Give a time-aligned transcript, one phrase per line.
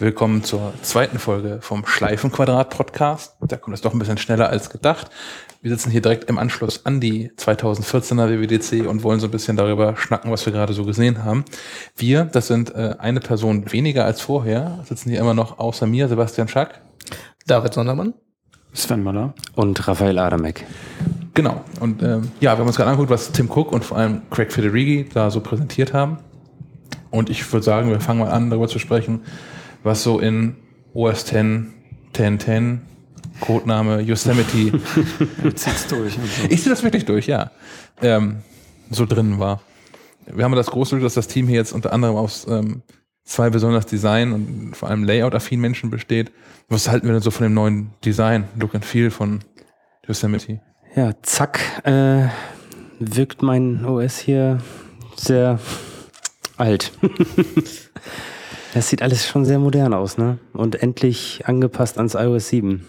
[0.00, 3.36] Willkommen zur zweiten Folge vom Schleifenquadrat-Podcast.
[3.42, 5.10] Da kommt es doch ein bisschen schneller als gedacht.
[5.60, 9.58] Wir sitzen hier direkt im Anschluss an die 2014er WWDC und wollen so ein bisschen
[9.58, 11.44] darüber schnacken, was wir gerade so gesehen haben.
[11.98, 16.08] Wir, das sind äh, eine Person weniger als vorher, sitzen hier immer noch außer mir,
[16.08, 16.80] Sebastian Schack.
[17.46, 18.14] David Sondermann.
[18.72, 19.34] Sven Möller.
[19.54, 20.64] Und Raphael Adamek.
[21.34, 21.62] Genau.
[21.78, 24.50] Und ähm, ja, wir haben uns gerade angeguckt, was Tim Cook und vor allem Craig
[24.50, 26.20] Federighi da so präsentiert haben.
[27.10, 29.20] Und ich würde sagen, wir fangen mal an, darüber zu sprechen,
[29.82, 30.56] was so in
[30.94, 31.72] OS 10,
[32.12, 32.80] 1010,
[33.40, 34.72] Codename Yosemite.
[35.54, 36.14] Zieht's durch.
[36.14, 36.20] so.
[36.48, 37.50] ich ziehe das wirklich durch, ja.
[38.02, 38.38] Ähm,
[38.90, 39.60] so drin war.
[40.26, 42.82] Wir haben das große Glück, dass das Team hier jetzt unter anderem aus ähm,
[43.24, 46.32] zwei besonders Design und vor allem Layout-affinen Menschen besteht.
[46.68, 49.40] Was halten wir denn so von dem neuen Design, Look and Feel von
[50.06, 50.60] Yosemite?
[50.94, 52.28] Ja, zack, äh,
[52.98, 54.58] wirkt mein OS hier
[55.16, 55.58] sehr
[56.56, 56.92] alt.
[58.72, 60.38] Das sieht alles schon sehr modern aus, ne?
[60.52, 62.86] Und endlich angepasst ans iOS 7.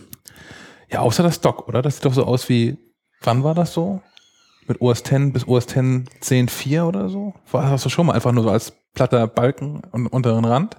[0.92, 1.82] Ja, außer das Dock, oder?
[1.82, 2.78] Das sieht doch so aus wie,
[3.22, 4.02] wann war das so?
[4.68, 7.34] Mit OS 10 bis OS 10 10.4 oder so?
[7.52, 10.78] War das doch schon mal einfach nur so als platter Balken und unteren Rand?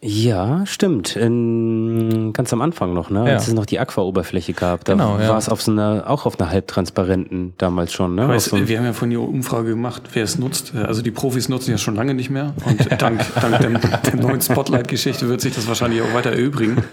[0.00, 1.16] Ja, stimmt.
[1.16, 3.26] In, ganz am Anfang noch, ne?
[3.26, 3.32] Ja.
[3.34, 4.84] Als es noch die Aqua-Oberfläche gab.
[4.84, 5.30] Da Genau, ja.
[5.30, 8.32] war es auf so einer, auch auf einer halbtransparenten damals schon, ne?
[8.32, 10.72] Es, so wir haben ja vorhin die Umfrage gemacht, wer es nutzt.
[10.74, 12.54] Also die Profis nutzen ja schon lange nicht mehr.
[12.64, 16.84] Und dank, dank der, der neuen Spotlight-Geschichte wird sich das wahrscheinlich auch weiter erübrigen.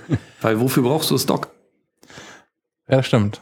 [0.41, 1.49] Weil wofür brauchst du das Dock?
[2.89, 3.41] Ja, das stimmt.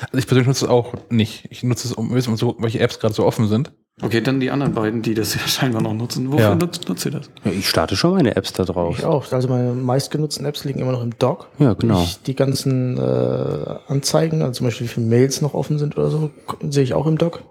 [0.00, 1.46] Also ich persönlich nutze es auch nicht.
[1.50, 3.72] Ich nutze es, um wissen, so, welche Apps gerade so offen sind.
[4.02, 6.30] Okay, dann die anderen beiden, die das ja scheinbar noch nutzen.
[6.32, 6.54] Wofür Ja.
[6.54, 7.30] nutzt, nutzt ihr das?
[7.44, 8.98] ja, ich starte schon meine Apps da drauf.
[8.98, 9.30] Ich auch.
[9.32, 11.48] Also meine meistgenutzten Apps liegen immer noch im Dock.
[11.58, 12.02] Ja, genau.
[12.02, 16.10] Ich, die ganzen äh, Anzeigen, also zum Beispiel wie viele Mails noch offen sind oder
[16.10, 16.30] so,
[16.68, 17.42] sehe ich auch im Dock.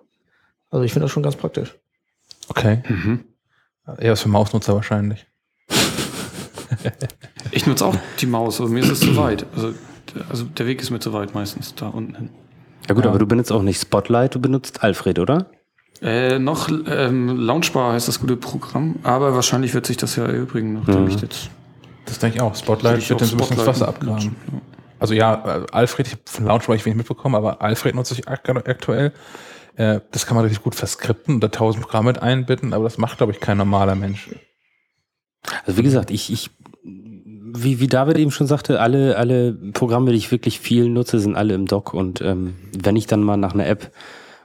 [0.71, 1.75] Also ich finde das schon ganz praktisch.
[2.49, 2.81] Okay.
[2.87, 3.19] Mhm.
[3.97, 5.25] Eher was für Mausnutzer wahrscheinlich.
[7.51, 9.45] Ich nutze auch die Maus, aber mir ist es zu weit.
[9.55, 9.73] Also,
[10.29, 12.29] also der Weg ist mir zu weit meistens da unten hin.
[12.87, 13.09] Ja gut, Ja.
[13.09, 15.47] aber du benutzt auch nicht Spotlight, du benutzt Alfred, oder?
[16.01, 20.73] Äh, noch ähm, Launchbar heißt das gute Programm, aber wahrscheinlich wird sich das ja erübrigen,
[20.73, 21.09] nachdem Mhm.
[21.09, 21.49] ich jetzt
[22.05, 22.55] Das denke ich auch.
[22.55, 24.35] Spotlight ich wird dann so ein bisschen das Wasser abgraben.
[24.99, 28.27] Also ja, äh, Alfred, ich habe von Launchbar ich wenig mitbekommen, aber Alfred nutze ich
[28.27, 29.11] ak aktuell.
[29.75, 32.97] Äh, das kann man relativ gut verskripten und da tausend Programme mit einbinden, aber das
[32.97, 34.29] macht, glaube ich, kein normaler Mensch.
[35.65, 36.49] Also wie gesagt, ich, ich
[36.83, 41.35] wie, wie David eben schon sagte, alle, alle Programme, die ich wirklich viel nutze, sind
[41.35, 41.93] alle im Dock.
[41.93, 43.91] Und ähm, wenn ich dann mal nach einer App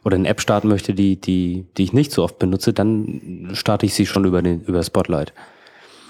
[0.04, 3.87] oder eine App starten möchte, die, die, die ich nicht so oft benutze, dann starte
[3.87, 5.32] ich sie schon über den, über Spotlight.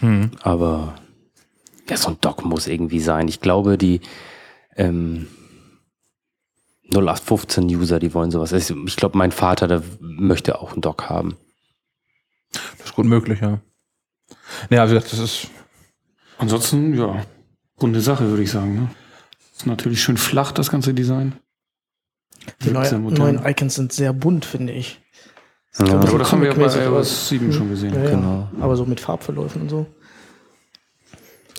[0.01, 0.33] Hm.
[0.43, 0.97] Aber
[1.89, 3.29] ja, so ein Dock muss irgendwie sein.
[3.29, 4.01] Ich glaube, die
[4.77, 5.29] ähm,
[6.93, 8.53] 0815-User, die wollen sowas.
[8.53, 11.37] Also Ich glaube, mein Vater, der möchte auch einen Dock haben.
[12.53, 13.61] Das ist gut möglich, ja.
[14.71, 15.51] Ja, wie gesagt, das ist,
[16.39, 17.25] Ansonsten, ja,
[17.81, 18.75] runde Sache, würde ich sagen.
[18.75, 18.91] Ne?
[19.57, 21.35] Ist natürlich schön flach, das ganze Design.
[22.63, 25.01] Die neue, neuen Icons sind sehr bunt, finde ich.
[25.79, 27.95] Ja, Ja, Aber das haben wir ja bei iOS 7 schon gesehen.
[27.95, 28.11] Ja, ja.
[28.11, 28.49] Genau.
[28.61, 29.87] Aber so mit Farbverläufen und so.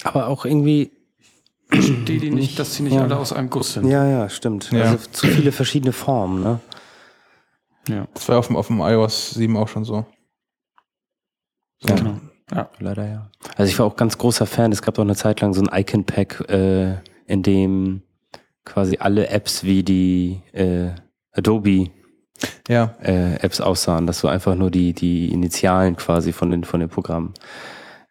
[0.03, 0.91] aber auch irgendwie
[1.71, 3.01] Die, die nicht, dass sie nicht Ja.
[3.01, 3.87] alle aus einem Guss sind.
[3.87, 4.71] Ja, ja, stimmt.
[4.71, 4.83] Ja.
[4.91, 6.59] Also zu viele verschiedene Formen, ne?
[7.89, 10.05] Ja, das war auf dem, auf dem iOS 7 auch schon so.
[11.79, 11.93] so.
[11.95, 12.19] genau.
[12.51, 12.69] Ja.
[12.79, 13.31] Leider ja.
[13.57, 14.71] Also ich war auch ganz großer Fan.
[14.71, 18.03] Es gab auch eine Zeit lang so ein Icon-Pack, äh, in dem
[18.65, 20.89] quasi alle Apps wie die äh,
[21.31, 21.89] Adobe
[22.67, 26.79] Ja, äh, Apps aussahen, dass du einfach nur die, die Initialen quasi von den, von
[26.79, 27.33] den Programmen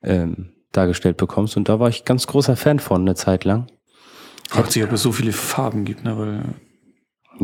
[0.02, 1.56] ähm, dargestellt bekommst.
[1.56, 3.66] Und da war ich ganz großer Fan von eine Zeit lang.
[4.48, 6.18] Fragt sich, ob es so viele Farben gibt, ne?
[6.18, 6.42] weil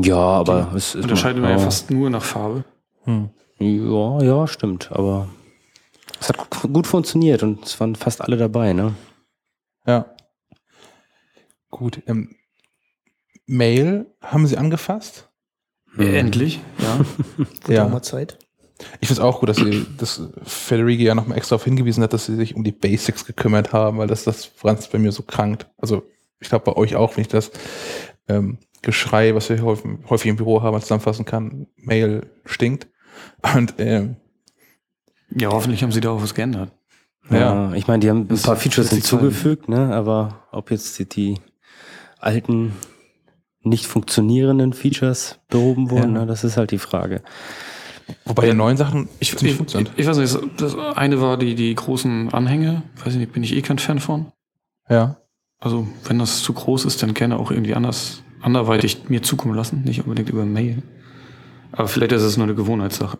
[0.05, 2.65] Ja, aber es ist unterscheiden wir ja fast nur nach Farbe.
[3.05, 3.31] hm.
[3.59, 4.91] Ja, ja, stimmt.
[4.93, 5.29] Aber
[6.19, 8.95] es hat gu- gut funktioniert und es waren fast alle dabei, ne?
[9.87, 10.07] ja.
[11.71, 12.03] Gut.
[12.07, 12.35] Ähm,
[13.51, 15.29] Mail haben sie angefasst?
[15.99, 17.01] Endlich, ja.
[17.65, 17.89] Wurde Ja.
[17.89, 18.39] mal Zeit.
[19.01, 22.13] Ich finde es auch gut, dass sie, dass Federighi ja nochmal extra darauf hingewiesen hat,
[22.13, 25.23] dass sie sich um die Basics gekümmert haben, weil das, das Franz bei mir so
[25.23, 25.67] krankt.
[25.77, 26.05] Also
[26.39, 27.51] ich glaube bei euch auch, wenn ich das
[28.29, 32.87] ähm, Geschrei, was wir häufig, häufig im Büro haben, zusammenfassen kann, Mail stinkt.
[33.55, 34.17] Und ähm,
[35.37, 36.71] Ja, hoffentlich haben sie da auch was geändert.
[37.31, 37.39] Ja.
[37.69, 39.95] Ja, ich meine, die haben ein paar Features hinzugefügt, ne?
[39.95, 41.35] Aber ob jetzt die, die
[42.19, 42.73] alten
[43.63, 46.21] nicht funktionierenden Features behoben wurden, Ja.
[46.23, 46.27] ne?
[46.27, 47.23] das ist halt die Frage.
[48.25, 49.91] wobei die neuen Sachen Ich, ziemlich ich, gut sind.
[49.97, 52.83] ich weiß nicht, das eine war die, die großen Anhänge.
[53.05, 54.33] Weiß ich nicht, bin ich eh kein Fan von.
[54.89, 55.17] Ja.
[55.59, 59.83] Also, wenn das zu groß ist, dann gerne auch irgendwie anders, anderweitig mir zukommen lassen,
[59.85, 60.83] nicht unbedingt über Mail.
[61.73, 63.19] Aber vielleicht ist es nur eine Gewohnheitssache.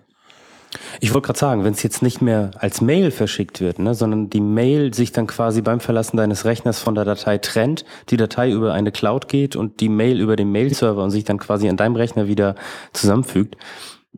[1.01, 4.31] Ich wollte gerade sagen, wenn es jetzt nicht mehr als Mail verschickt wird, ne, sondern
[4.31, 8.51] die Mail sich dann quasi beim Verlassen deines Rechners von der Datei trennt, die Datei
[8.51, 11.77] über eine Cloud geht und die Mail über den Mail-Server und sich dann quasi an
[11.77, 12.55] deinem Rechner wieder
[12.93, 13.57] zusammenfügt,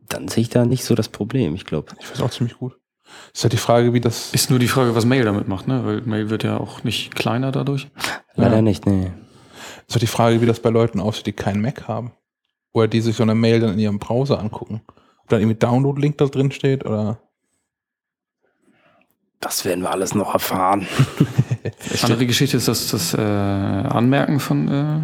[0.09, 1.89] dann sehe ich da nicht so das Problem, ich glaube.
[1.99, 2.77] Ich finde es auch ziemlich gut.
[3.35, 4.33] Ist halt die Frage, wie das.
[4.33, 5.83] Ist nur die Frage, was Mail damit macht, ne?
[5.85, 7.89] Weil Mail wird ja auch nicht kleiner dadurch.
[8.35, 8.63] Leider Ja.
[8.63, 9.11] nicht, nee.
[9.87, 12.13] Ist halt die Frage, wie das bei Leuten aussieht, die keinen Mac haben.
[12.73, 14.81] Oder die sich so eine Mail dann in ihrem Browser angucken.
[15.23, 17.21] Ob dann irgendwie Download-Link da drin steht oder.
[19.41, 20.87] Das werden wir alles noch erfahren.
[22.03, 25.01] Andere Geschichte ist das, das äh, Anmerken von, äh,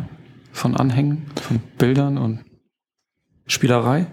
[0.53, 2.45] von Anhängen, von Bildern und
[3.47, 4.07] Spielerei.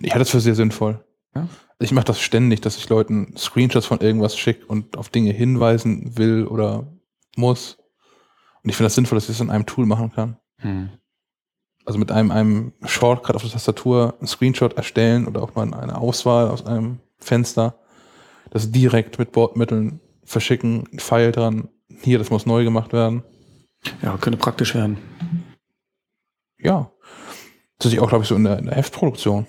[0.00, 1.04] Ich halte das für sehr sinnvoll.
[1.34, 1.48] Ja?
[1.78, 6.16] Ich mache das ständig, dass ich Leuten Screenshots von irgendwas schicke und auf Dinge hinweisen
[6.18, 6.86] will oder
[7.36, 7.78] muss.
[8.62, 10.36] Und ich finde das sinnvoll, dass ich das in einem Tool machen kann.
[10.58, 10.90] Hm.
[11.84, 15.98] Also mit einem, einem Shortcut auf der Tastatur einen Screenshot erstellen oder auch mal eine
[15.98, 17.78] Auswahl aus einem Fenster.
[18.50, 21.68] Das direkt mit Bordmitteln verschicken, ein Pfeil dran.
[22.02, 23.22] Hier, das muss neu gemacht werden.
[24.02, 24.98] Ja, könnte praktisch werden.
[26.58, 26.90] Ja.
[27.78, 29.46] Das ist auch, glaube ich, so in der, in der Heftproduktion.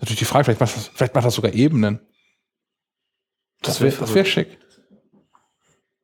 [0.00, 2.00] Natürlich die Frage, vielleicht macht das, vielleicht macht das sogar Ebenen.
[3.60, 4.58] Das Das wär wäre das wär schick.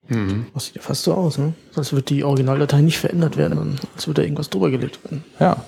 [0.08, 0.46] Mhm.
[0.54, 1.54] Das sieht ja fast so aus, ne?
[1.74, 5.24] Als würde die Originaldatei nicht verändert werden, sondern als würde da irgendwas drüber gelegt werden.
[5.40, 5.64] Ja.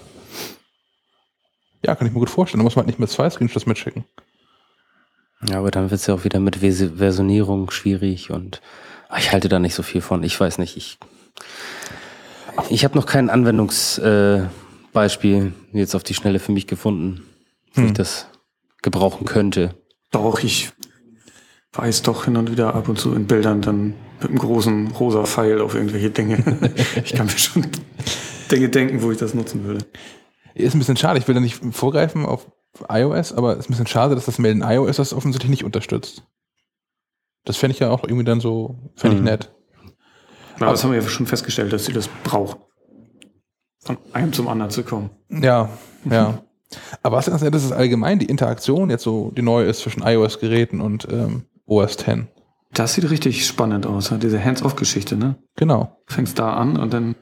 [1.84, 2.60] Ja, kann ich mir gut vorstellen.
[2.60, 4.04] Da muss man halt nicht mit zwei Screenshots mitschicken.
[5.48, 8.60] Ja, aber dann wird es ja auch wieder mit Vers Versionierung schwierig und
[9.08, 10.24] ah, ich halte da nicht so viel von.
[10.24, 10.98] Ich weiß nicht, ich,
[12.70, 17.22] ich habe noch kein Anwendungsbeispiel äh, jetzt auf die Schnelle für mich gefunden,
[17.74, 17.94] wo ich Hm.
[17.94, 18.26] das
[18.82, 19.74] gebrauchen könnte.
[20.10, 20.72] Doch, ich
[21.72, 25.24] weiß doch hin und wieder ab und zu in Bildern dann mit einem großen rosa
[25.24, 26.42] Pfeil auf irgendwelche Dinge.
[27.04, 27.66] ich kann mir schon
[28.50, 29.84] Dinge denken, wo ich das nutzen würde.
[30.54, 31.18] Ist ein bisschen schade.
[31.18, 32.50] Ich will da nicht vorgreifen auf
[32.88, 36.24] iOS, aber es ist ein bisschen schade, dass das Melden iOS das offensichtlich nicht unterstützt.
[37.44, 39.28] Das fände ich ja auch irgendwie dann so, fände ich Mhm.
[39.28, 39.52] nett.
[40.56, 42.58] Aber das haben wir ja schon festgestellt, dass sie das braucht.
[43.84, 45.10] Von einem zum anderen zu kommen.
[45.30, 45.70] Ja,
[46.10, 46.42] ja.
[47.02, 50.02] Aber was ganz nett ist, ist allgemein die Interaktion jetzt so, die neu ist zwischen
[50.02, 52.26] iOS-Geräten und ähm, OS X.
[52.72, 54.18] Das sieht richtig spannend aus, ne?
[54.18, 55.36] diese Hands-off-Geschichte, ne?
[55.56, 55.96] Genau.
[56.06, 57.14] Fängst da an und dann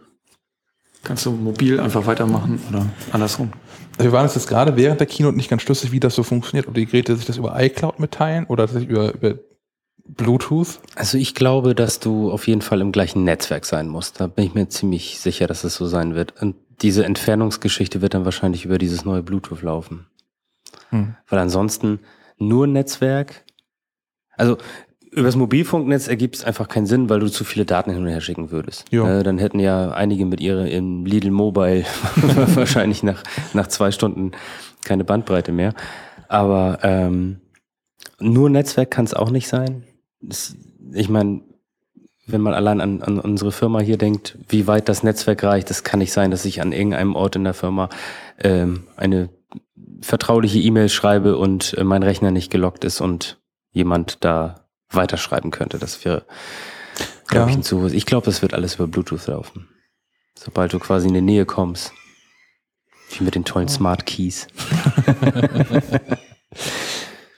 [1.04, 3.52] kannst du mobil einfach weitermachen oder andersrum.
[3.98, 6.74] Wir waren jetzt gerade während der Keynote nicht ganz schlüssig, wie das so funktioniert, ob
[6.74, 9.36] die Geräte sich das über iCloud mitteilen oder sich über, über
[10.08, 10.80] Bluetooth.
[10.94, 14.20] Also ich glaube, dass du auf jeden Fall im gleichen Netzwerk sein musst.
[14.20, 16.40] Da bin ich mir ziemlich sicher, dass es so sein wird.
[16.42, 20.06] Und diese Entfernungsgeschichte wird dann wahrscheinlich über dieses neue Bluetooth laufen.
[20.90, 21.14] Hm.
[21.28, 22.00] Weil ansonsten
[22.38, 23.44] nur Netzwerk,
[24.36, 24.58] also
[25.10, 28.20] übers Mobilfunknetz ergibt es einfach keinen Sinn, weil du zu viele Daten hin und her
[28.20, 28.84] schicken würdest.
[28.90, 29.06] Jo.
[29.06, 31.84] Äh, dann hätten ja einige mit ihrer im Lidl Mobile
[32.54, 33.22] wahrscheinlich nach,
[33.54, 34.32] nach zwei Stunden
[34.84, 35.72] keine Bandbreite mehr.
[36.28, 37.40] Aber ähm,
[38.20, 39.84] nur Netzwerk kann es auch nicht sein.
[40.20, 40.54] Das,
[40.92, 41.40] ich meine,
[42.26, 45.84] wenn man allein an, an unsere Firma hier denkt, wie weit das Netzwerk reicht, das
[45.84, 47.88] kann nicht sein, dass ich an irgendeinem Ort in der Firma
[48.42, 49.30] ähm, eine
[50.02, 53.38] vertrauliche E-Mail schreibe und äh, mein Rechner nicht gelockt ist und
[53.76, 55.78] jemand da weiterschreiben könnte.
[55.78, 56.24] Das wäre,
[57.28, 57.50] glaube Ja.
[57.50, 57.86] ich, ein zu.
[57.86, 59.68] Ich glaube, das wird alles über Bluetooth laufen.
[60.34, 61.92] Sobald du quasi in die Nähe kommst.
[63.10, 64.46] Wie mit den tollen Smart Keys.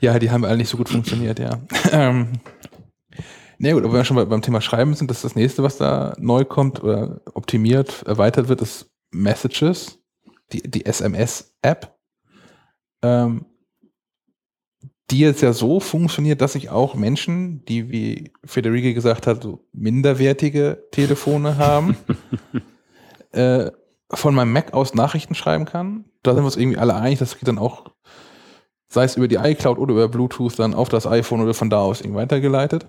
[0.01, 1.59] Ja, die haben alle nicht so gut funktioniert, ja.
[1.91, 2.35] ähm,
[3.59, 5.65] na gut, aber wenn wir schon bei, beim Thema Schreiben sind, das ist das nächste,
[5.65, 9.99] was da neu kommt oder optimiert, erweitert wird, ist Messages,
[10.53, 11.97] die, die SMS-App,
[13.03, 13.47] ähm,
[15.11, 19.65] die jetzt ja so funktioniert, dass ich auch Menschen, die, wie Federica gesagt hat, so
[19.73, 21.97] minderwertige Telefone haben,
[23.33, 23.71] äh,
[24.11, 26.05] von meinem Mac aus Nachrichten schreiben kann.
[26.23, 27.91] Da sind wir uns irgendwie alle einig, das geht dann auch
[28.89, 31.81] sei es über die iCloud oder über Bluetooth dann auf das iPhone oder von da
[31.81, 32.89] aus irgendwie weitergeleitet.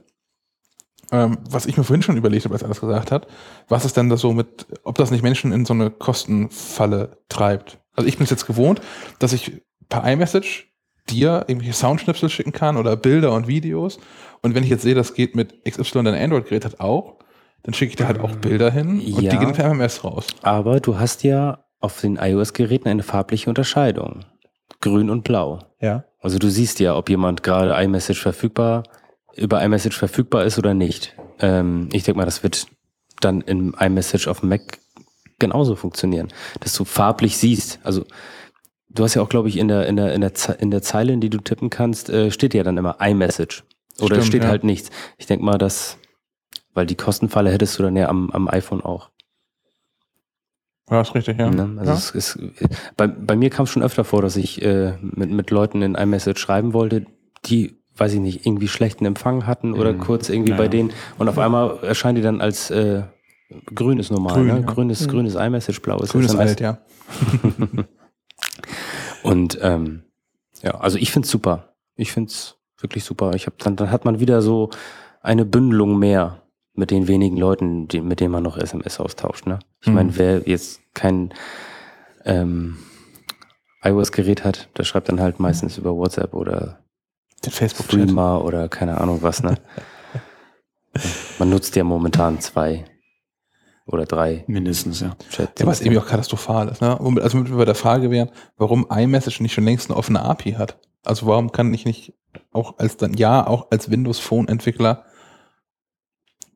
[1.11, 3.27] Ähm, was ich mir vorhin schon überlegt habe, als er das gesagt hat,
[3.67, 7.79] was ist denn das so mit, ob das nicht Menschen in so eine Kostenfalle treibt?
[7.95, 8.79] Also ich bin es jetzt gewohnt,
[9.17, 10.68] dass ich per iMessage
[11.09, 13.99] dir irgendwelche Soundschnipsel schicken kann oder Bilder und Videos.
[14.41, 17.15] Und wenn ich jetzt sehe, das geht mit XY, dein Android-Gerät hat auch,
[17.63, 19.31] dann schicke ich dir halt auch Bilder hin und Ja.
[19.31, 20.27] die gehen per MMS raus.
[20.43, 24.25] Aber du hast ja auf den iOS-Geräten eine farbliche Unterscheidung.
[24.81, 25.59] Grün und blau.
[25.81, 26.05] Ja.
[26.21, 28.83] Also du siehst ja, ob jemand gerade iMessage verfügbar,
[29.35, 31.15] über iMessage verfügbar ist oder nicht.
[31.39, 32.67] Ähm, ich denke mal, das wird
[33.21, 34.79] dann im iMessage auf dem Mac
[35.39, 36.29] genauso funktionieren,
[36.61, 37.79] dass du farblich siehst.
[37.83, 38.05] Also
[38.89, 40.81] du hast ja auch, glaube ich, in der, in der, in der, Ze- in der
[40.81, 43.63] Zeile, in die du tippen kannst, äh, steht ja dann immer iMessage.
[43.99, 44.49] Oder Stimmt, steht ja.
[44.49, 44.89] halt nichts.
[45.17, 45.97] Ich denke mal, dass,
[46.73, 49.09] weil die Kostenfalle hättest du dann ja am, am iPhone auch.
[50.89, 51.49] Ja, ist richtig, ja.
[51.49, 51.75] Ne?
[51.79, 51.97] Also ja.
[51.97, 52.39] es ist,
[52.97, 55.93] bei, bei mir kam es schon öfter vor, dass ich äh, mit, mit Leuten in
[55.95, 57.05] iMessage schreiben wollte,
[57.45, 59.99] die, weiß ich nicht, irgendwie schlechten Empfang hatten oder Mhm.
[59.99, 63.03] kurz irgendwie Ja, bei denen und auf einmal erscheinen die dann als äh,
[63.75, 64.53] grün ist normal, Grün, ne?
[64.61, 64.65] ja.
[64.65, 65.39] grün ist Mhm.
[65.39, 66.35] iMessage, blau ist Grünes.
[66.35, 66.79] Alt, ja.
[69.23, 70.03] Und ähm,
[70.61, 71.73] ja, also ich find's super.
[71.95, 73.33] Ich find's wirklich super.
[73.35, 74.69] Ich hab dann, dann hat man wieder so
[75.21, 76.41] eine Bündelung mehr
[76.73, 79.45] mit den wenigen Leuten, die, mit denen man noch SMS austauscht.
[79.47, 79.59] Ne?
[79.81, 79.93] Ich Mhm.
[79.93, 81.33] meine, wer jetzt kein
[82.25, 82.77] ähm,
[83.83, 86.79] iOS-Gerät hat, der schreibt dann halt meistens über WhatsApp oder
[87.43, 88.01] Den Facebook-Chat.
[88.03, 89.43] Streamer oder keine Ahnung was.
[89.43, 89.57] Ne?
[91.39, 92.85] man nutzt ja momentan zwei
[93.91, 95.15] oder drei Mindestens, ja.
[95.29, 95.59] Chat.
[95.59, 96.81] Ja, was irgendwie auch katastrophal ist.
[96.81, 96.99] Ne?
[96.99, 100.53] Also mit wir bei der Frage wären, warum iMessage nicht schon längst eine offene API
[100.53, 100.79] hat.
[101.03, 102.13] Also warum kann ich nicht
[102.51, 105.05] auch als dann, ja, auch als Windows Phone Entwickler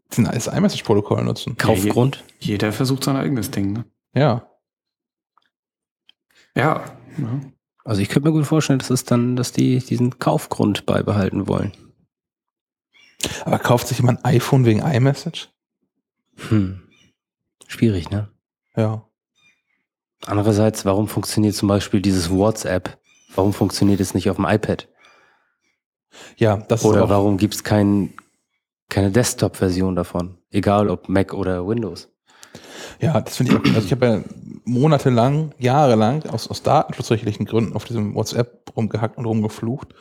[0.10, 1.58] das iMessage-Protokoll nutzen?
[1.58, 2.24] Kaufgrund?
[2.40, 3.86] Jeder versucht sein eigenes Ding, ne?
[4.13, 4.48] Ja.
[6.56, 6.84] Ja.
[7.18, 7.40] ja.
[7.84, 11.72] Also ich könnte mir gut vorstellen, dass es dann, dass die diesen Kaufgrund beibehalten wollen.
[13.44, 15.50] Aber kauft sich jemand ein iPhone wegen iMessage?
[16.50, 16.83] Hm.
[17.74, 18.30] Schwierig, ne?
[18.75, 19.03] Ja.
[20.27, 23.00] Andererseits, warum funktioniert zum Beispiel dieses WhatsApp?
[23.34, 24.88] Warum funktioniert es nicht auf dem iPad?
[26.38, 28.13] Ja, das Oder ist auch, warum gibt es kein,
[28.89, 30.38] keine Desktop-Version davon?
[30.51, 32.12] Egal ob Mac oder Windows.
[33.00, 34.24] ja, das finde ich auch, also ich habe ja
[34.65, 39.96] monatelang, jahrelang aus, aus datenschutzrechtlichen Gründen auf diesem WhatsApp rumgehackt und rumgeflucht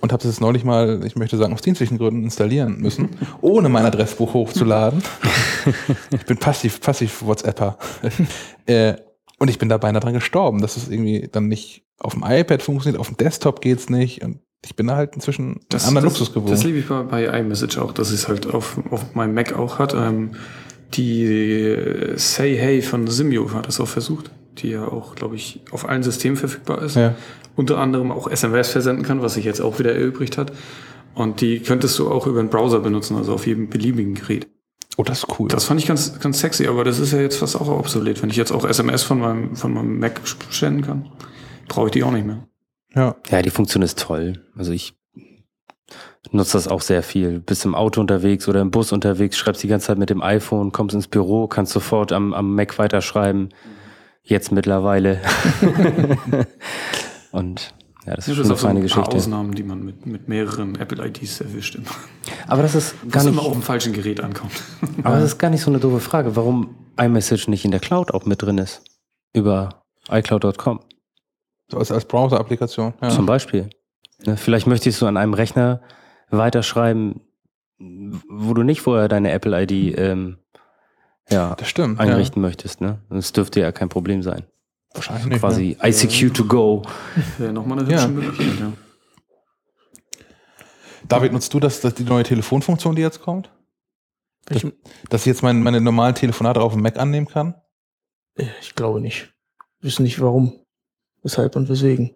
[0.00, 3.68] und habe es jetzt neulich mal, ich möchte sagen, aus dienstlichen Gründen installieren müssen, ohne
[3.68, 5.02] mein Adressbuch hochzuladen.
[6.10, 7.78] ich bin passiv, passiv WhatsApper.
[8.66, 8.94] äh,
[9.38, 12.62] und ich bin da beinahe dran gestorben, dass es irgendwie dann nicht auf dem iPad
[12.62, 16.32] funktioniert, auf dem Desktop geht's nicht und ich bin da halt inzwischen einen anderen Luxus
[16.32, 16.50] gewohnt.
[16.50, 19.78] Das liebe ich bei, bei iMessage auch, dass es halt auf, auf meinem Mac auch
[19.78, 19.94] hat.
[19.94, 20.32] Ähm,
[20.94, 25.60] die äh, Say Hey von Simio hat das auch versucht, die ja auch, glaube ich,
[25.70, 26.96] auf allen Systemen verfügbar ist.
[26.96, 27.14] ja.
[27.58, 30.52] Unter anderem auch SMS versenden kann, was sich jetzt auch wieder erübrigt hat.
[31.16, 34.46] Und die könntest du auch über einen Browser benutzen, also auf jedem beliebigen Gerät.
[34.96, 35.48] Oh, das ist cool.
[35.48, 38.22] Das fand ich ganz, ganz sexy, aber das ist ja jetzt fast auch obsolet.
[38.22, 41.10] Wenn ich jetzt auch SMS von meinem, von meinem Mac senden kann,
[41.66, 42.46] brauche ich die auch nicht mehr.
[42.94, 43.16] ja.
[43.28, 44.44] Ja, die Funktion ist toll.
[44.56, 44.96] Also ich
[46.30, 47.40] nutze das auch sehr viel.
[47.40, 50.70] Bist im Auto unterwegs oder im Bus unterwegs, schreibst die ganze Zeit mit dem iPhone,
[50.70, 53.48] kommst ins Büro, kannst sofort am, am Mac weiterschreiben.
[54.22, 55.20] Jetzt mittlerweile.
[57.32, 57.74] Und
[58.06, 59.16] ja, das ist schon eine auch so feine ein paar Geschichte.
[59.16, 61.74] Ausnahmen, die man mit, mit mehreren Apple-IDs erwischt.
[61.74, 61.86] Immer.
[62.46, 64.52] Aber das ist gar Was nicht, immer auf dem falschen Gerät ankommt.
[65.02, 68.12] aber das ist gar nicht so eine doofe Frage, warum iMessage nicht in der Cloud
[68.12, 68.82] auch mit drin ist.
[69.34, 70.80] Über iCloud.com
[71.70, 72.94] So als, als Browser-Applikation.
[73.02, 73.10] Ja.
[73.10, 73.68] zum Beispiel.
[74.24, 75.82] Ne, vielleicht möchtest du an einem Rechner
[76.30, 77.20] weiterschreiben,
[77.78, 80.38] wo du nicht vorher deine Apple-ID ähm,
[81.30, 82.00] ja, Das stimmt.
[82.00, 82.80] einrichten möchtest.
[82.80, 83.00] Ne?
[83.10, 84.44] Das dürfte ja kein Problem sein.
[84.90, 84.94] Ja.
[84.94, 85.40] Wahrscheinlich nicht.
[85.40, 86.82] Quasi ICQ to go.
[87.38, 88.02] Wäre nochmal eine Ja.
[88.02, 88.66] hübsche Möglichkeit, ja.
[88.66, 88.72] Ne?
[91.08, 93.50] David, nutzt du das, das die neue Telefonfunktion, die jetzt kommt?
[94.50, 94.66] Ich,
[95.10, 97.54] Dass ich jetzt mein, meine normalen Telefonate auf dem Mac annehmen kann?
[98.60, 99.32] ich glaube nicht.
[99.80, 100.60] Wissen nicht warum.
[101.22, 102.14] Weshalb und weswegen.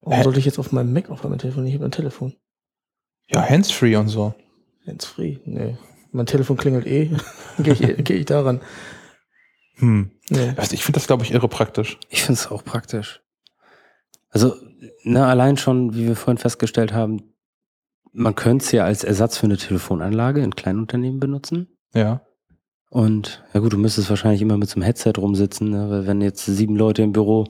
[0.00, 0.22] Warum Hä?
[0.24, 1.68] sollte ich jetzt auf meinem Mac auf einmal telefonieren?
[1.68, 2.34] Ich habe ein Telefon.
[3.28, 4.34] Ja, handsfree und so.
[4.86, 5.38] Hands-free.
[5.44, 5.76] Nee.
[6.12, 7.10] Mein Telefon klingelt eh.
[7.58, 8.60] Gehe ich, geh ich daran.
[9.80, 10.10] Hm.
[10.28, 10.52] Nee.
[10.56, 11.98] Also ich finde das, glaube ich, irre praktisch.
[12.08, 13.20] Ich finde es auch praktisch.
[14.30, 14.54] Also,
[15.02, 17.34] ne, allein schon, wie wir vorhin festgestellt haben,
[18.12, 21.68] man könnte es ja als Ersatz für eine Telefonanlage in Kleinunternehmen benutzen.
[21.94, 22.22] Ja.
[22.90, 25.88] Und ja gut, du müsstest wahrscheinlich immer mit so einem Headset rumsitzen, ne?
[25.90, 27.46] weil wenn jetzt sieben Leute im Büro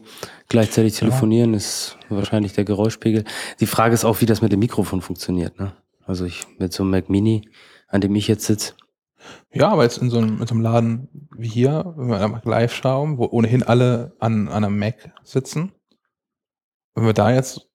[0.51, 3.25] gleichzeitig telefonieren, ist wahrscheinlich der Geräuschpegel.
[3.59, 5.59] Die Frage ist auch, wie das mit dem Mikrofon funktioniert.
[5.59, 5.73] Ne?
[6.05, 7.49] Also ich mit so einem Mac Mini,
[7.89, 8.75] an dem ich jetzt sitze,
[9.53, 12.75] Ja, aber jetzt in so einem, in so einem Laden wie hier, wenn wir live
[12.75, 15.73] schauen, wo ohnehin alle an, an einem Mac sitzen,
[16.95, 17.69] wenn wir da jetzt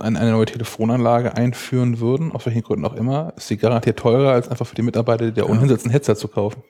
[0.00, 4.32] eine, eine neue Telefonanlage einführen würden, aus welchen Gründen auch immer, ist sie garantiert teurer,
[4.32, 6.62] als einfach für die Mitarbeiter, die da ohnehin sitzen, ein Headset zu kaufen.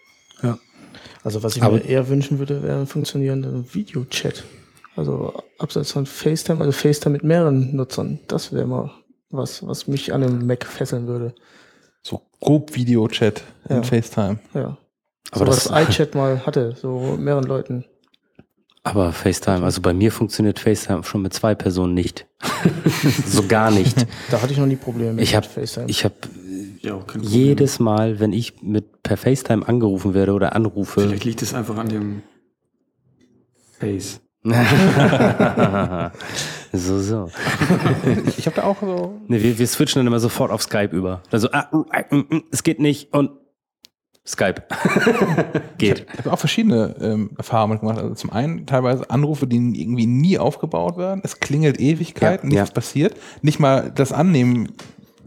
[1.24, 4.44] Also was ich Aber- mir eher wünschen würde, wäre ein funktionierender Videochat.
[4.94, 8.20] Also abseits von FaceTime, also FaceTime mit mehreren Nutzern.
[8.28, 8.90] Das wäre mal
[9.30, 11.34] was, was mich an einem Mac fesseln würde.
[12.46, 13.82] Grob Videochat in Ja.
[13.82, 14.38] FaceTime.
[14.54, 14.78] Ja.
[15.32, 17.84] Aber so das- was iChat mal hatte, so mehreren Leuten.
[18.84, 22.26] aber FaceTime, also bei mir funktioniert FaceTime schon mit zwei Personen nicht.
[23.26, 24.06] so gar nicht.
[24.30, 25.86] Da hatte ich noch nie Probleme mit Ich habe FaceTime.
[25.90, 26.12] ich hab
[26.80, 31.52] Ja, jedes Mal, wenn ich mit per FaceTime angerufen werde oder anrufe, Vielleicht liegt es
[31.52, 32.22] einfach an dem
[33.80, 34.20] Face.
[36.72, 37.30] So, so.
[38.38, 39.20] Ich, habe da auch so.
[39.28, 41.22] Nee, wir, wir switchen dann immer sofort auf Skype über.
[41.30, 43.30] Also, ah, uh, mm, es geht nicht und
[44.26, 44.62] Skype.
[45.78, 46.06] Geht.
[46.12, 47.98] Ich habe auch verschiedene ähm, Erfahrungen gemacht.
[47.98, 51.20] Also zum einen teilweise Anrufe, die irgendwie nie aufgebaut werden.
[51.22, 53.14] Es klingelt Ewigkeiten, Ja, nichts passiert.
[53.42, 54.72] Nicht mal das Annehmen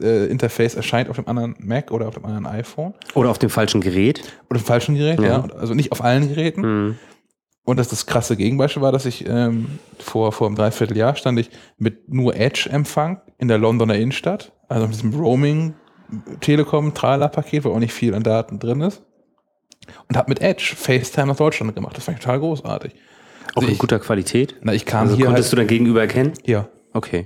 [0.01, 3.49] äh, Interface erscheint auf dem anderen Mac oder auf dem anderen iPhone Oder auf dem
[3.49, 4.21] falschen Gerät.
[4.49, 5.27] oder dem falschen Gerät, Ja.
[5.27, 5.47] ja.
[5.57, 6.61] Also nicht auf allen Geräten.
[6.61, 6.95] Mhm.
[7.63, 11.49] Und das, das krasse Gegenbeispiel war, dass ich ähm, vor, vor einem Dreivierteljahr stand ich
[11.77, 15.75] mit nur Edge-Empfang in der Londoner Innenstadt, also mit diesem Roaming
[16.41, 19.03] Telekom Trala-Paket, wo auch nicht viel an Daten drin ist.
[20.07, 21.95] Und habe mit Edge FaceTime nach Deutschland gemacht.
[21.97, 22.93] Das fand ich total großartig.
[23.51, 24.55] Auch Also in ich- guter Qualität.
[24.61, 26.33] Na, ich kam Also hier konntest halt, du dein Gegenüber erkennen?
[26.43, 27.25] hier, Okay.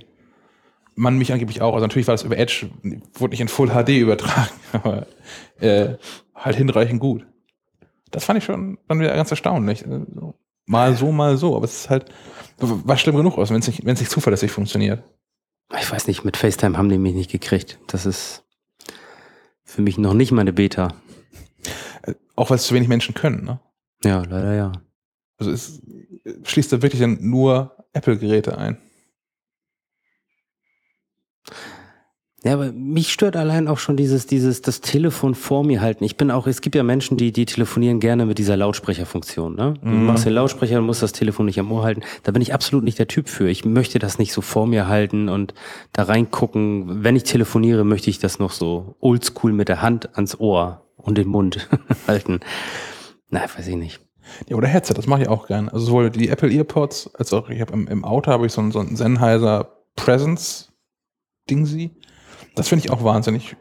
[0.95, 1.73] man mich angeblich auch.
[1.73, 2.69] Also natürlich war das über Edge,
[3.13, 5.07] wurde nicht in Full HD übertragen, aber
[5.59, 5.95] äh,
[6.35, 7.25] halt hinreichend gut.
[8.13, 9.85] Das fand ich schon dann wieder ganz erstaunlich.
[9.85, 12.05] Also, Mal so, mal so, aber es ist halt,
[12.57, 15.03] war schlimm genug aus, wenn es nicht, nicht zuverlässig funktioniert.
[15.77, 17.79] Ich weiß nicht, mit FaceTime haben die mich nicht gekriegt.
[17.87, 18.45] Das ist
[19.65, 20.93] für mich noch nicht meine Beta.
[22.35, 23.43] Auch weil es zu wenig Menschen können.
[23.43, 23.59] Ne?
[24.05, 24.71] Ja, leider ja.
[25.37, 25.81] Also es
[26.43, 28.77] schließt da wirklich dann nur Apple-Geräte ein.
[32.45, 36.03] Ja, aber mich stört allein auch schon dieses, dieses, das Telefon vor mir halten.
[36.03, 39.75] Ich bin auch, es gibt ja Menschen, die, die telefonieren gerne mit dieser Lautsprecherfunktion, ne?
[39.81, 40.05] Du Mhm.
[40.05, 42.01] machst den Lautsprecher und musst das Telefon nicht am Ohr halten.
[42.23, 43.47] Da bin ich absolut nicht der Typ für.
[43.49, 45.53] Ich möchte das nicht so vor mir halten und
[45.93, 47.03] da reingucken.
[47.03, 51.17] Wenn ich telefoniere, möchte ich das noch so oldschool mit der Hand ans Ohr und
[51.17, 51.69] den Mund
[52.07, 52.41] halten.
[53.29, 54.01] Na, weiß ich nicht.
[54.49, 55.71] Ja, oder Headset, das mache ich auch gerne.
[55.71, 58.59] Also sowohl die Apple EarPods, als auch ich habe im, im Auto habe ich so
[58.61, 60.73] ein, so ein Sennheiser Presence
[61.49, 61.91] Dingsy.
[62.55, 63.55] Das finde ich auch wahnsinnig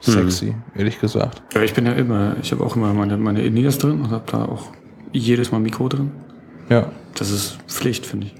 [0.00, 1.42] sexy, ehrlich gesagt.
[1.54, 4.24] Ja, ich bin ja immer, ich habe auch immer meine, meine In-Ears drin und habe
[4.30, 4.66] da auch
[5.12, 6.10] jedes Mal Mikro drin.
[6.68, 6.90] Ja.
[7.14, 8.34] Das ist Pflicht, finde ich.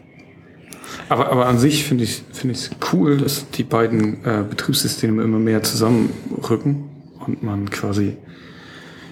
[1.09, 5.39] Aber, aber an sich finde ich es find cool, dass die beiden äh, Betriebssysteme immer
[5.39, 6.91] mehr zusammenrücken
[7.27, 8.17] und man quasi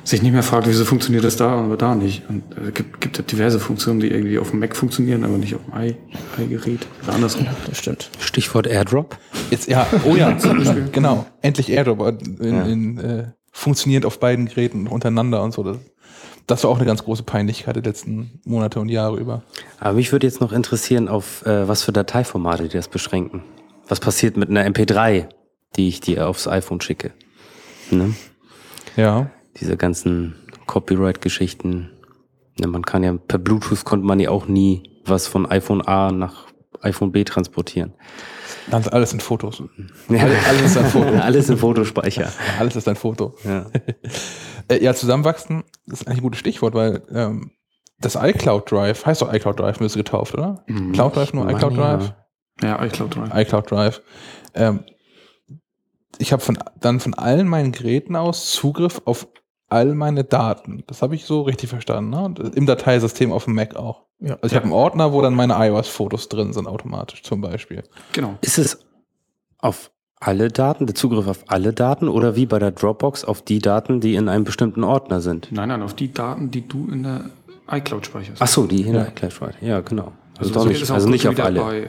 [0.02, 2.28] sich nicht mehr fragt, wieso funktioniert das da und da nicht.
[2.28, 5.38] Und es äh, gibt, gibt ja diverse Funktionen, die irgendwie auf dem Mac funktionieren, aber
[5.38, 7.46] nicht auf dem i-Gerät oder andersrum.
[7.66, 8.10] Das stimmt.
[8.18, 9.18] Stichwort Airdrop.
[9.50, 10.30] Jetzt, ja, oh ja,
[10.92, 11.26] genau.
[11.42, 12.62] Endlich AirDrop in, Ja.
[12.64, 15.62] in, äh, funktioniert auf beiden Geräten untereinander und so.
[15.62, 15.78] Das,
[16.46, 19.42] das war auch eine ganz große Peinlichkeit der letzten Monate und Jahre über.
[19.78, 23.42] Aber mich würde jetzt noch interessieren, auf äh, was für Dateiformate die das beschränken.
[23.88, 25.28] Was passiert mit einer MP3,
[25.76, 27.12] die ich dir aufs iPhone schicke?
[27.90, 28.14] Ne?
[28.96, 29.30] Ja.
[29.60, 30.36] Diese ganzen
[30.66, 31.90] Copyright-Geschichten.
[32.60, 36.12] Ja, man kann ja per Bluetooth konnte man ja auch nie was von iPhone A
[36.12, 36.46] nach
[36.82, 37.94] iPhone B transportieren.
[38.70, 39.62] Ganz alles sind Fotos.
[40.08, 41.08] Ja, Alles, alles ist ein Foto.
[41.18, 42.32] alles im Fotospeicher.
[42.58, 43.34] Alles ist ein Foto.
[43.44, 43.66] Ja.
[44.68, 47.50] Äh, ja, zusammenwachsen ist eigentlich ein gutes Stichwort, weil ähm,
[47.98, 50.62] das iCloud Drive, heißt doch iCloud Drive, müsste getauft, oder?
[50.68, 50.92] Mhm.
[50.92, 51.96] Cloud Drive nur iCloud ja.
[51.96, 52.14] Drive?
[52.62, 53.30] Ja, iCloud Drive.
[53.34, 54.02] iCloud Drive.
[54.54, 54.84] Ähm,
[56.18, 59.26] ich habe von, dann von allen meinen Geräten aus Zugriff auf
[59.70, 60.82] all meine Daten.
[60.86, 62.10] Das habe ich so richtig verstanden.
[62.10, 62.22] Ne?
[62.22, 64.02] Und Im Dateisystem auf dem Mac auch.
[64.20, 64.34] Ja.
[64.42, 67.82] Also ich habe einen Ordner, wo dann meine iOS-Fotos drin sind, automatisch zum Beispiel.
[68.12, 68.34] Genau.
[68.42, 68.84] Ist es
[69.58, 73.58] auf alle Daten, der Zugriff auf alle Daten oder wie bei der Dropbox auf die
[73.60, 75.48] Daten, die in einem bestimmten Ordner sind?
[75.50, 77.30] Nein, nein, auf die Daten, die du in der
[77.70, 78.42] iCloud speicherst.
[78.42, 79.04] Ach so, die in Ja.
[79.04, 79.54] der iCloud Drive.
[79.62, 80.12] Ja, genau.
[80.40, 81.60] Also, so doch geht nicht, also nicht auf wieder alle.
[81.60, 81.88] Bei, äh,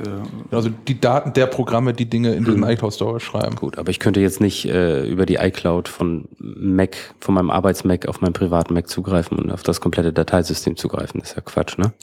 [0.55, 3.55] Also die Daten der Programme, die Dinge in diesem iCloud Storage schreiben.
[3.55, 8.07] Gut, aber ich könnte jetzt nicht äh, über die iCloud von Mac, von meinem Arbeits-Mac
[8.07, 11.19] auf meinen privaten Mac zugreifen und auf das komplette Dateisystem zugreifen.
[11.19, 11.93] Das ist ja Quatsch, ne?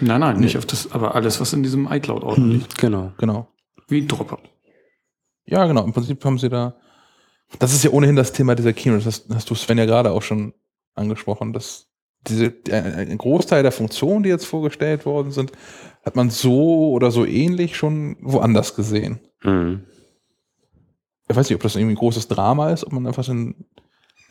[0.00, 2.78] nein, nein, nicht auf das, aber alles, was in diesem iCloud-Ordner liegt.
[2.78, 3.12] Genau.
[3.18, 3.48] Genau.
[3.88, 4.38] Wie Dropper.
[5.46, 5.84] Ja, genau.
[5.84, 6.74] Im Prinzip haben sie da.
[7.58, 9.04] Das ist ja ohnehin das Thema dieser Keynote.
[9.04, 10.52] Das hast, du Sven ja gerade auch schon
[10.94, 11.86] angesprochen, dass
[12.26, 15.52] diese, die- ein ein Großteil der Funktionen, die jetzt vorgestellt worden sind,
[16.04, 19.20] hat man so oder so ähnlich schon woanders gesehen.
[19.42, 19.84] Mhm.
[21.28, 23.54] Ich weiß nicht, ob das irgendwie ein großes Drama ist, ob man einfach dann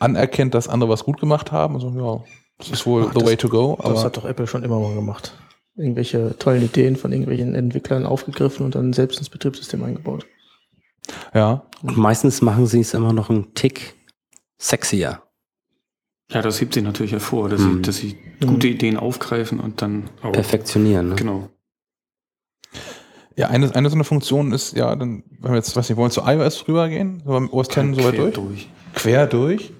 [0.00, 2.24] anerkennt, dass andere was gut gemacht haben und so, ja,
[2.58, 3.78] das ist wohl Ach, the das- way to go.
[3.82, 5.32] Das hat doch Apple schon immer mal gemacht.
[5.76, 10.26] Irgendwelche tollen Ideen von irgendwelchen Entwicklern aufgegriffen und dann selbst ins Betriebssystem eingebaut.
[11.32, 13.94] ja, Und meistens machen sie es immer noch einen Tick
[14.58, 15.22] sexier.
[16.30, 17.76] Ja, das hebt sie natürlich hervor, dass, Mhm.
[17.76, 20.32] sie, dass sie gute Ideen aufgreifen und dann auch.
[20.32, 21.14] Perfektionieren, ne?
[21.14, 21.48] Genau.
[23.38, 26.10] Ja, eine, eine so eine Funktion ist ja, dann, wenn wir jetzt, weiß nicht, wollen
[26.10, 27.22] wir zu iOS rübergehen?
[27.24, 28.68] So beim OS 10 so weit Quer durch?
[28.94, 29.72] Quer durch?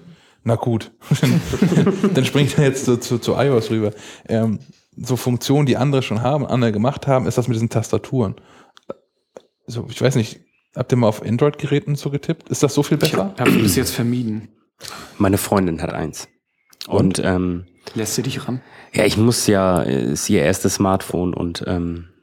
[0.43, 0.91] Na gut,
[2.13, 3.91] dann springt er jetzt zu, zu, zu iOS rüber.
[4.29, 4.59] Ähm,
[4.95, 8.35] so Funktionen, die andere schon haben, andere gemacht haben, ist das mit diesen Tastaturen.
[9.67, 10.39] So, ich weiß nicht,
[10.75, 12.47] habt ihr mal auf Android-Geräten so getippt?
[12.49, 13.33] Ist das so viel Ich besser?
[13.37, 14.47] habe hab bis jetzt vermieden.
[15.17, 16.29] Meine Freundin hat eins.
[16.87, 18.61] Und, ähm, Lässt sie dich ran?
[18.93, 22.18] ja, ich muss ja, äh, ist ihr erstes Smartphone und ähm, äh,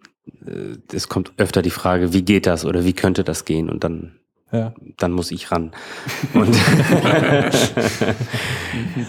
[0.92, 3.68] es kommt öfter die Frage, wie geht das oder wie könnte das gehen?
[3.70, 4.16] Und dann
[4.52, 4.74] Ja.
[4.96, 5.72] dann muss ich ran.
[6.34, 6.56] Und,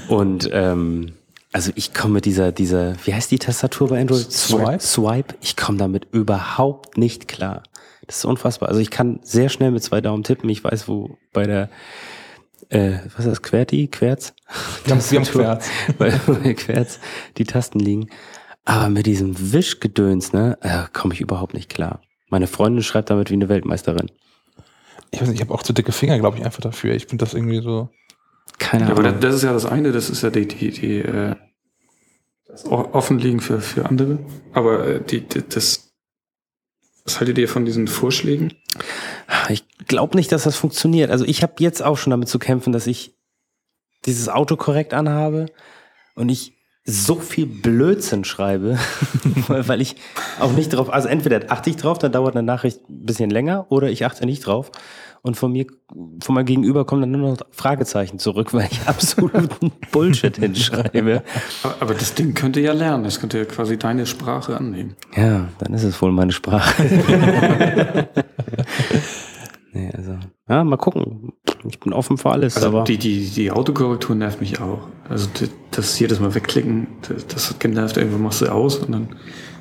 [0.10, 1.14] und ähm,
[1.54, 4.32] also ich komme mit dieser, dieser, wie heißt die Tastatur bei Android?
[4.32, 4.80] Swipe?
[4.80, 5.36] Swipe.
[5.42, 7.64] Ich komme damit überhaupt nicht klar.
[8.06, 8.70] Das ist unfassbar.
[8.70, 10.50] Also ich kann sehr schnell mit zwei Daumen tippen.
[10.50, 11.70] Ich weiß, wo bei der,
[12.70, 13.88] äh, was ist das, QWERTY?
[13.88, 14.34] Querz?
[14.86, 15.70] Wir haben, Querz.
[15.98, 16.12] bei
[16.54, 17.00] Querz
[17.38, 18.10] die Tasten liegen.
[18.70, 22.02] Aber mit diesem Wischgedöns, ne, äh, komme ich überhaupt nicht klar.
[22.30, 24.12] Meine Freundin schreibt damit wie eine Weltmeisterin.
[25.12, 26.94] Ich weiß nicht, ich habe auch zu dicke Finger, glaube ich, einfach dafür.
[26.94, 27.90] Ich finde das irgendwie so.
[28.60, 29.22] Keine Ja, aber Ahnung.
[29.22, 31.36] das, ist ja das eine, das ist ja die, die, die äh,
[32.48, 34.20] das o- Offenlegen für, für andere.
[34.52, 35.94] Aber äh, die, die, das,
[37.06, 38.52] was haltet ihr von diesen Vorschlägen?
[39.48, 41.10] Ich glaube nicht, dass das funktioniert.
[41.10, 43.16] Also ich habe jetzt auch schon damit zu kämpfen, dass ich
[44.06, 45.46] dieses Auto korrekt anhabe
[46.16, 46.57] und ich
[46.90, 48.80] so viel Blödsinn schreibe,
[49.48, 49.98] weil ich
[50.40, 53.66] auch nicht drauf, also entweder achte ich drauf, dann dauert eine Nachricht ein bisschen länger
[53.70, 54.72] oder ich achte nicht drauf
[55.22, 55.66] und von mir,
[56.24, 61.24] von meinem Gegenüber kommen dann nur noch Fragezeichen zurück, weil ich absoluten Bullshit hinschreibe.
[61.64, 64.96] Aber, aber das Ding könnte ja lernen, das könnte ja quasi deine Sprache annehmen.
[65.16, 68.08] Ja, dann ist es wohl meine Sprache.
[69.74, 70.18] nee, also,
[70.50, 71.34] ja, mal gucken.
[71.68, 72.84] Ich bin offen für alles, Also aber.
[72.84, 74.88] die, die, die Autokorrektur nervt mich auch.
[75.10, 75.28] Also
[75.72, 79.10] das jedes Mal wegklicken, das, das hat genervt, irgendwann machst du aus und dann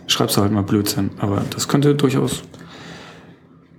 [0.06, 1.10] schreibst du halt mal Blödsinn.
[1.18, 2.42] Aber das könnte durchaus,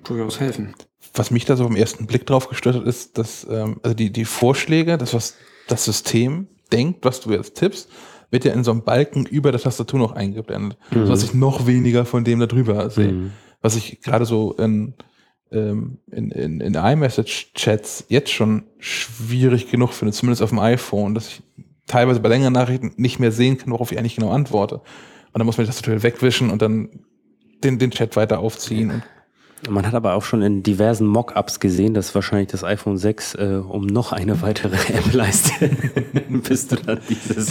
[0.04, 0.74] durchaus helfen.
[1.14, 4.12] Was mich da so im ersten Blick drauf gestört hat, ist, dass ähm, also die,
[4.12, 5.36] die Vorschläge, das, was
[5.68, 7.90] das System denkt, was du jetzt tippst,
[8.30, 12.06] wird ja in so einem Balken über der Tastatur noch eingeblendet, sodass ich noch weniger
[12.06, 13.14] von dem da drüber sehe.
[13.14, 13.32] Mhm.
[13.62, 14.96] Was ich gerade so in,
[15.52, 21.28] ähm, in, in, in iMessage-Chats jetzt schon schwierig genug finde, zumindest auf dem iPhone, dass
[21.28, 21.44] ich
[21.86, 24.76] teilweise bei längeren Nachrichten nicht mehr sehen kann, worauf ich eigentlich genau antworte.
[24.76, 26.90] Und dann muss man die Tastatur wegwischen und dann
[27.64, 29.04] den, den Chat weiter aufziehen.
[29.70, 33.62] Man hat aber auch schon in diversen Mockups gesehen, dass wahrscheinlich das iPhone 6 äh,
[33.68, 35.70] um noch eine weitere App-Leiste,
[36.30, 37.48] bis du dann dieses.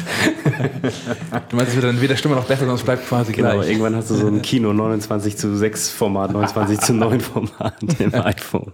[1.48, 3.68] du meinst, es wird dann weder Stimme noch besser, es bleibt quasi Genau, gleich.
[3.70, 8.14] irgendwann hast du so ein Kino 29 zu 6 Format, 29 zu 9 Format im
[8.14, 8.72] iPhone.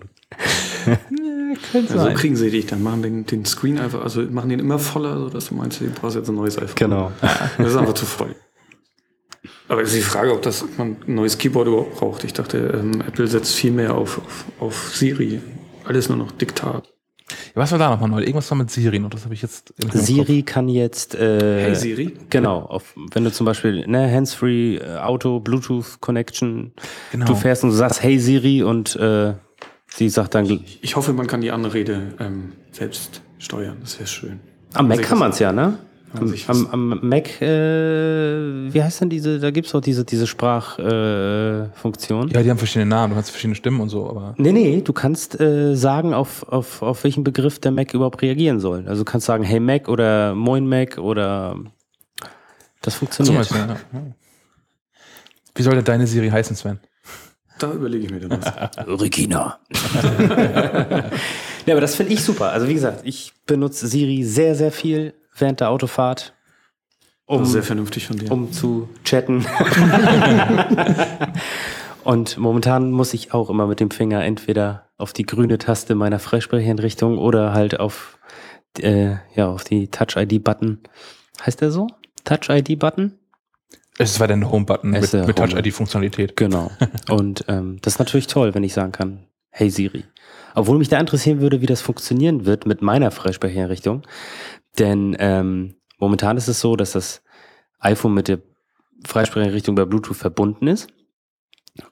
[1.75, 4.79] Also so kriegen sie dich, dann machen den, den Screen einfach, also machen den immer
[4.79, 6.75] voller, sodass du meinst, du brauchst jetzt ein neues iPhone.
[6.77, 7.13] Genau.
[7.59, 8.35] Das ist einfach zu voll.
[9.69, 12.25] Aber es ist die Frage, ob das ob man ein neues Keyboard überhaupt braucht.
[12.25, 15.41] Ich dachte, ähm, Apple setzt viel mehr auf, auf, auf Siri.
[15.85, 16.89] Alles nur noch Diktat.
[17.55, 18.21] Was war da nochmal neu?
[18.21, 20.01] Irgendwas war mit Siri noch, das habe ich jetzt im Kopf.
[20.03, 21.15] Siri kann jetzt.
[21.15, 22.15] Äh, Hey Siri.
[22.31, 26.73] Genau, auf, wenn du zum Beispiel ne, Handsfree, äh, Auto, Bluetooth Connection,
[27.11, 27.27] Genau.
[27.27, 29.35] du fährst und du sagst Hey Siri und äh,
[29.89, 30.47] sie sagt dann,
[30.83, 33.79] Ich hoffe, man kann die Anrede ähm, selbst steuern.
[33.81, 34.41] Das wäre schön.
[34.75, 35.79] am Mac sich kann man es ja, ne?
[36.15, 40.27] Kann Am, am, am Mac, äh, wie heißt denn diese, da gibt's doch diese, diese
[40.27, 42.29] Sprachfunktion.
[42.29, 42.35] Äh.
[42.35, 44.35] Ja, die haben verschiedene Namen, du hast verschiedene Stimmen und so, aber.
[44.37, 48.61] Nee, nee, du kannst äh, sagen, auf, auf, auf welchen Begriff der Mac überhaupt reagieren
[48.61, 48.87] soll.
[48.89, 51.57] Also du kannst sagen, hey Mac oder Moin Mac oder
[52.83, 53.39] das funktioniert.
[53.39, 53.77] Beispiel, ja.
[55.55, 56.81] Wie soll denn deine Siri heißen, Sven?
[57.59, 58.87] Da überlege ich mir dann was.
[59.01, 59.61] Regina.
[61.67, 62.51] ja, aber das finde ich super.
[62.51, 66.35] Also wie gesagt, ich benutze Siri sehr, sehr viel während der Autofahrt,
[67.27, 68.31] um, Das ist sehr vernünftig von dir.
[68.31, 69.47] um zu chatten.
[72.05, 76.19] Und momentan muss ich auch immer mit dem Finger entweder auf die grüne Taste meiner
[76.19, 78.19] Freisprecheinrichtung oder halt auf,
[78.81, 80.81] äh, ja, auf die Touch-ID-Button.
[81.47, 81.87] Heißt der so?
[82.25, 83.19] Touch-ID-Button?
[83.99, 85.39] Es war dein Home-Button Es mit, mit.
[85.39, 86.37] Touch-ID-Funktionalität.
[86.37, 86.71] Genau.
[87.09, 90.05] Und ähm, das ist natürlich toll, wenn ich sagen kann, hey Siri.
[90.55, 94.03] Obwohl mich da interessieren würde, wie das funktionieren wird mit meiner Freisprecheinrichtung.
[94.79, 97.23] Denn ähm, momentan ist es so, dass das
[97.79, 98.41] iPhone mit der
[99.07, 100.89] Freisprecheinrichtung bei Bluetooth verbunden ist.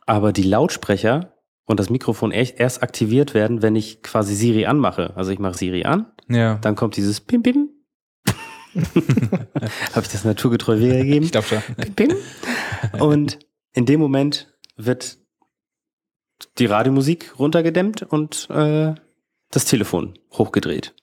[0.07, 5.17] Aber die Lautsprecher und das Mikrofon erst aktiviert werden, wenn ich quasi Siri anmache.
[5.17, 6.57] Also ich mache Siri an, Ja.
[6.57, 7.71] dann kommt dieses Pim Pim.
[8.75, 11.25] Habe ich das naturgetreu wiedergegeben?
[11.25, 11.63] Ich glaube schon.
[11.97, 12.15] Pim.
[13.01, 13.39] Und
[13.73, 15.19] in dem Moment wird
[16.59, 18.95] die Radiomusik runtergedämmt und äh,
[19.51, 20.95] das Telefon hochgedreht.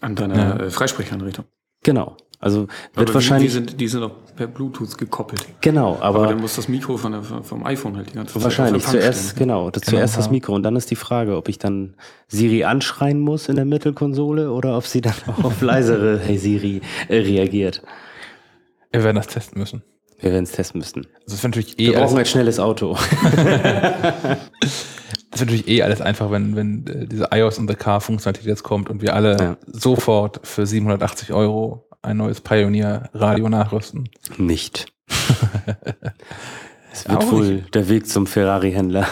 [0.00, 0.56] An deiner Ja.
[0.66, 1.44] äh, Freisprecheinrichtung.
[1.82, 2.16] Genau.
[2.42, 3.48] Also wird Aber wahrscheinlich.
[3.50, 5.44] Die, sind, die sind auch per Bluetooth gekoppelt.
[5.60, 8.42] genau, Aber, aber, dann muss das Mikro von der, vom iPhone halt die ganze Zeit
[8.44, 9.38] wahrscheinlich zuerst, stehen.
[9.40, 10.30] genau, das, Genau, zuerst das.
[10.30, 11.96] Mikro und dann ist die Frage, ob ich dann
[12.28, 16.80] Siri anschreien muss in der Mittelkonsole oder ob sie dann auch auf leisere Hey Siri
[17.08, 17.82] äh, reagiert.
[18.90, 19.82] Wir werden das testen müssen.
[20.18, 21.06] Wir werden es testen müssen.
[21.26, 22.96] Das ist natürlich Wir eh alles, brauchen ein schnelles Auto.
[25.30, 28.46] das ist natürlich eh alles einfach, wenn, wenn äh, diese iOS und the Car Funktionalität
[28.48, 29.56] jetzt kommt und wir alle Ja.
[29.66, 34.08] sofort für 780 Euro ein neues Pioneer Radio nachrüsten.
[34.38, 34.86] Nicht.
[36.92, 39.06] Es wird wohl der Weg zum Ferrari-Händler.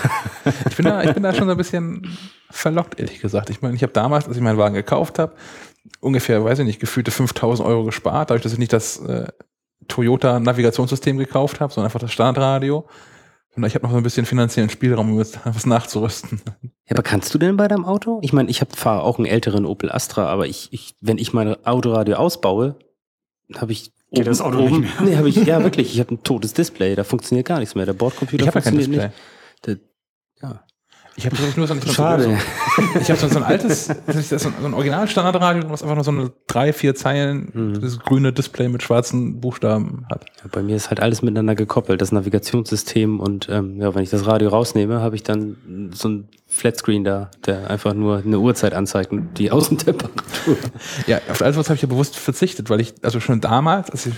[0.69, 2.09] Ich bin da, ich bin da schon so ein bisschen
[2.51, 3.51] verlockt, ehrlich gesagt.
[3.51, 5.35] Ich meine, ich habe damals, als ich meinen Wagen gekauft habe,
[6.01, 9.29] ungefähr, weiß ich nicht, gefühlte 5000 Euro gespart, dadurch, dass ich nicht das äh,
[9.87, 12.85] Toyota Navigationssystem gekauft habe, sondern einfach das Startradio.
[13.59, 16.41] Und ich habe noch so ein bisschen finanziellen Spielraum, um jetzt was nachzurüsten.
[16.63, 18.21] Ja, aber kannst du denn bei deinem Auto?
[18.23, 21.65] Ich meine, ich fahre auch einen älteren Opel Astra, aber ich, ich, wenn ich mein
[21.67, 22.77] Autoradio ausbaue,
[23.57, 24.91] habe ich Geht das Auto nicht mehr?
[25.05, 25.93] Nee, habe ich ja wirklich.
[25.93, 27.85] Ich habe ein totes Display, da funktioniert gar nichts mehr.
[27.85, 29.75] Der Bordcomputer Ich ja kein funktioniert Display.
[29.75, 29.81] nicht.
[30.41, 30.65] Der, ja.
[31.19, 32.23] Ich habe nur so ein, Schade.
[32.23, 36.05] So, ich habe so, so ein altes, das ist so ein Original-Standardradio, was einfach nur
[36.05, 37.81] so eine drei, vier Zeilen, Mhm.
[37.81, 40.27] das grüne Display mit schwarzen Buchstaben hat.
[40.43, 44.11] Ja, Bei mir ist halt alles miteinander gekoppelt, das Navigationssystem und ähm, ja, wenn ich
[44.11, 48.73] das Radio rausnehme, habe ich dann so ein Flatscreen da, der einfach nur eine Uhrzeit
[48.73, 50.57] anzeigt und die Außentemperatur.
[51.07, 54.07] Ja, auf alles was habe ich ja bewusst verzichtet, weil ich, also schon damals, als
[54.07, 54.15] ich,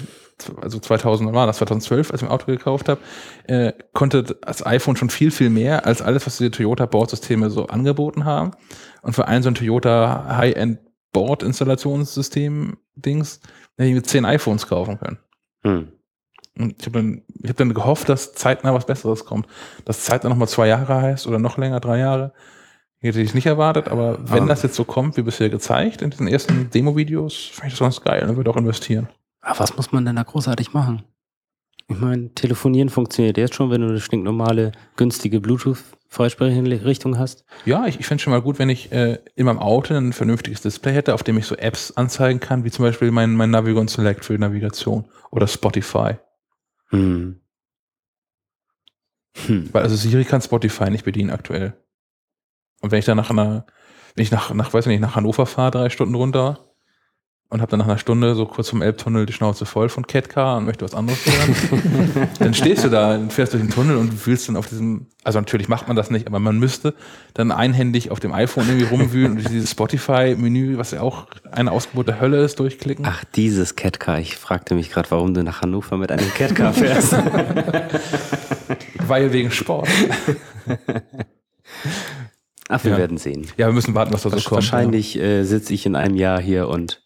[0.63, 3.01] also 2000 war das, 2012, als ich ein Auto gekauft habe,
[3.49, 8.25] äh, konnte das iPhone schon viel, viel mehr als alles, was die Toyota-Bordsysteme so angeboten
[8.25, 8.53] haben.
[9.03, 10.79] Und für ein so ein Toyota High-End
[11.13, 13.41] Board-Installationssystem-Dings,
[13.77, 15.19] hätte ich mir zehn iPhones kaufen können.
[15.65, 15.89] Hm.
[16.61, 19.47] Und ich habe dann, ich hab dann gehofft, dass zeitnah was Besseres kommt.
[19.85, 22.33] Dass zeitnah nochmal zwei Jahre heißt oder noch länger, drei Jahre.
[23.03, 24.49] Hätte ich nicht erwartet, aber wenn Ah.
[24.49, 28.01] das jetzt so kommt, wie bisher gezeigt, in diesen ersten Demo-Videos, finde ich das ganz
[28.03, 28.21] geil.
[28.21, 29.09] Dann würde ich auch investieren.
[29.41, 31.03] Aber was muss man denn da großartig machen?
[31.89, 37.45] Ich meine, telefonieren funktioniert jetzt schon, wenn du eine stinknormale, günstige Bluetooth-Freisprecheinrichtung hast.
[37.65, 40.61] Ja, ich, ich fände schon mal gut, wenn ich äh, in meinem Auto ein vernünftiges
[40.61, 43.89] Display hätte, auf dem ich so Apps anzeigen kann, wie zum Beispiel mein, mein Navigon
[43.89, 46.17] Select für die Navigation oder Spotify.
[46.91, 47.41] Hm.
[49.47, 49.69] Hm.
[49.73, 51.75] Weil also Siri kann Spotify nicht bedienen aktuell.
[52.81, 53.67] Und wenn ich dann nach einer,
[54.15, 56.70] wenn ich nach, nach weiß ich nicht, nach Hannover fahre, drei Stunden runter
[57.51, 60.57] und habe dann nach einer Stunde so kurz vom Elbtunnel die Schnauze voll von Catcar
[60.57, 64.25] und möchte was anderes hören, dann stehst du da und fährst durch den Tunnel und
[64.27, 66.95] wühlst dann auf diesem, also natürlich macht man das nicht, aber man müsste
[67.35, 72.07] dann einhändig auf dem iPhone irgendwie rumwühlen und dieses Spotify-Menü, was ja auch eine Ausgeburt
[72.09, 73.05] der Hölle ist, durchklicken.
[73.09, 74.21] Ach, dieses Catcar.
[74.21, 77.13] Ich fragte mich gerade, warum du nach Hannover mit einem Catcar fährst.
[79.09, 79.89] Weil wegen Sport.
[82.69, 82.99] Ach, wir Ja.
[82.99, 83.49] werden sehen.
[83.57, 84.51] Ja, wir müssen warten, was da so kommt.
[84.53, 87.03] Wahrscheinlich äh, sitze ich in einem Jahr hier und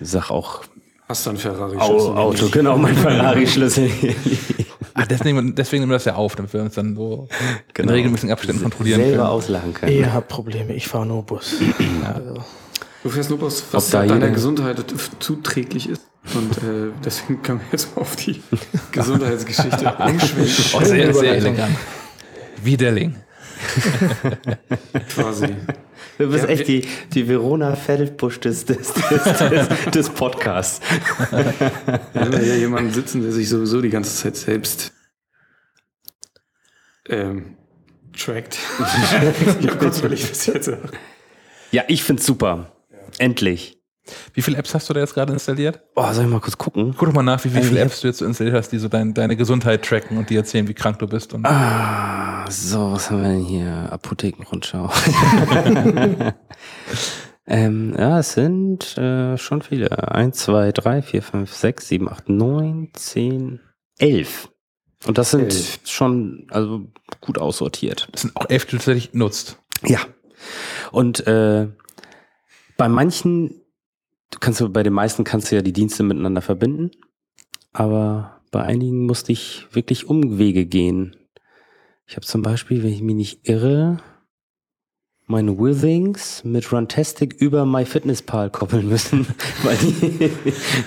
[0.00, 0.62] sag auch
[1.08, 1.76] Hast du einen Ferrari?
[1.76, 3.90] Au, Auto, genau, mein Ferrari-Schlüssel.
[4.00, 4.12] Ja.
[4.94, 7.26] Ah, deswegen, deswegen nehmen wir das ja auf, damit wir uns dann so
[7.74, 7.88] Genau.
[7.88, 9.26] in regelmäßigen Abständen kontrollieren Selber können.
[9.28, 9.92] auslachen können.
[9.92, 11.54] Ihr habt Probleme, ich fahre nur Bus.
[12.14, 12.44] Also,
[13.02, 14.84] Du fährst nur Bus, was Ob da deiner Gesundheit
[15.20, 16.02] zuträglich ist.
[16.34, 18.42] Und äh, deswegen können wir jetzt mal auf die
[18.92, 20.64] Gesundheitsgeschichte umschwenken.
[20.74, 21.76] Oh, sehr, sehr elegant.
[22.62, 23.16] Wie Delling.
[25.14, 25.56] Quasi.
[26.18, 30.80] Du bist Ja, echt die, die Verona Feldbusch des, des, des, des, Podcasts.
[31.30, 34.92] Wir haben ja hier jemanden sitzen, der sich sowieso die ganze Zeit selbst
[37.08, 37.56] ähm,
[38.16, 38.58] trackt.
[39.60, 40.90] ich habe kurz überlegt, was ich jetzt sage.
[41.72, 42.72] Ja, ich find's super.
[43.18, 43.79] Endlich.
[44.34, 45.80] Wie viele Apps hast du da jetzt gerade installiert?
[45.96, 46.94] Oh, soll ich mal kurz gucken?
[46.96, 48.78] Guck doch mal nach, wie, wie Also viele Apps du jetzt so installiert hast, die
[48.78, 51.32] so dein, deine Gesundheit tracken und die erzählen, wie krank du bist.
[51.34, 53.88] Und Ah, so, was haben wir denn hier?
[53.92, 54.90] Apothekenrundschau.
[57.46, 60.12] ähm, ja, es sind äh, schon viele.
[60.12, 63.60] Eins, zwei, drei, vier, fünf, sechs, sieben, acht, neun, zehn,
[63.98, 64.48] elf.
[65.06, 65.78] Und das sind Elf.
[65.84, 66.86] schon also
[67.20, 68.08] gut aussortiert.
[68.12, 69.56] das sind auch elf, die du tatsächlich nutzt.
[69.86, 69.98] Ja.
[70.92, 71.68] Und äh,
[72.76, 73.62] bei manchen,
[74.30, 76.90] du kannst bei den meisten kannst du ja die Dienste miteinander verbinden,
[77.72, 81.16] aber bei einigen musste ich wirklich Umwege gehen.
[82.06, 84.00] Ich habe zum Beispiel, wenn ich mich nicht irre,
[85.26, 89.26] meine Withings mit Runtastic über MyFitnessPal koppeln müssen,
[89.62, 90.32] weil die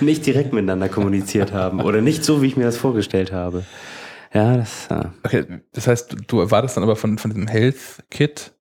[0.04, 3.64] nicht direkt miteinander kommuniziert haben oder nicht so, wie ich mir das vorgestellt habe.
[4.34, 8.52] Ja, das, äh, Okay, das heißt, du, erwartest dann aber von, von diesem Health Kit.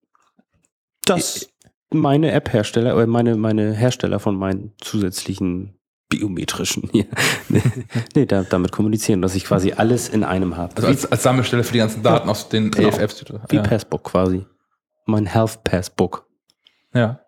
[1.05, 1.49] dass
[1.93, 5.75] meine App-Hersteller oder meine, meine Hersteller von meinen zusätzlichen
[6.09, 7.05] biometrischen hier,
[8.15, 10.75] nee, da, damit kommunizieren, dass ich quasi alles in einem habe.
[10.75, 12.87] Also als, als Sammelstelle für die ganzen Daten aus den Genau.
[12.89, 13.63] elf Apps, die du wie ja.
[13.63, 14.45] Passbook quasi.
[15.05, 16.27] Mein Health Passbook.
[16.93, 17.19] ja.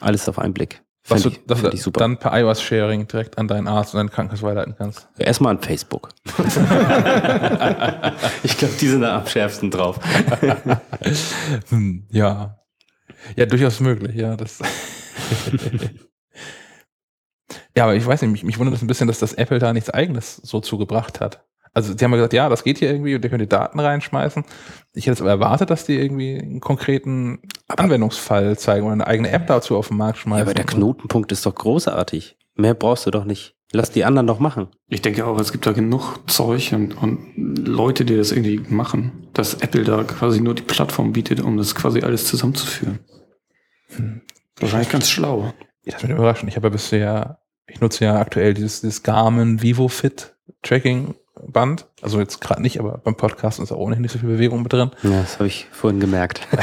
[0.00, 0.82] Alles auf einen Blick.
[1.08, 2.00] Was Fänd du ich, das fänd ich super.
[2.00, 5.08] dann per iOS-Sharing direkt an deinen Arzt und deinen Krankenhaus weiterleiten kannst.
[5.18, 6.08] Erstmal an Facebook.
[8.42, 9.98] ich glaube, die sind da am schärfsten drauf.
[11.68, 12.56] Hm, ja.
[13.36, 14.36] Ja, durchaus möglich, ja.
[14.36, 14.58] Das
[17.76, 19.72] ja, aber ich weiß nicht, mich, mich wundert es ein bisschen, dass das Apple da
[19.72, 21.44] nichts eigenes so zugebracht hat.
[21.72, 23.78] Also die haben ja gesagt, ja, das geht hier irgendwie und ihr könnt die Daten
[23.78, 24.44] reinschmeißen.
[24.92, 29.30] Ich hätte es aber erwartet, dass die irgendwie einen konkreten Anwendungsfall zeigen oder eine eigene
[29.30, 30.38] App dazu auf den Markt schmeißen.
[30.38, 32.36] Ja, aber der Knotenpunkt ist doch großartig.
[32.56, 33.54] Mehr brauchst du doch nicht.
[33.72, 34.68] Lass die anderen doch machen.
[34.88, 39.28] Ich denke auch, es gibt da genug Zeug und, und Leute, die das irgendwie machen,
[39.32, 42.98] dass Apple da quasi nur die Plattform bietet, um das quasi alles zusammenzuführen.
[43.94, 44.22] Hm.
[44.58, 45.52] Wahrscheinlich ganz schlau.
[45.84, 46.50] Ja, das wird überraschend.
[46.50, 51.14] Ich habe ja bisher, ich nutze ja aktuell dieses, dieses Garmin Vivo Fit Tracking
[51.46, 51.86] Band.
[52.02, 54.72] Also jetzt gerade nicht, aber beim Podcast ist auch ohnehin nicht so viel Bewegung mit
[54.72, 54.90] drin.
[55.02, 56.46] Ja, das habe ich vorhin gemerkt.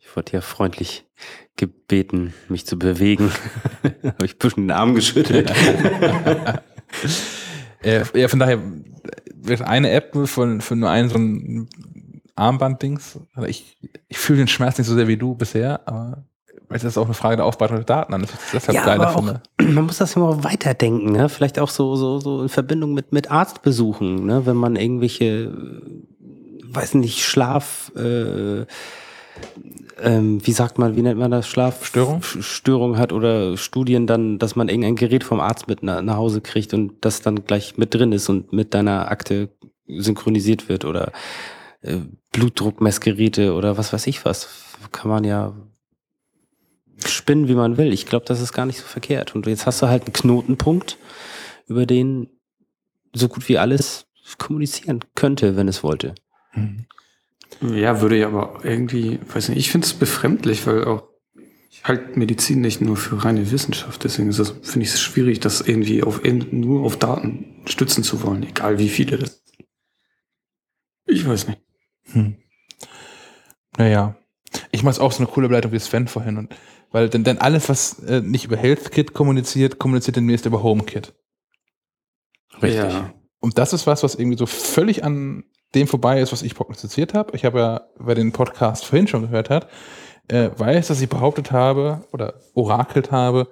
[0.00, 1.06] ich wurde ja freundlich
[1.56, 3.30] gebeten, mich zu bewegen.
[3.82, 5.50] habe ich ein bisschen den Arm geschüttelt.
[7.82, 8.58] äh, ja, von daher
[9.34, 11.68] wird eine App von, für nur einen so ein
[12.36, 13.20] Armband-Dings.
[13.46, 13.76] Ich,
[14.08, 16.24] ich fühle den Schmerz nicht so sehr wie du bisher, aber
[16.68, 18.22] Vielleicht ist auch eine Frage der Aufbereitung der Daten an.
[18.52, 19.42] Das ist ja, geiler finde.
[19.72, 21.30] Man muss das immer weiterdenken, ne?
[21.30, 24.44] Vielleicht auch so, so, so in Verbindung mit, mit Arztbesuchen, ne?
[24.44, 25.50] Wenn man irgendwelche,
[26.64, 28.66] weiß nicht, Schlaf, äh,
[30.00, 34.54] ähm, wie sagt man, wie nennt man das, Schlafstörung Störung hat oder Studien dann, dass
[34.54, 37.94] man irgendein Gerät vom Arzt mit nach, nach Hause kriegt und das dann gleich mit
[37.94, 39.48] drin ist und mit deiner Akte
[39.86, 41.12] synchronisiert wird oder
[41.80, 41.96] äh,
[42.32, 44.48] Blutdruckmessgeräte oder was weiß ich was.
[44.92, 45.54] Kann man ja
[47.06, 47.92] spinnen, wie man will.
[47.92, 49.34] Ich glaube, das ist gar nicht so verkehrt.
[49.34, 50.98] Und jetzt hast du halt einen Knotenpunkt,
[51.66, 52.28] über den
[53.12, 54.06] so gut wie alles
[54.38, 56.14] kommunizieren könnte, wenn es wollte.
[56.54, 56.86] Mhm.
[57.60, 61.08] Ja, würde ich aber irgendwie, weiß nicht, ich finde es befremdlich, weil auch
[61.70, 65.60] ich halte Medizin nicht nur für reine Wissenschaft, deswegen ist finde ich es schwierig, das
[65.60, 69.42] irgendwie auf, nur auf Daten stützen zu wollen, egal wie viele das.
[71.06, 71.60] Ich weiß nicht.
[72.12, 72.36] Hm.
[73.76, 74.16] Naja.
[74.70, 76.54] Ich mache es auch so eine coole Beleidigung wie Sven vorhin und
[76.90, 81.12] weil denn, denn alles, was äh, nicht über HealthKit kommuniziert, kommuniziert demnächst über HomeKit.
[82.62, 82.92] Richtig.
[82.92, 83.12] Ja.
[83.40, 87.14] Und das ist was, was irgendwie so völlig an dem vorbei ist, was ich prognostiziert
[87.14, 87.36] habe.
[87.36, 89.68] Ich habe ja, wer den Podcast vorhin schon gehört hat,
[90.28, 93.48] äh, weiß, dass ich behauptet habe oder orakelt habe,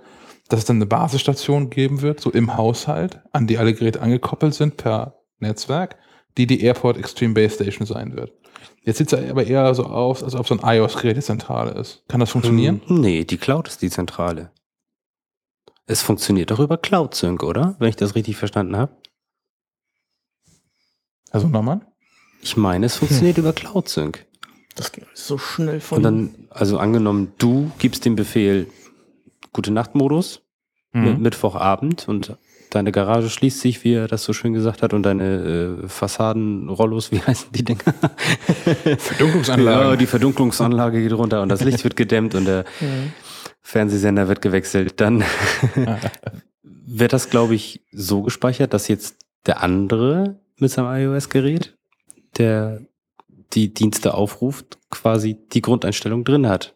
[0.49, 4.55] dass es dann eine Basisstation geben wird, so im Haushalt, an die alle Geräte angekoppelt
[4.55, 5.97] sind per Netzwerk,
[6.39, 8.33] die die Airport Extreme Base Station sein wird.
[8.87, 12.05] Jetzt sieht es aber eher so aus, als ob so ein iOS-Gerät die Zentrale ist.
[12.07, 12.81] Kann das funktionieren?
[12.87, 14.53] Hm, nee, die Cloud ist die Zentrale.
[15.87, 17.75] Es funktioniert doch über Cloud Sync, oder?
[17.81, 18.97] Wenn ich das richtig verstanden habe.
[21.33, 21.81] Also nochmal?
[22.43, 23.43] Ich meine, es funktioniert hm.
[23.43, 24.25] über Cloud Sync.
[24.77, 25.97] Das geht so schnell von.
[25.97, 28.69] Und dann, also angenommen, du gibst den Befehl
[29.53, 30.43] Gute Nacht Modus
[30.97, 31.23] mhm.
[31.23, 32.37] Mittwochabend und
[32.71, 37.13] deine Garage schließt sich, wie er das so schön gesagt hat, und deine äh, Fassadenrollos,
[37.13, 37.95] wie heißen die Dinger?
[38.99, 39.89] Verdunklungsanlage.
[39.91, 43.13] Ja, die Verdunklungsanlage geht runter und das Licht wird gedämmt und der mhm.
[43.63, 45.01] Fernsehsender wird gewechselt.
[45.01, 45.25] Dann
[46.63, 51.77] wird das, glaube ich, so gespeichert, dass jetzt der andere mit seinem iOS-Gerät,
[52.39, 52.81] der
[53.53, 56.75] die Dienste aufruft, quasi die Grundeinstellung drin hat.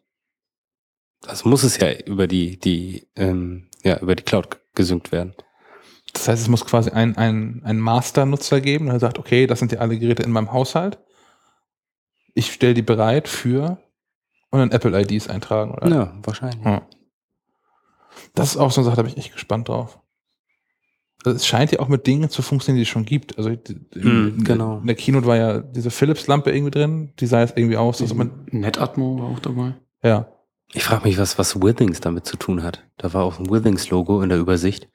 [1.21, 5.35] Das muss es ja über die, die, ähm, ja, über die Cloud gesynkt werden.
[6.13, 9.73] Das heißt, es muss quasi ein, ein, ein Master-Nutzer geben, der sagt, okay, das sind
[9.73, 10.99] ja alle Geräte in meinem Haushalt.
[12.35, 13.79] Ich stelle die bereit für
[14.51, 15.89] und dann Apple-IDs eintragen, oder?
[15.89, 16.65] Ja, wahrscheinlich.
[16.65, 16.81] Hm.
[18.35, 20.01] Das ist auch so eine Sache, da bin ich echt gespannt drauf.
[21.25, 23.37] Also es scheint ja auch mit Dingen zu funktionieren, die es schon gibt.
[23.37, 24.79] Also in, mm, genau.
[24.79, 28.01] in der Keynote war ja diese Philips-Lampe irgendwie drin, die sah jetzt irgendwie aus.
[28.01, 29.75] Also man Netatmo war auch dabei.
[30.03, 30.29] Ja.
[30.73, 32.85] Ich frage mich, was, was Withings damit zu tun hat.
[32.97, 34.89] Da war auch ein Withings-Logo in der Übersicht.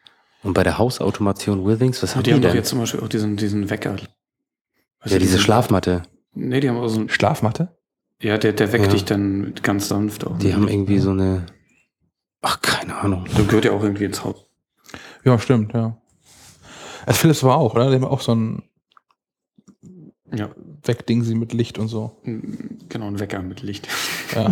[0.43, 2.29] Und bei der Hausautomation Withings, was haben die?
[2.29, 2.51] Die haben denn?
[2.51, 3.95] doch jetzt zum Beispiel auch diesen, diesen Wecker.
[5.01, 6.03] Was ja, diese Schlafmatte.
[6.33, 7.09] Nee, die haben auch so ein.
[7.09, 7.75] Schlafmatte?
[8.21, 8.91] Ja, der, der weckt ja.
[8.91, 10.37] dich dann ganz sanft auch.
[10.37, 11.45] Die haben irgendwie so eine.
[12.41, 13.25] Ach, keine Ahnung.
[13.35, 14.45] Du gehört ja auch irgendwie ins Haus.
[15.23, 15.97] Ja, stimmt, ja.
[17.05, 17.89] Also Philips war auch, oder?
[17.89, 18.63] Die haben auch so ein
[20.35, 20.49] ja.
[20.83, 22.21] Wegding sie mit Licht und so.
[22.23, 23.87] Genau, ein Wecker mit Licht.
[24.33, 24.51] Ja,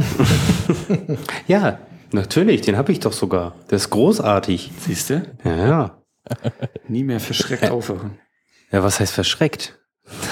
[1.47, 1.79] ja
[2.13, 3.55] Natürlich, den habe ich doch sogar.
[3.71, 4.71] Der ist großartig.
[4.77, 5.25] Siehst du?
[5.43, 5.97] Ja, ja.
[6.87, 8.19] Nie mehr verschreckt aufwachen.
[8.71, 9.79] Ja, was heißt verschreckt?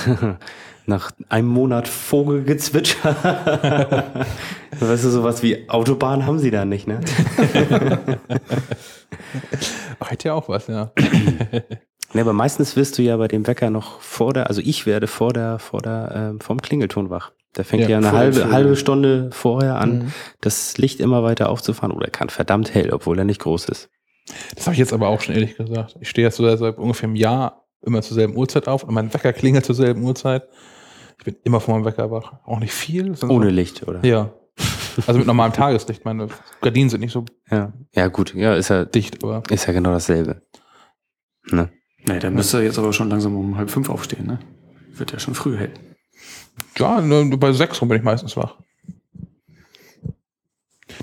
[0.86, 3.16] Nach einem Monat Vogelgezwitscher.
[4.80, 7.02] weißt du, sowas wie Autobahn haben sie da nicht, ne?
[10.06, 10.92] Hätte ja auch was, ja.
[12.14, 15.08] Ne, aber meistens wirst du ja bei dem Wecker noch vor der, also ich werde
[15.08, 17.32] vor der, vor der, ähm, vom Klingelton wach.
[17.56, 20.14] Der fängt ja, ja eine halbe, halbe Stunde vorher an, mhm.
[20.40, 21.92] das Licht immer weiter aufzufahren.
[21.92, 23.90] Oder er kann verdammt hell, obwohl er nicht groß ist.
[24.56, 25.98] Das habe ich jetzt aber auch schon ehrlich gesagt.
[26.00, 29.14] Ich stehe jetzt so seit ungefähr einem Jahr immer zur selben Uhrzeit auf und mein
[29.14, 30.48] Wecker klingelt zur selben Uhrzeit.
[31.20, 32.34] Ich bin immer vor meinem Wecker wach.
[32.46, 33.16] Auch nicht viel.
[33.28, 34.04] Ohne so, Licht, oder?
[34.06, 34.34] Ja.
[35.08, 36.06] Also mit normalem Tageslicht.
[36.06, 36.28] Meine
[36.62, 37.74] Gardinen sind nicht so ja.
[37.94, 38.34] ja, gut.
[38.34, 39.44] Ja, ist ja dicht, aber.
[39.50, 40.42] Ist ja genau dasselbe.
[41.50, 41.70] Ne?
[42.06, 44.39] Nee, dann müsste er jetzt aber schon langsam um halb fünf aufstehen, ne?
[44.93, 45.73] Wird ja schon früh hell.
[46.77, 48.56] Ja, nur bei sechs rum bin ich meistens wach.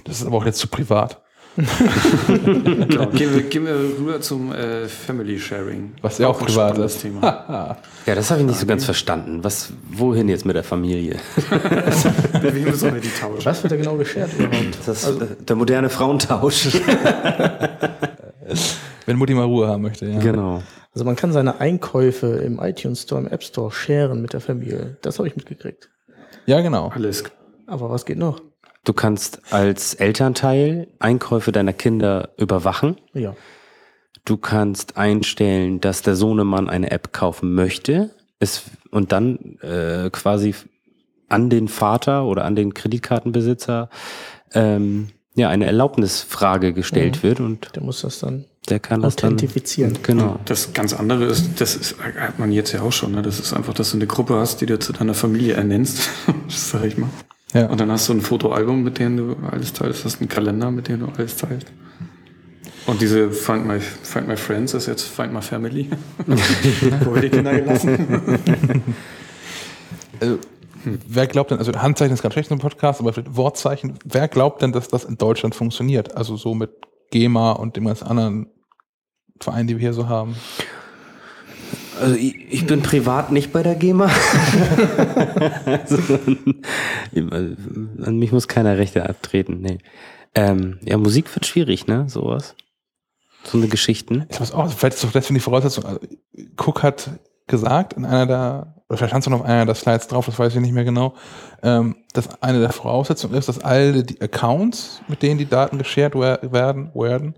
[0.05, 1.23] Das ist aber auch jetzt zu privat.
[2.29, 3.07] genau.
[3.07, 5.95] gehen, wir, gehen wir rüber zum äh, Family Sharing.
[6.03, 7.03] Was ja auch ein privat ist.
[7.03, 7.77] Thema.
[8.07, 9.45] Ja, das habe ich nicht so ganz verstanden.
[9.45, 11.19] Was, wohin jetzt mit der Familie?
[12.41, 13.45] Wem sollen wir die tauschen?
[13.45, 14.79] Was wird da genau überhaupt?
[14.87, 16.69] Das, äh, der moderne Frauentausch.
[19.09, 20.19] Wenn Mutti mal Ruhe haben möchte, ja.
[20.19, 20.63] genau.
[20.93, 24.99] Also man kann seine Einkäufe im iTunes Store, im App Store sharen mit der Familie.
[25.01, 25.89] Das habe ich mitgekriegt.
[26.45, 26.89] Ja, genau.
[26.89, 27.25] Alles.
[27.67, 28.43] Aber was geht noch?
[28.85, 32.99] Du kannst als Elternteil Einkäufe deiner Kinder überwachen.
[33.15, 33.35] Ja.
[34.27, 38.11] Du kannst einstellen, dass der Sohnemann eine App kaufen möchte.
[38.41, 40.55] Es, und dann äh, quasi
[41.31, 43.89] an den Vater oder an den Kreditkartenbesitzer
[44.53, 47.23] ähm, ja, eine Erlaubnisfrage gestellt Mhm.
[47.27, 49.33] wird und Der muss das dann der kann das dann.
[49.35, 49.97] authentifizieren.
[50.03, 50.39] Genau.
[50.45, 53.23] Das ganz andere ist, das ist, hat man jetzt ja auch schon, ne?
[53.23, 56.11] das ist einfach, dass du eine Gruppe hast, die du zu deiner Familie ernennst,
[56.47, 57.09] das sag ich mal.
[57.55, 57.67] Ja.
[57.69, 60.89] Und dann hast du ein Fotoalbum, mit dem du alles teilst, hast einen Kalender, mit
[60.89, 61.69] dem du alles teilst.
[62.87, 65.89] Und diese Find My, Find My Friends ist jetzt Find My Family.
[67.05, 67.99] Wo wir die Kinder gelassen.
[70.21, 70.39] Also,
[70.85, 74.73] wer glaubt denn, also Handzeichen ist ganz schlecht im Podcast, aber Wortzeichen, wer glaubt denn,
[74.73, 76.17] dass das in Deutschland funktioniert?
[76.17, 76.71] Also so mit
[77.11, 78.47] GEMA und dem ganzen anderen
[79.41, 80.37] Vereinen, die wir hier so haben.
[82.01, 84.07] Also ich, ich bin privat nicht bei der GEMA.
[85.65, 85.99] also,
[87.15, 89.61] an mich muss keiner Rechte abtreten.
[89.61, 89.79] Nee.
[90.35, 92.09] Ähm, ja, Musik wird schwierig, ne?
[92.09, 92.55] Sowas.
[93.45, 94.27] So eine Geschichten.
[94.31, 95.85] Ich weiß auch, vielleicht ist doch deswegen die Voraussetzung.
[95.85, 96.01] Also,
[96.57, 97.11] Cook hat
[97.47, 100.55] gesagt in einer der, oder vielleicht stand es noch einer der Slides drauf, das weiß
[100.55, 101.15] ich nicht mehr genau,
[101.63, 106.15] ähm, dass eine der Voraussetzungen ist, dass alle die Accounts, mit denen die Daten geshared
[106.15, 107.35] wer- werden, werden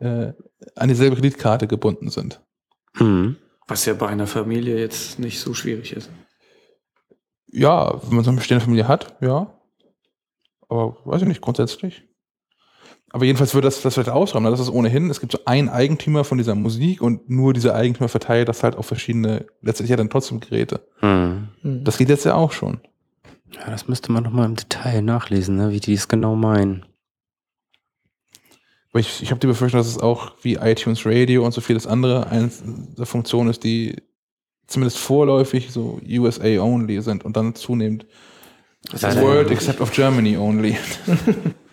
[0.00, 0.32] äh,
[0.76, 2.40] an dieselbe Kreditkarte gebunden sind.
[2.98, 3.36] Mhm.
[3.66, 6.10] Was ja bei einer Familie jetzt nicht so schwierig ist.
[7.46, 9.58] Ja, wenn man so eine bestehende Familie hat, ja.
[10.68, 12.02] Aber weiß ich nicht, grundsätzlich.
[13.14, 14.50] Aber jedenfalls wird das, das wird ausräumen.
[14.50, 18.08] Das ist ohnehin, es gibt so einen Eigentümer von dieser Musik und nur dieser Eigentümer
[18.08, 20.84] verteilt das halt auf verschiedene, letztendlich ja dann trotzdem Geräte.
[20.98, 21.46] Hm.
[21.62, 22.80] Das geht jetzt ja auch schon.
[23.52, 25.70] Ja, das müsste man noch mal im Detail nachlesen, ne?
[25.70, 26.86] wie die es genau meinen.
[28.90, 31.86] Aber ich, ich habe die Befürchtung, dass es auch wie iTunes Radio und so vieles
[31.86, 32.50] andere eine
[32.98, 33.94] der Funktionen ist, die
[34.66, 38.06] zumindest vorläufig so USA only sind und dann zunehmend
[38.90, 40.76] World except of Germany only.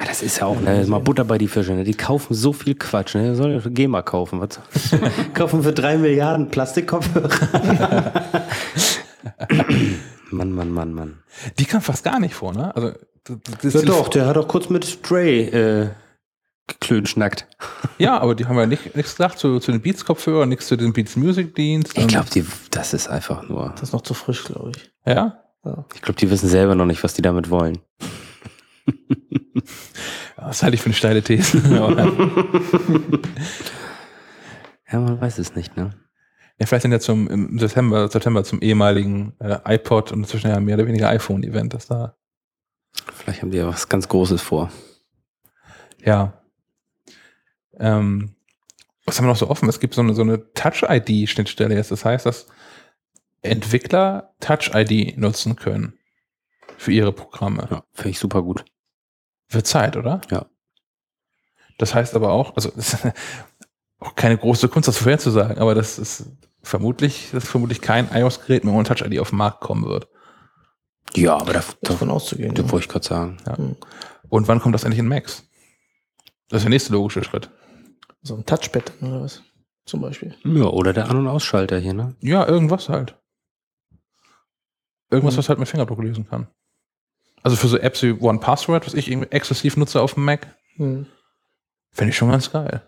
[0.00, 1.74] Ja, das ist ja auch ne, mal Butter bei die Fische.
[1.74, 1.84] Ne?
[1.84, 3.14] Die kaufen so viel Quatsch.
[3.14, 3.36] Ne?
[3.36, 4.40] Soll ja GEMA kaufen.
[4.40, 4.58] Was?
[5.34, 7.28] kaufen für drei Milliarden Plastikkopfhörer.
[10.30, 11.18] Mann, Mann, Mann, Mann.
[11.58, 12.74] Die kam fast gar nicht vor, ne?
[12.74, 12.92] Also
[13.62, 15.90] das, Ja doch, der hat doch kurz mit Dre äh,
[16.66, 17.46] geklönschnackt.
[17.98, 20.94] Ja, aber die haben ja nicht, nichts gesagt zu, zu den Beats-Kopfhörern, nichts zu den
[20.94, 21.98] Beats Music Dienst.
[21.98, 22.28] Ich glaube,
[22.70, 23.72] das ist einfach nur.
[23.72, 24.90] Das ist noch zu frisch, glaube ich.
[25.04, 25.44] Ja?
[25.94, 27.80] Ich glaube, die wissen selber noch nicht, was die damit wollen.
[30.36, 31.58] Das halte ich für eine steile These.
[34.92, 35.94] Ja, man weiß es nicht, ne?
[36.60, 40.60] ja, vielleicht sind ja zum im September, September zum ehemaligen äh, iPod und inzwischen ja
[40.60, 42.16] mehr oder weniger iPhone-Event, das da.
[43.14, 44.70] Vielleicht haben die ja was ganz Großes vor.
[46.04, 46.34] Ja.
[47.78, 48.34] Ähm,
[49.06, 49.70] was haben wir noch so offen?
[49.70, 51.90] Es gibt so eine, so eine Touch-ID-Schnittstelle jetzt.
[51.90, 52.46] Das heißt, dass
[53.40, 55.94] Entwickler Touch-ID nutzen können
[56.76, 57.66] für ihre Programme.
[57.70, 58.66] Ja, finde ich super gut.
[59.50, 60.20] Wird Zeit, oder?
[60.30, 60.46] Ja.
[61.78, 63.06] Das heißt aber auch, also das ist
[63.98, 66.26] auch keine große Kunst, das vorherzusagen, aber das ist
[66.62, 70.08] vermutlich, dass vermutlich kein iOS-Gerät mehr ohne Touch-ID auf den Markt kommen wird.
[71.14, 72.54] Ja, aber da, da, Davon auszugehen.
[72.54, 72.70] da ja.
[72.70, 73.38] wollte ich gerade sagen.
[73.46, 73.56] Ja.
[73.56, 73.76] Hm.
[74.28, 75.44] Und wann kommt das endlich in Macs?
[76.48, 77.50] Das ist der nächste logische Schritt.
[78.22, 79.42] So ein Touchpad oder was?
[79.86, 80.36] Zum Beispiel.
[80.44, 82.14] Ja, oder der An- und Ausschalter hier, ne?
[82.20, 83.16] Ja, irgendwas halt.
[85.10, 85.38] Irgendwas, Mhm.
[85.38, 86.46] was halt mit Fingerabdruck lesen kann.
[87.42, 91.06] Also für so Apps wie One Password, was ich exzessiv nutze auf dem Mac, Hm.
[91.92, 92.82] finde ich schon ganz geil.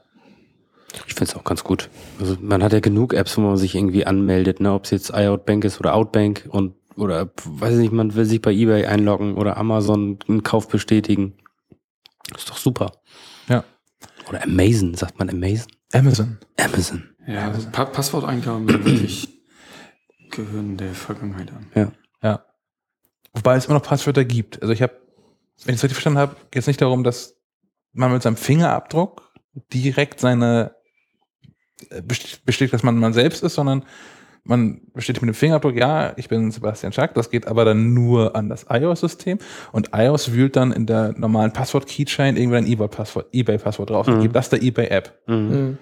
[1.06, 1.88] Ich finde es auch ganz gut.
[2.20, 4.72] Also man hat ja genug Apps, wo man sich irgendwie anmeldet, ne?
[4.74, 8.42] Ob es jetzt iOutbank ist oder Outbank und oder weiß ich nicht, man will sich
[8.42, 11.34] bei eBay einloggen oder Amazon einen Kauf bestätigen.
[12.36, 12.92] Ist doch super.
[13.48, 13.64] Ja.
[14.28, 15.72] Oder Amazon, sagt man Amazon?
[15.92, 16.38] Amazon.
[16.58, 17.08] Amazon.
[17.26, 19.28] Ja, also pa Passworteingaben wirklich
[20.30, 21.66] gehören der Vergangenheit an.
[21.74, 21.92] Ja.
[23.34, 24.60] Wobei es immer noch Passwörter gibt.
[24.62, 24.92] Also ich habe,
[25.64, 27.36] wenn ich es richtig verstanden habe, geht es nicht darum, dass
[27.92, 29.32] man mit seinem Fingerabdruck
[29.72, 30.74] direkt seine
[31.90, 33.84] äh, best- bestätigt, dass man man selbst ist, sondern
[34.44, 38.34] man bestätigt mit dem Fingerabdruck, ja, ich bin Sebastian Schack, das geht aber dann nur
[38.34, 39.38] an das iOS-System
[39.70, 44.22] und iOS wühlt dann in der normalen Passwort-Keychain irgendwie ein eBay-Passwort eBay-Passwort drauf und Mhm.
[44.22, 45.16] gibt das der eBay-App.
[45.28, 45.78] Mhm.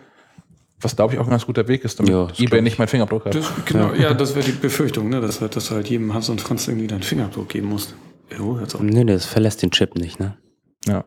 [0.82, 3.26] Was, glaube ich, auch ein ganz guter Weg ist, damit Ja, eBay nicht meinen Fingerabdruck
[3.26, 3.34] hat.
[3.34, 5.20] Das, genau, ja, das wäre die Befürchtung, ne?
[5.20, 7.94] dass, halt- dass du halt jedem Hans und Franz irgendwie deinen Fingerabdruck geben musst.
[8.36, 8.80] Jo, hört's auf.
[8.80, 10.38] Nee, das verlässt den Chip nicht, ne?
[10.86, 11.04] Ja.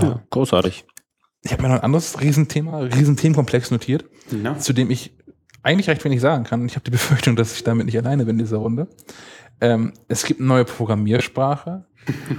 [0.00, 0.84] Ja, großartig.
[1.42, 4.58] Ich habe mir noch ein anderes Riesenthema, Riesenthemenkomplex notiert, Na?
[4.58, 5.16] zu dem ich
[5.62, 6.64] eigentlich recht wenig sagen kann.
[6.66, 8.88] Ich habe die Befürchtung, dass ich damit nicht alleine bin in dieser Runde.
[9.60, 11.84] Ähm, es gibt eine neue Programmiersprache,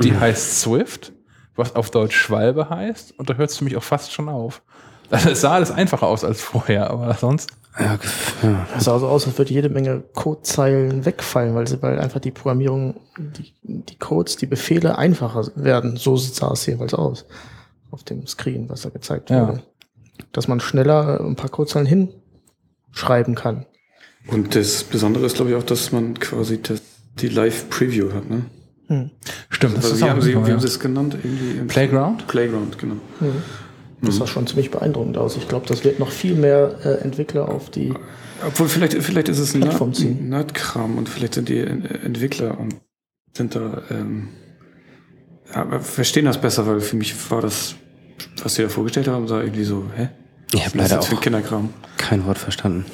[0.02, 1.14] die heißt Swift,
[1.56, 3.18] was auf Deutsch Schwalbe heißt.
[3.20, 4.64] Und da hört es für mich auch fast schon auf.
[5.18, 7.50] Also es sah alles einfacher aus als vorher, aber sonst.
[7.80, 7.98] Ja,
[8.42, 8.68] ja.
[8.78, 12.32] Es sah so aus, als würde jede Menge Codezeilen wegfallen, weil sie, weil einfach die
[12.32, 15.98] Programmierung, die, die Codes, die Befehle einfacher werden.
[15.98, 17.26] So sah es jedenfalls aus.
[17.92, 19.48] Auf dem Screen, was da gezeigt Ja.
[19.48, 19.64] wurde.
[20.32, 21.88] Dass man schneller ein paar Codezeilen
[22.92, 23.66] hinschreiben kann.
[24.28, 26.82] Und das Besondere ist, glaube ich, auch, dass man quasi das,
[27.20, 28.46] die Live-Preview hat, ne?
[28.88, 29.12] Hm.
[29.50, 31.16] Stimmt, Also, wie, auch haben sie, wie haben sie es genannt?
[31.24, 32.28] Irgendwie Playground?
[32.28, 32.96] Playground, genau.
[34.06, 35.38] Das sah schon ziemlich beeindruckend aus.
[35.38, 37.94] Ich glaube, das wird noch viel mehr äh, Entwickler auf die.
[38.46, 39.62] Obwohl, vielleicht, vielleicht ist es ein.
[40.30, 42.76] Nerdkram und vielleicht sind die En- Entwickler und
[43.36, 44.30] sind da, ähm,
[45.54, 47.76] ja, aber verstehen das besser, weil für mich war das,
[48.44, 50.10] was sie da vorgestellt haben, sah irgendwie so, hä?
[50.54, 51.70] Ich habe leider das für auch Kinderkram?
[51.98, 52.86] kein Wort verstanden.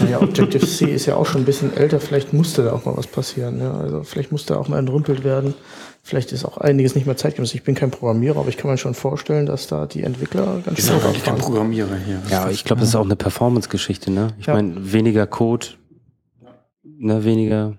[0.00, 2.00] Naja, Objective-C ist ja auch schon ein bisschen älter.
[2.00, 3.60] Vielleicht musste da auch mal was passieren.
[3.60, 3.74] Ja?
[3.74, 5.54] Also vielleicht musste auch mal entrümpelt werden.
[6.06, 7.52] Vielleicht ist auch einiges nicht mehr zeitgemäß.
[7.54, 10.78] Ich bin kein Programmierer, aber ich kann mir schon vorstellen, dass da die Entwickler ganz
[10.78, 11.38] Ich schön bin kein fahren.
[11.38, 12.22] Programmierer hier.
[12.30, 14.28] Ja, ich glaube, das ist auch eine Performance-Geschichte, ne?
[14.38, 14.54] Ich Ja.
[14.54, 15.66] meine, weniger Code,
[16.84, 17.74] ne, weniger.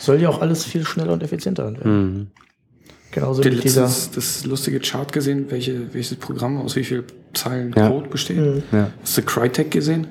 [0.00, 1.84] Soll ja auch alles viel schneller und effizienter werden.
[1.84, 2.26] Hm.
[3.12, 3.82] Genauso wie dieser.
[3.82, 7.90] das lustige Chart gesehen, welche, welches Programm aus wie viel Zeilen Ja.
[7.90, 8.38] Code besteht?
[8.38, 8.62] Mhm.
[8.72, 8.90] Ja.
[9.02, 10.08] Hast du Crytek gesehen?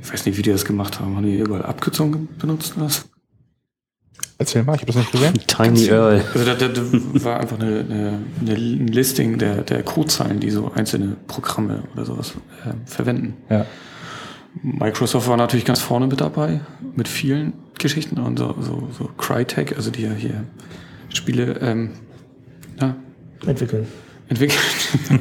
[0.00, 1.16] Ich weiß nicht, wie die das gemacht haben.
[1.16, 3.04] Haben die überall Abkürzungen benutzt oder was?
[4.36, 5.34] Erzähl mal, ich habe das nicht gesehen.
[5.46, 6.22] Tiny Earl.
[6.34, 6.82] Also da, da, da
[7.24, 12.04] war einfach eine, eine, eine ein Listing der, der Codezeilen, die so einzelne Programme oder
[12.04, 13.34] sowas äh, verwenden.
[13.48, 13.64] Ja.
[14.62, 16.60] Microsoft war natürlich ganz vorne mit dabei,
[16.94, 20.44] mit vielen Geschichten und so, so, so Crytek, also die ja hier
[21.08, 21.90] Spiele ähm,
[22.80, 22.96] ja,
[23.46, 23.86] entwickeln.
[24.28, 24.60] entwickelt.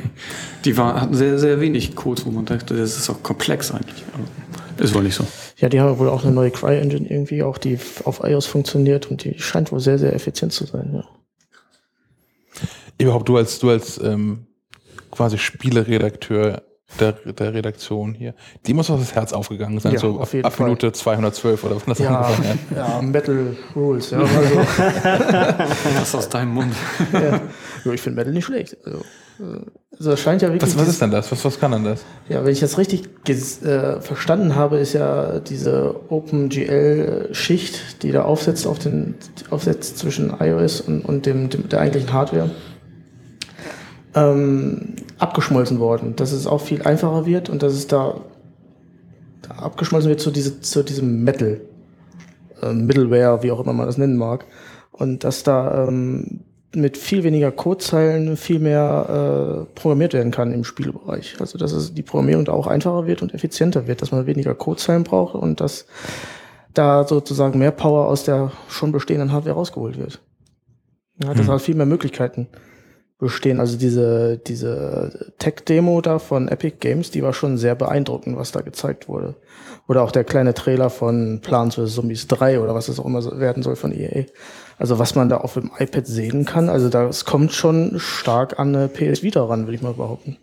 [0.65, 4.03] die war, hatten sehr, sehr wenig Codes, wo man dachte, das ist auch komplex eigentlich.
[4.13, 5.27] Aber ist wohl nicht so.
[5.63, 9.23] Ja, die haben wohl auch eine neue Cry-Engine irgendwie, auch die auf iOS funktioniert und
[9.23, 10.89] die scheint wohl sehr, sehr effizient zu sein.
[10.93, 11.05] Ja.
[12.97, 14.45] Überhaupt du als, du als ähm,
[15.09, 16.63] quasi Spieleredakteur
[16.99, 18.35] der, der Redaktion hier,
[18.67, 20.59] die muss auf das Herz aufgegangen sein, Ja, so auf ab, ab.
[20.59, 24.09] Minute 212 oder was das Ja, angefangen ja, Metal Rules.
[24.09, 24.59] Ja, also,
[25.97, 26.75] Das aus deinem Mund.
[27.13, 27.39] ja.
[27.93, 28.75] Ich finde Metal nicht schlecht.
[28.83, 29.05] Also,
[29.91, 30.75] also das scheint ja wirklich.
[30.75, 31.31] Was, was ist denn das?
[31.31, 32.03] Was, was kann denn das?
[32.29, 38.65] Ja, wenn ich das richtig äh, verstanden habe, ist ja diese OpenGL-Schicht, die da aufsetzt
[38.67, 39.15] auf den
[39.49, 42.49] aufsetzt zwischen iOS und, und dem, dem der eigentlichen Hardware,
[44.15, 46.15] ähm, abgeschmolzen worden.
[46.15, 48.21] Dass es auch viel einfacher wird und dass es da,
[49.41, 51.61] da abgeschmolzen wird zu, diese, zu diesem Metal
[52.61, 54.45] äh, Middleware, wie auch immer man das nennen mag.
[54.91, 56.41] Und dass da ähm,
[56.75, 61.35] mit viel weniger Codezeilen viel mehr äh, programmiert werden kann im Spielbereich.
[61.39, 64.55] Also dass es die Programmierung da auch einfacher wird und effizienter wird, dass man weniger
[64.55, 65.85] Codezeilen braucht und dass
[66.73, 70.21] da sozusagen mehr Power aus der schon bestehenden Hardware rausgeholt wird.
[71.21, 71.51] Ja, dass Hm.
[71.51, 72.47] halt viel mehr Möglichkeiten
[73.19, 73.59] bestehen.
[73.59, 78.61] Also diese, diese Tech-Demo da von Epic Games, die war schon sehr beeindruckend, was da
[78.61, 79.35] gezeigt wurde.
[79.87, 81.95] Oder auch der kleine Trailer von Plants vs.
[81.95, 84.25] Zombies 3 oder was es auch immer werden soll von EA.
[84.77, 88.75] Also was man da auf dem iPad sehen kann, also das kommt schon stark an
[88.75, 90.37] eine PS Vita ran, würde ich mal behaupten.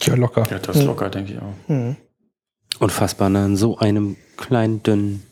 [0.00, 0.44] Ja, locker.
[0.50, 1.54] Ja, das ist locker, denke ich auch.
[1.68, 1.96] Hm.
[2.78, 3.44] Unfassbar, ne?
[3.46, 5.22] In so einem kleinen, dünnen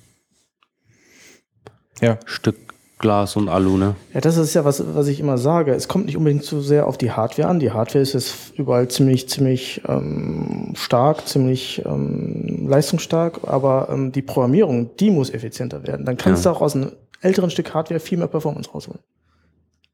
[2.00, 2.18] Ja.
[2.24, 2.56] Stück
[3.00, 3.96] Glas und Alu, ne?
[4.14, 5.72] Ja, das ist ja was, was ich immer sage.
[5.72, 7.58] Es kommt nicht unbedingt so sehr auf die Hardware an.
[7.58, 14.22] Die Hardware ist jetzt überall ziemlich, ziemlich ähm, stark, ziemlich ähm, leistungsstark, aber ähm, die
[14.22, 16.04] Programmierung, die muss effizienter werden.
[16.04, 16.52] Dann kannst Ja.
[16.52, 16.92] du auch aus einem
[17.22, 19.00] älteren Stück Hardware viel mehr Performance rausholen.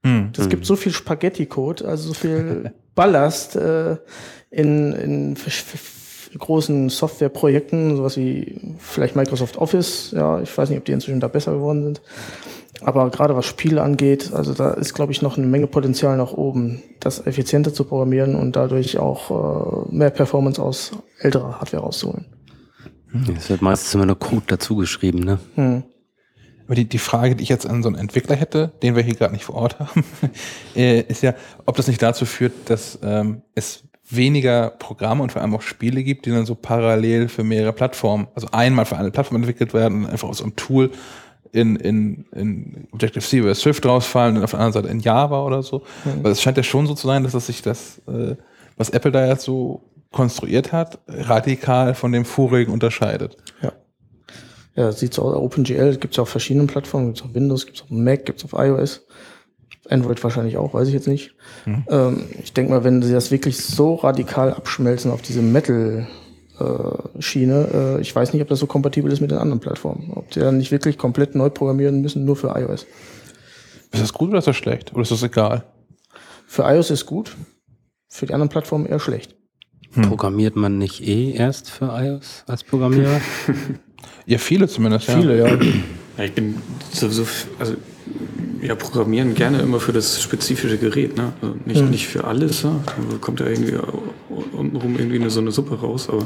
[0.04, 0.32] Hm.
[0.36, 3.96] Es gibt so viel Spaghetti-Code, also so viel Ballast äh,
[4.50, 5.36] in, in
[6.38, 10.12] großen Softwareprojekten, sowas wie vielleicht Microsoft Office.
[10.12, 12.02] Ja, ich weiß nicht, ob die inzwischen da besser geworden sind.
[12.82, 16.32] Aber gerade was Spiele angeht, also da ist, glaube ich, noch eine Menge Potenzial nach
[16.32, 22.26] oben, das effizienter zu programmieren und dadurch auch äh, mehr Performance aus älterer Hardware rauszuholen.
[23.36, 25.38] Es wird meistens immer nur Code dazu geschrieben, ne?
[25.54, 25.84] Hm.
[26.66, 29.14] Aber die, die Frage, die ich jetzt an so einen Entwickler hätte, den wir hier
[29.14, 30.04] gerade nicht vor Ort haben,
[30.76, 31.34] äh, ist ja,
[31.64, 36.02] ob das nicht dazu führt, dass ähm, es weniger Programme und vor allem auch Spiele
[36.02, 40.04] gibt, die dann so parallel für mehrere Plattformen, also einmal für eine Plattform entwickelt werden
[40.04, 40.90] und einfach aus einem Tool
[41.52, 45.62] in, in, in Objective-C oder Swift rausfallen und auf der anderen Seite in Java oder
[45.62, 45.82] so.
[46.22, 48.36] Weil es scheint ja schon so zu sein, dass es sich das, äh,
[48.76, 49.82] was Apple da jetzt so
[50.12, 53.36] konstruiert hat, radikal von dem vorigen unterscheidet.
[53.62, 53.72] Ja.
[54.76, 55.34] Ja, das sieht so aus.
[55.34, 58.38] OpenGL gibt es auf verschiedenen Plattformen, gibt es auf Windows, gibt es auf Mac, gibt
[58.38, 59.06] es auf iOS.
[59.90, 61.34] Android wahrscheinlich auch, weiß ich jetzt nicht.
[61.64, 61.84] Mhm.
[61.88, 66.06] Ähm, ich denke mal, wenn sie das wirklich so radikal abschmelzen auf diese Metal
[66.58, 67.68] äh, Schiene,
[67.98, 70.12] äh, ich weiß nicht, ob das so kompatibel ist mit den anderen Plattformen.
[70.14, 72.86] Ob die dann nicht wirklich komplett neu programmieren müssen, nur für iOS.
[73.92, 74.92] Ist das gut oder ist das schlecht?
[74.92, 75.64] Oder ist das egal?
[76.46, 77.36] Für iOS ist gut,
[78.08, 79.34] für die anderen Plattformen eher schlecht.
[79.92, 80.04] Hm.
[80.04, 83.20] Programmiert man nicht eh erst für iOS als Programmierer?
[84.26, 85.10] ja, viele zumindest.
[85.10, 85.46] Viele, ja.
[86.18, 86.24] ja.
[86.24, 86.56] ich bin
[86.92, 87.26] sowieso,
[87.58, 87.74] also
[88.62, 91.32] ja, programmieren gerne immer für das spezifische Gerät, ne?
[91.40, 91.90] Also nicht, hm.
[91.90, 92.80] nicht für alles, ne?
[93.10, 93.74] Da kommt ja irgendwie
[94.52, 96.24] untenrum irgendwie eine, so eine Suppe raus, aber.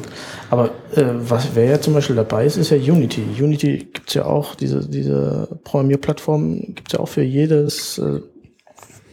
[0.50, 3.22] Aber äh, was wer ja zum Beispiel dabei ist, ist ja Unity.
[3.38, 8.20] Unity gibt's ja auch, diese, diese Programmierplattform gibt's ja auch für jedes, äh,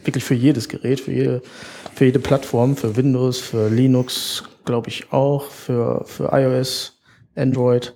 [0.04, 1.42] wirklich für jedes Gerät, für jede,
[1.94, 6.98] für jede Plattform, für Windows, für Linux, glaube ich auch, für, für iOS,
[7.34, 7.94] Android.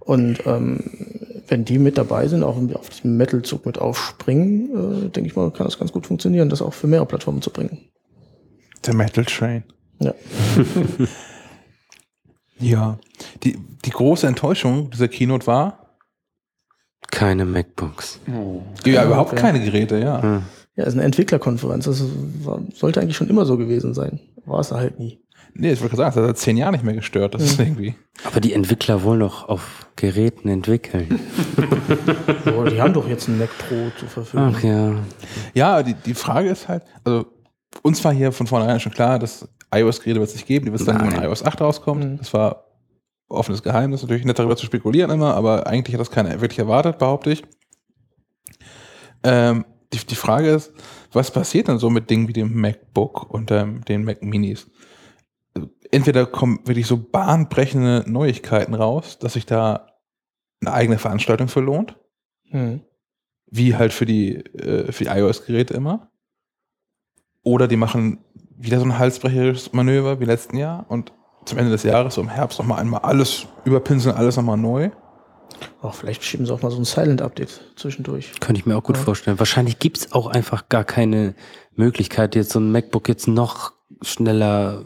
[0.00, 0.80] Und ähm,
[1.52, 5.50] wenn die mit dabei sind, auch auf diesem Metal-Zug mit aufspringen, äh, denke ich mal,
[5.50, 7.90] kann das ganz gut funktionieren, das auch für mehrere Plattformen zu bringen.
[8.86, 9.62] Der Metal Train.
[9.98, 10.14] Ja.
[12.58, 12.98] ja.
[13.42, 15.98] Die, die große Enttäuschung dieser Keynote war?
[17.10, 18.18] Keine MacBooks.
[18.34, 18.62] Oh.
[18.86, 19.38] Ja, ja, überhaupt ja.
[19.38, 20.22] keine Geräte, ja.
[20.22, 20.42] Hm.
[20.76, 21.84] Ja, ist eine Entwicklerkonferenz.
[21.84, 22.02] Das
[22.44, 24.20] war, sollte eigentlich schon immer so gewesen sein.
[24.46, 25.21] War es halt nie.
[25.54, 27.34] Nee, ich wollte sagen, das hat seit zehn Jahren nicht mehr gestört.
[27.34, 27.48] Das mhm.
[27.48, 27.94] ist irgendwie.
[28.24, 31.20] Aber die Entwickler wollen doch auf Geräten entwickeln.
[32.56, 34.54] oh, die haben doch jetzt ein Mac Pro zur Verfügung.
[34.56, 34.94] Ach ja.
[35.54, 37.26] Ja, die, die Frage ist halt, also
[37.82, 40.80] uns war hier von vornherein schon klar, dass iOS-Geräte wird es nicht geben, die wird
[40.80, 42.04] es dann, wenn iOS 8 rauskommt.
[42.04, 42.18] Mhm.
[42.18, 42.64] Das war
[43.28, 46.98] offenes Geheimnis, natürlich nicht darüber zu spekulieren immer, aber eigentlich hat das keiner wirklich erwartet,
[46.98, 47.42] behaupte ich.
[49.24, 50.72] Ähm, die, die Frage ist,
[51.12, 54.68] was passiert dann so mit Dingen wie dem MacBook und ähm, den Mac Minis?
[55.92, 59.92] Entweder kommen wirklich so bahnbrechende Neuigkeiten raus, dass sich da
[60.60, 61.96] eine eigene Veranstaltung für lohnt.
[62.50, 62.80] Mhm.
[63.46, 66.10] Wie halt für die, äh, für die iOS-Geräte immer.
[67.42, 68.24] Oder die machen
[68.56, 71.12] wieder so ein halsbrecherisches Manöver wie letzten Jahr und
[71.44, 74.90] zum Ende des Jahres, so im Herbst, nochmal einmal alles überpinseln, alles nochmal neu.
[75.82, 78.32] Auch vielleicht schieben sie auch mal so ein Silent-Update zwischendurch.
[78.40, 79.02] Könnte ich mir auch gut ja.
[79.02, 79.38] vorstellen.
[79.38, 81.34] Wahrscheinlich gibt es auch einfach gar keine
[81.74, 84.84] Möglichkeit, jetzt so ein MacBook jetzt noch schneller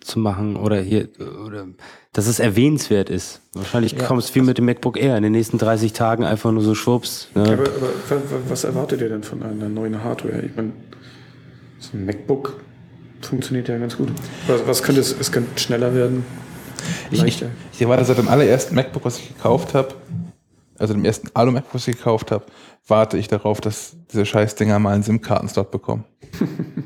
[0.00, 1.08] zu machen oder hier,
[1.46, 1.66] oder
[2.12, 3.40] dass es erwähnenswert ist.
[3.52, 6.50] Wahrscheinlich ja, kommt es viel mit dem MacBook Air in den nächsten 30 Tagen einfach
[6.52, 7.28] nur so schwupps.
[7.34, 7.42] Ne?
[7.42, 7.70] Aber, aber,
[8.48, 10.40] was erwartet ihr denn von einer neuen Hardware?
[10.40, 10.72] Ich meine,
[11.78, 12.60] so ein MacBook
[13.20, 14.08] funktioniert ja ganz gut.
[14.46, 16.24] Was, was könnte es, es könnte schneller werden?
[17.10, 17.46] Leichter.
[17.70, 19.94] Ich, ich erwarte seit dem allerersten MacBook, was ich gekauft habe,
[20.78, 22.46] also dem ersten Alu-MacBook, was ich gekauft habe,
[22.86, 26.04] warte ich darauf, dass diese Scheißdinger mal einen SIM-Kartenslot bekommen.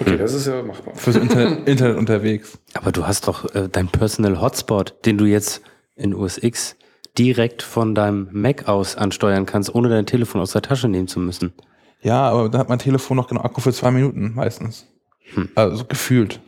[0.00, 0.94] Okay, das ist ja machbar.
[0.94, 2.58] Fürs Internet, Internet unterwegs.
[2.74, 5.62] Aber du hast doch äh, dein Personal Hotspot, den du jetzt
[5.96, 6.76] in OS X
[7.18, 11.18] direkt von deinem Mac aus ansteuern kannst, ohne dein Telefon aus der Tasche nehmen zu
[11.18, 11.52] müssen.
[12.00, 14.86] Ja, aber da hat mein Telefon noch genau Akku für zwei Minuten meistens.
[15.34, 15.48] Hm.
[15.54, 16.40] Also gefühlt.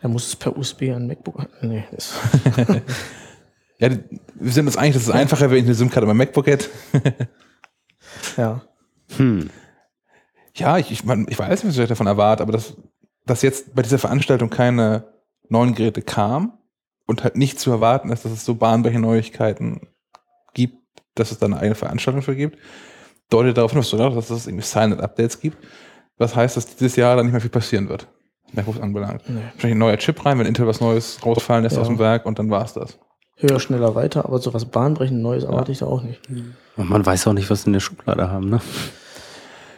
[0.00, 1.46] Er muss es per USB an MacBook.
[1.60, 2.14] Nee, ist
[3.78, 3.90] ja,
[4.34, 6.68] wir sind uns eigentlich, dass es einfacher wäre, wenn ich eine SIM-Karte beim MacBook hätte.
[8.38, 8.62] ja.
[9.16, 9.50] Hm.
[10.54, 12.76] Ja, ich, ich, mein, ich weiß nicht, was ich davon erwarte, aber das
[13.26, 15.04] dass jetzt bei dieser Veranstaltung keine
[15.48, 16.58] neuen Geräte kam
[17.06, 19.88] und halt nicht zu erwarten ist, dass es so bahnbrechende Neuigkeiten
[20.54, 20.78] gibt,
[21.14, 22.58] dass es da eine eigene Veranstaltung für gibt,
[23.30, 25.58] deutet darauf hin, dass es irgendwie Silent Updates gibt.
[26.16, 28.06] Was heißt, dass dieses Jahr dann nicht mehr viel passieren wird,
[28.52, 29.22] MacBooks anbelangt.
[29.28, 29.40] Nee.
[29.52, 31.82] Wahrscheinlich ein neuer Chip rein, wenn Intel was Neues rausfallen lässt ja.
[31.82, 32.98] aus dem Werk und dann war es das.
[33.36, 35.72] Höher, schneller, weiter, aber so was bahnbrechend Neues erwarte ja.
[35.72, 36.20] ich da auch nicht.
[36.76, 38.60] Und man weiß auch nicht, was sie in der Schublade haben, ne?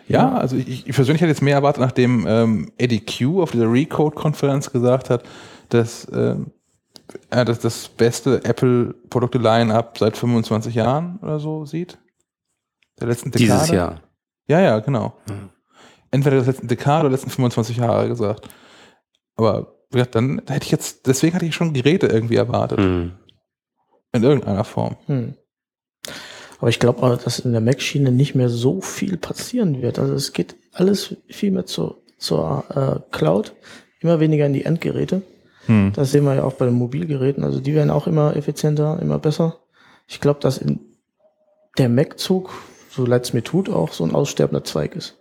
[0.08, 3.70] Ja, also ich, ich persönlich hätte jetzt mehr erwartet, nachdem ähm, Eddie Q auf dieser
[3.70, 5.24] Recode-Konferenz gesagt hat,
[5.68, 6.52] dass ähm,
[7.30, 11.98] er das, das beste Apple-Produkte-Line-Up seit 25 Jahren oder so sieht.
[13.00, 13.52] Der letzten Dekade.
[13.52, 14.00] Dieses Jahr.
[14.48, 15.14] Ja, ja, genau.
[15.28, 15.50] Mhm.
[16.10, 18.48] Entweder der letzten Dekade oder letzten 25 Jahre gesagt.
[19.36, 22.78] Aber ja, dann hätte ich jetzt, deswegen hatte ich schon Geräte irgendwie erwartet.
[22.78, 23.12] Mhm.
[24.12, 24.96] In irgendeiner Form.
[25.08, 25.34] Mhm.
[26.58, 29.98] Aber ich glaube, dass in der Mac-Schiene nicht mehr so viel passieren wird.
[29.98, 33.54] Also es geht alles viel mehr zur, zur äh, Cloud,
[34.00, 35.22] immer weniger in die Endgeräte.
[35.66, 35.92] Hm.
[35.94, 37.44] Das sehen wir ja auch bei den Mobilgeräten.
[37.44, 39.56] Also die werden auch immer effizienter, immer besser.
[40.06, 40.80] Ich glaube, dass in
[41.78, 42.50] der Mac-Zug,
[42.90, 45.16] so leid es mir tut, auch so ein aussterbender Zweig ist.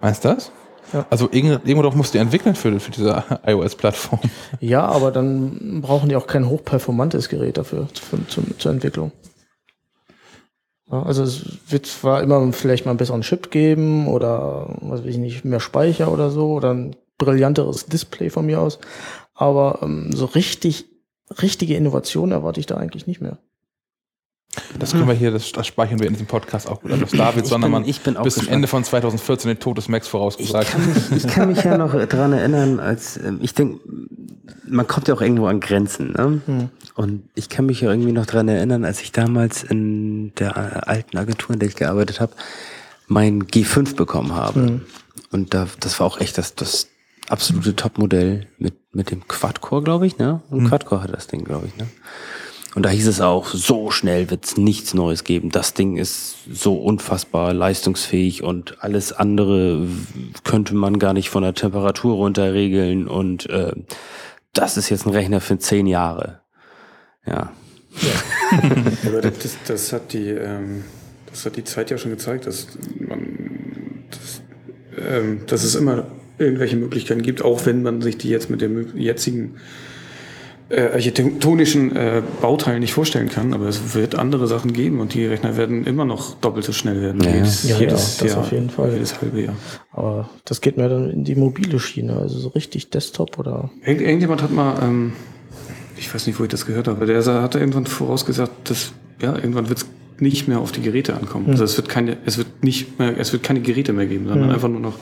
[0.00, 0.52] Meinst du das?
[0.92, 1.06] Ja.
[1.08, 4.20] Also irgendwo doch musst du entwickeln für, für diese iOS-Plattform.
[4.60, 9.12] Ja, aber dann brauchen die auch kein hochperformantes Gerät dafür für, zur, zur Entwicklung.
[11.00, 15.16] Also es wird zwar immer vielleicht mal einen besseren Chip geben oder was weiß ich
[15.18, 18.78] nicht, mehr Speicher oder so oder ein brillanteres Display von mir aus,
[19.34, 20.84] aber ähm, so richtig,
[21.40, 23.38] richtige Innovation erwarte ich da eigentlich nicht mehr.
[24.78, 26.90] Das können wir hier, das, das speichern wir in diesem Podcast auch gut.
[27.00, 28.48] Dass David Ich Sondermann bin- ich bin auch bis zum.
[28.48, 31.78] Ende von 2014 den Tod des Max Ich vorausgesagt kann, mich, ich kann mich ja
[31.78, 33.80] noch dran erinnern, als ähm, ich denke,
[34.72, 36.12] man kommt ja auch irgendwo an Grenzen.
[36.12, 36.70] Ne?
[36.94, 41.16] Und ich kann mich ja irgendwie noch dran erinnern, als ich damals in der alten
[41.16, 42.32] Agentur, in der ich gearbeitet habe,
[43.06, 44.80] mein G5 bekommen habe.
[45.30, 46.88] Und da, das war auch echt das, das
[47.28, 50.18] absolute Topmodell mit, mit dem Quad-Core, glaube ich.
[50.18, 50.42] Ne?
[50.50, 51.76] Und Quad-Core hat das Ding, glaube ich.
[51.76, 51.86] Ne?
[52.74, 55.50] Und da hieß es auch, so schnell wird's nichts Neues geben.
[55.50, 59.86] Das Ding ist so unfassbar leistungsfähig und alles andere
[60.44, 63.08] könnte man gar nicht von der Temperatur runter regeln.
[63.08, 63.72] Und äh,
[64.52, 66.40] das ist jetzt ein Rechner für zehn Jahre.
[67.26, 67.52] Ja.
[69.06, 70.84] Aber das, das, das hat die, ähm,
[71.26, 72.66] das hat die Zeit ja schon gezeigt, dass
[72.98, 74.42] man, dass,
[75.08, 76.06] ähm, dass es immer
[76.38, 79.56] irgendwelche Möglichkeiten gibt, auch wenn man sich die jetzt mit dem jetzigen
[80.72, 85.26] äh, architektonischen äh, Bauteil nicht vorstellen kann, aber es wird andere Sachen geben und die
[85.26, 87.22] Rechner werden immer noch doppelt so schnell werden.
[87.22, 88.92] Ja, jedes, Ja, jedes ja, das Jahr, auf jeden Fall.
[88.92, 89.54] Jedes halbe Jahr.
[89.92, 93.70] Aber das geht mir dann in die mobile Schiene, also so richtig Desktop oder.
[93.84, 95.12] Irgend, irgendjemand hat mal, ähm,
[95.98, 99.68] ich weiß nicht, wo ich das gehört habe, der hat irgendwann vorausgesagt, dass ja, irgendwann
[99.68, 99.86] wird es
[100.20, 101.50] nicht mehr auf die Geräte ankommen.
[101.50, 104.50] Also es wird keine, es wird nicht mehr, es wird keine Geräte mehr geben, sondern
[104.50, 104.94] einfach nur noch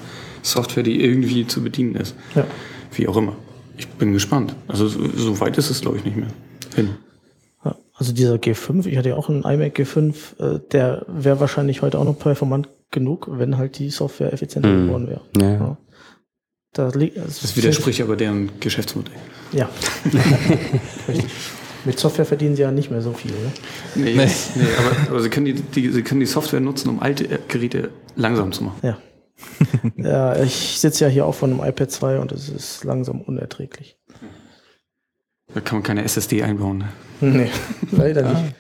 [0.43, 2.15] Software, die irgendwie zu bedienen ist.
[2.35, 2.47] Ja.
[2.93, 3.37] Wie auch immer.
[3.81, 4.55] Ich bin gespannt.
[4.69, 6.29] Also so, weit ist es, glaube ich, nicht mehr
[6.75, 6.91] hin.
[7.65, 11.81] Ja, Also dieser G5, ich hatte ja auch einen iMac G5, äh, der wäre wahrscheinlich
[11.83, 14.87] heute auch noch performant genug, wenn halt die Software effizienter Mhm.
[14.87, 15.21] geworden wäre.
[15.41, 15.77] Ja.
[16.75, 19.15] Da liegt, also Das widerspricht aber deren Geschäftsmodell.
[19.53, 19.69] Ja.
[21.87, 23.31] Mit Software verdienen sie ja nicht mehr so viel.
[23.31, 23.53] Ne?
[23.95, 24.31] Nee, nee.
[24.55, 27.89] nee aber, aber sie, können die, die, sie können die Software nutzen, um alte Geräte
[28.17, 28.79] langsam zu machen.
[28.83, 28.99] Ja.
[29.97, 33.99] ja, ich sitze ja hier auch von einem iPad 2 und es ist langsam unerträglich.
[35.53, 36.79] Da kann man keine SSD einbauen.
[36.79, 36.89] Ne?
[37.21, 37.51] Nee,
[37.91, 38.55] leider nicht.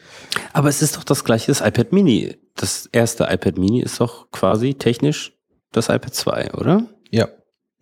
[0.52, 2.36] Aber es ist doch das gleiche, das iPad Mini.
[2.56, 5.32] Das erste iPad Mini ist doch quasi technisch
[5.72, 6.86] das iPad 2, oder?
[7.10, 7.28] Ja.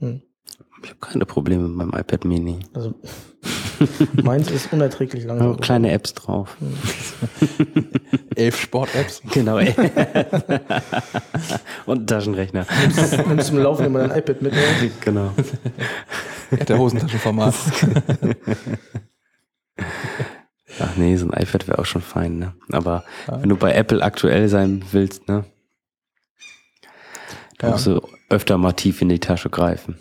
[0.00, 2.60] Ich habe keine Probleme mit meinem iPad Mini.
[2.74, 2.94] Also
[4.22, 5.46] meins ist unerträglich langsam.
[5.48, 6.56] Nur kleine Apps drauf.
[8.34, 9.22] Elf Sport-Apps.
[9.32, 9.58] Genau.
[9.58, 9.74] ey.
[11.86, 12.66] Und einen Taschenrechner.
[13.28, 14.52] Nimmst du im Laufen immer dein iPad mit?
[14.52, 14.62] Oder?
[15.00, 15.32] Genau.
[16.50, 17.54] Ja, der Hosentaschenformat.
[20.80, 22.54] Ach nee, so ein iPad wäre auch schon fein, ne?
[22.72, 25.44] Aber wenn du bei Apple aktuell sein willst, ne?
[27.58, 27.72] Da Ja.
[27.72, 29.96] musst du öfter mal tief in die Tasche greifen.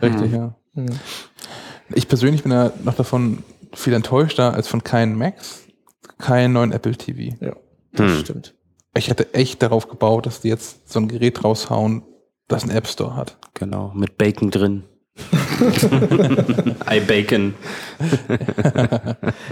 [0.00, 0.54] Richtig, ja.
[0.74, 0.98] Mhm.
[1.94, 3.38] Ich persönlich bin ja noch davon
[3.74, 5.62] viel enttäuschter als von keinen Macs,
[6.18, 7.34] keinen neuen Apple TV.
[7.40, 7.56] Ja,
[7.92, 8.18] das Hm.
[8.20, 8.54] stimmt.
[8.94, 12.02] Ich hätte echt darauf gebaut, dass die jetzt so ein Gerät raushauen,
[12.48, 13.38] das einen App Store hat.
[13.54, 13.92] Genau.
[13.94, 14.84] Mit Bacon drin.
[16.90, 17.54] iBacon.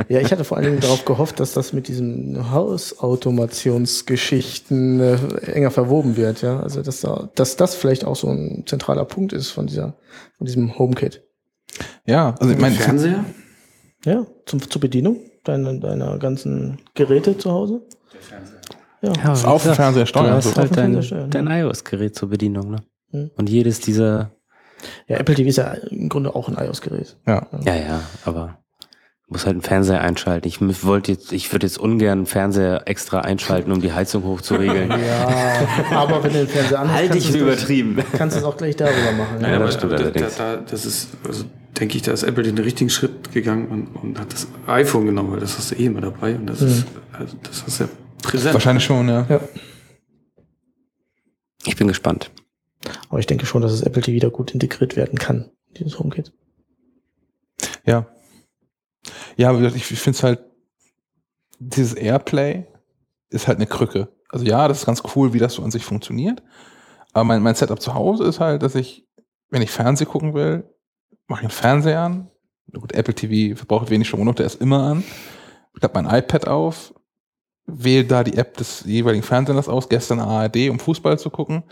[0.08, 5.16] Ja, ich hatte vor allen Dingen darauf gehofft, dass das mit diesen Hausautomationsgeschichten äh,
[5.52, 6.60] enger verwoben wird, ja.
[6.60, 9.96] Also dass da, dass das vielleicht auch so ein zentraler Punkt ist von dieser,
[10.38, 11.22] von diesem HomeKit.
[12.06, 13.24] Ja, also ich meine, Fernseher?
[14.04, 17.82] Ja, zum, zur Bedienung deiner, deiner ganzen Geräte zu Hause.
[19.02, 20.32] Ja, Ja, Ist wie auf dem Fernseher Du steuern.
[20.34, 20.50] hast So.
[20.50, 22.78] Auf halt dein, Fernseher dein iOS-Gerät zur Bedienung, ne?
[23.10, 23.30] Hm.
[23.36, 24.30] Und jedes dieser,
[25.06, 27.16] ja, Apple TV ist ja im Grunde auch ein iOS-Gerät.
[27.26, 27.46] Ja.
[27.64, 28.59] ja, ja, aber
[29.30, 30.48] du musst halt einen Fernseher einschalten.
[30.48, 34.90] Ich wollte jetzt, ich würde jetzt ungern einen Fernseher extra einschalten, um die Heizung hochzuregeln.
[35.00, 38.04] Ja, aber wenn du den Fernseher anhast, Halte kannst ich du für es gleich- übertrieben.
[38.18, 39.40] kannst du es auch gleich darüber machen.
[39.40, 41.44] Ja, Ja, das stimmt da, da, da, das ist, also
[41.78, 45.30] denke ich, da ist Apple den richtigen Schritt gegangen und, und hat das iPhone genommen,
[45.32, 47.88] weil das hast du eh immer dabei und das ist, also das ist ja
[48.22, 48.54] präsent.
[48.54, 49.26] Wahrscheinlich schon, ja.
[49.28, 49.40] Ja.
[51.66, 52.30] Ich bin gespannt.
[53.10, 56.32] Aber ich denke schon, dass es Apple TV wieder gut integriert werden kann, dieses HomeKit.
[57.86, 58.06] Ja.
[59.36, 60.40] Ja, aber ich, finde es halt,
[61.58, 62.66] dieses Airplay
[63.30, 64.08] ist halt eine Krücke.
[64.28, 66.42] Also ja, das ist ganz cool, wie das so an sich funktioniert.
[67.12, 69.06] Aber mein, mein Setup zu Hause ist halt, dass ich,
[69.50, 70.64] wenn ich Fernseh gucken will,
[71.26, 72.30] mache ich den Fernseher an.
[72.72, 75.04] Gut, Apple TV verbraucht wenig Strom genug, der ist immer an.
[75.74, 76.94] Ich klappe mein iPad auf,
[77.66, 81.64] wähle da die App des jeweiligen Fernsehers aus, gestern ARD, um Fußball zu gucken.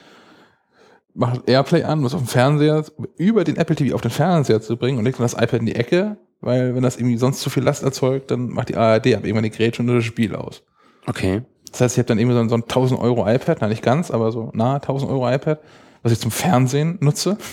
[1.15, 2.85] Mache Airplay an, muss auf dem Fernseher,
[3.17, 5.67] über den Apple TV auf den Fernseher zu bringen und legt dann das iPad in
[5.67, 9.15] die Ecke, weil wenn das irgendwie sonst zu viel Last erzeugt, dann macht die ARD
[9.15, 10.63] ab irgendwann die Geräte und das Spiel aus.
[11.07, 11.43] Okay.
[11.71, 13.83] Das heißt, ich habe dann irgendwie so ein, so ein 1000 Euro iPad, nein, nicht
[13.83, 15.61] ganz, aber so nahe 1000 Euro iPad,
[16.03, 17.37] was ich zum Fernsehen nutze.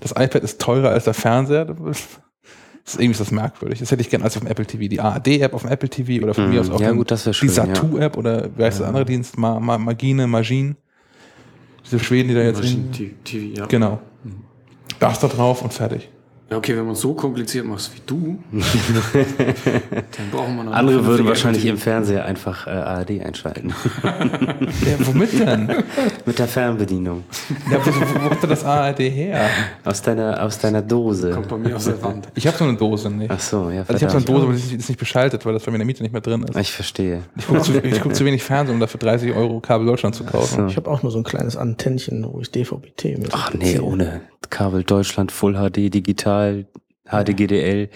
[0.00, 1.66] Das iPad ist teurer als der Fernseher.
[1.66, 3.78] Das ist irgendwie ist das merkwürdig.
[3.80, 4.88] Das hätte ich gerne als auf dem Apple TV.
[4.88, 6.50] Die ARD-App auf dem Apple TV oder von Mhm.
[6.50, 7.54] mir aus auch Ja, den- gut, das wär die schön, ja.
[7.54, 9.36] Satu-App oder wie heißt der andere Dienst?
[9.36, 10.76] Ma, Ma, Magine, Magine.
[11.84, 12.58] Diese Schweden, die da jetzt.
[12.60, 12.90] Maschinen-
[13.24, 13.66] TV, ja.
[13.66, 14.00] Genau.
[14.98, 16.08] Das da drauf und fertig.
[16.52, 21.06] Ja, okay, wenn man es so kompliziert macht wie du, dann brauchen wir noch Andere
[21.06, 21.78] würden wahrscheinlich im.
[21.78, 23.72] Fernseher einfach äh, ARD einschalten.
[24.02, 25.66] Ja, womit denn?
[26.26, 27.24] Mit der Fernbedienung.
[27.70, 29.48] Ja, wo, wo, wo kommt denn das ARD her?
[29.84, 31.30] Aus deiner, aus deiner Dose.
[31.30, 32.28] Kommt bei mir aus der Wand.
[32.34, 33.30] Ich habe so eine Dose nicht.
[33.30, 33.84] Ach so, ja.
[33.88, 34.26] Also ich habe so eine.
[34.26, 36.20] Dose, aber die ist nicht- beschaltet, weil das bei mir in der Miete nicht mehr
[36.20, 36.56] drin ist.
[36.56, 37.22] Ich verstehe.
[37.36, 37.72] Ich gucke zu,
[38.02, 40.68] guck zu wenig Fernsehen, um dafür 30 Euro Kabel Deutschland zu kaufen.
[40.68, 44.20] Ich habe auch nur so ein kleines Antennchen, wo ich DVB-T mit Ach nee, ohne
[44.50, 46.66] Kabel Deutschland, Full HD, digital,
[47.12, 47.88] HDGDL.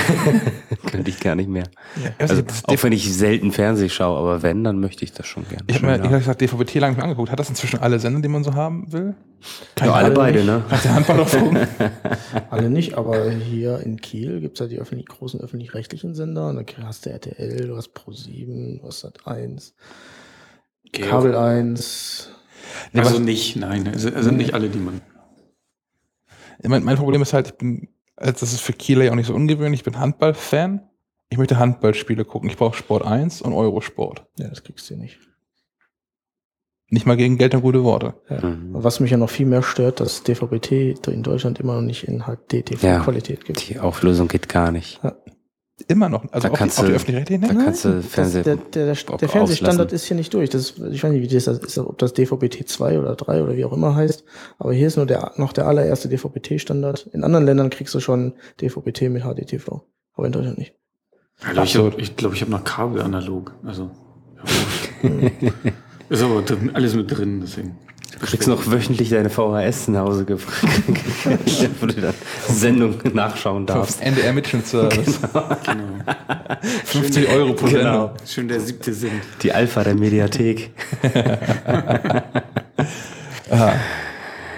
[0.90, 1.64] Könnte ich gar nicht mehr.
[2.18, 5.26] Also, Also, das auch wenn ich selten Fernseh schaue, aber wenn, dann möchte ich das
[5.26, 5.64] schon gerne.
[5.66, 6.10] ich habe mir, ich ja.
[6.10, 7.30] hab gesagt, DVB-T lange nicht mehr angeguckt.
[7.30, 9.14] Hat das inzwischen alle Sender, die man so haben will?
[9.80, 10.62] ja, alle beide, ne?
[10.68, 11.36] Hat der Handball auf?
[12.50, 16.48] Alle nicht, aber hier in Kiel gibt's ja die öffentlich, großen öffentlich-rechtlichen Sender.
[16.48, 19.74] Und da hast du RTL, du hast Pro7, du hast Sat1,
[20.92, 22.30] Kabel 1.
[22.94, 23.86] Also nicht, nein.
[23.86, 25.00] Also, also nicht alle, die man.
[26.64, 29.26] Mein, mein Problem ist halt, ich bin, also das ist für Kieler ja auch nicht
[29.26, 30.82] so ungewöhnlich, ich bin Handball-Fan.
[31.30, 32.48] Ich möchte Handballspiele gucken.
[32.48, 34.24] Ich brauche Sport 1 und Eurosport.
[34.38, 35.18] Ja, das kriegst du nicht.
[36.90, 38.14] Nicht mal gegen Geld und gute Worte.
[38.30, 38.46] Ja.
[38.46, 38.74] Mhm.
[38.74, 42.04] Und Was mich ja noch viel mehr stört, dass DVB-T in Deutschland immer noch nicht
[42.08, 42.34] in Ja.
[42.34, 43.68] HD-TV-Qualität gibt.
[43.68, 45.00] Die Auflösung geht gar nicht.
[45.86, 46.24] Immer noch.
[46.32, 47.42] Also Da auch, die, kannst auch die du- öffentlich-rechtlichen.
[47.56, 48.42] Da kannst du Das, Fernseh.
[48.42, 49.94] der, der, der, Bock der Fernsehstandard auslassen.
[49.94, 50.50] ist hier nicht durch.
[50.50, 53.64] Das, ich weiß nicht, wie das ist, ob das DVB-T 2 oder 3 oder wie
[53.64, 54.24] auch immer heißt.
[54.58, 57.08] Aber hier ist nur der, noch der allererste DVB-T-Standard.
[57.12, 59.82] In anderen Ländern kriegst du schon DVB-T mit HDTV.
[60.14, 60.74] Aber in Deutschland nicht.
[61.44, 63.54] Also ich glaube, ich, glaub, ich habe noch Kabel analog.
[63.64, 63.90] Also.
[65.02, 65.10] Ja.
[66.08, 67.76] ist aber drin, alles mit drin, deswegen.
[68.20, 70.64] Du kriegst noch wöchentlich deine VHS nach Hause gebracht,
[71.80, 72.14] wo du dann
[72.48, 74.00] Sendung nachschauen darfst.
[74.00, 75.20] NDR Mission Service.
[75.22, 76.02] Genau.
[76.84, 78.10] 50 Euro pro Sendung.
[78.26, 79.20] Schön der siebte Sinn.
[79.42, 80.70] Die Alpha der Mediathek.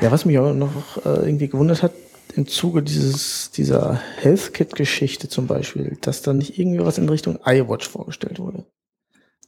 [0.01, 1.93] Ja, was mich auch noch äh, irgendwie gewundert hat,
[2.35, 7.89] im Zuge dieses, dieser Health-Kit-Geschichte zum Beispiel, dass da nicht irgendwie was in Richtung iWatch
[7.89, 8.65] vorgestellt wurde.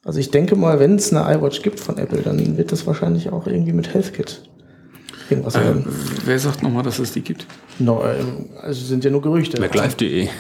[0.05, 3.31] Also ich denke mal, wenn es eine iWatch gibt von Apple, dann wird das wahrscheinlich
[3.31, 4.43] auch irgendwie mit HealthKit
[5.31, 5.87] irgendwas Äh, werden.
[6.25, 7.47] wer sagt nochmal, dass es die gibt?
[7.79, 9.61] No, ähm, also sind ja nur Gerüchte.
[9.61, 10.29] MacLive.de.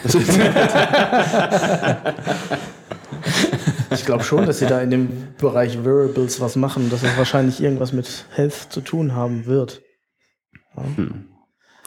[3.90, 5.08] Ich glaube schon, dass sie da in dem
[5.38, 9.82] Bereich Wearables was machen, dass es wahrscheinlich irgendwas mit Health zu tun haben wird.
[10.76, 10.82] Ja,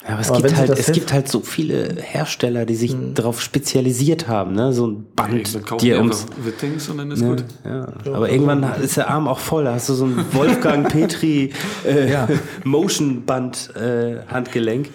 [0.07, 3.41] aber es, Aber gibt halt, es hilft- gibt halt so viele Hersteller, die sich darauf
[3.41, 4.71] spezialisiert haben, ne?
[4.73, 5.47] So ein Band,
[5.81, 6.25] die wir ums.
[6.43, 7.29] Wittings und dann ist Ne?
[7.29, 7.43] gut.
[7.65, 7.87] Ja.
[8.13, 9.63] Aber irgendwann ist der Arm auch voll.
[9.63, 11.51] Da hast du so ein Wolfgang Petri
[11.87, 12.27] äh, Ja.
[12.63, 14.89] Motion Band äh, Handgelenk.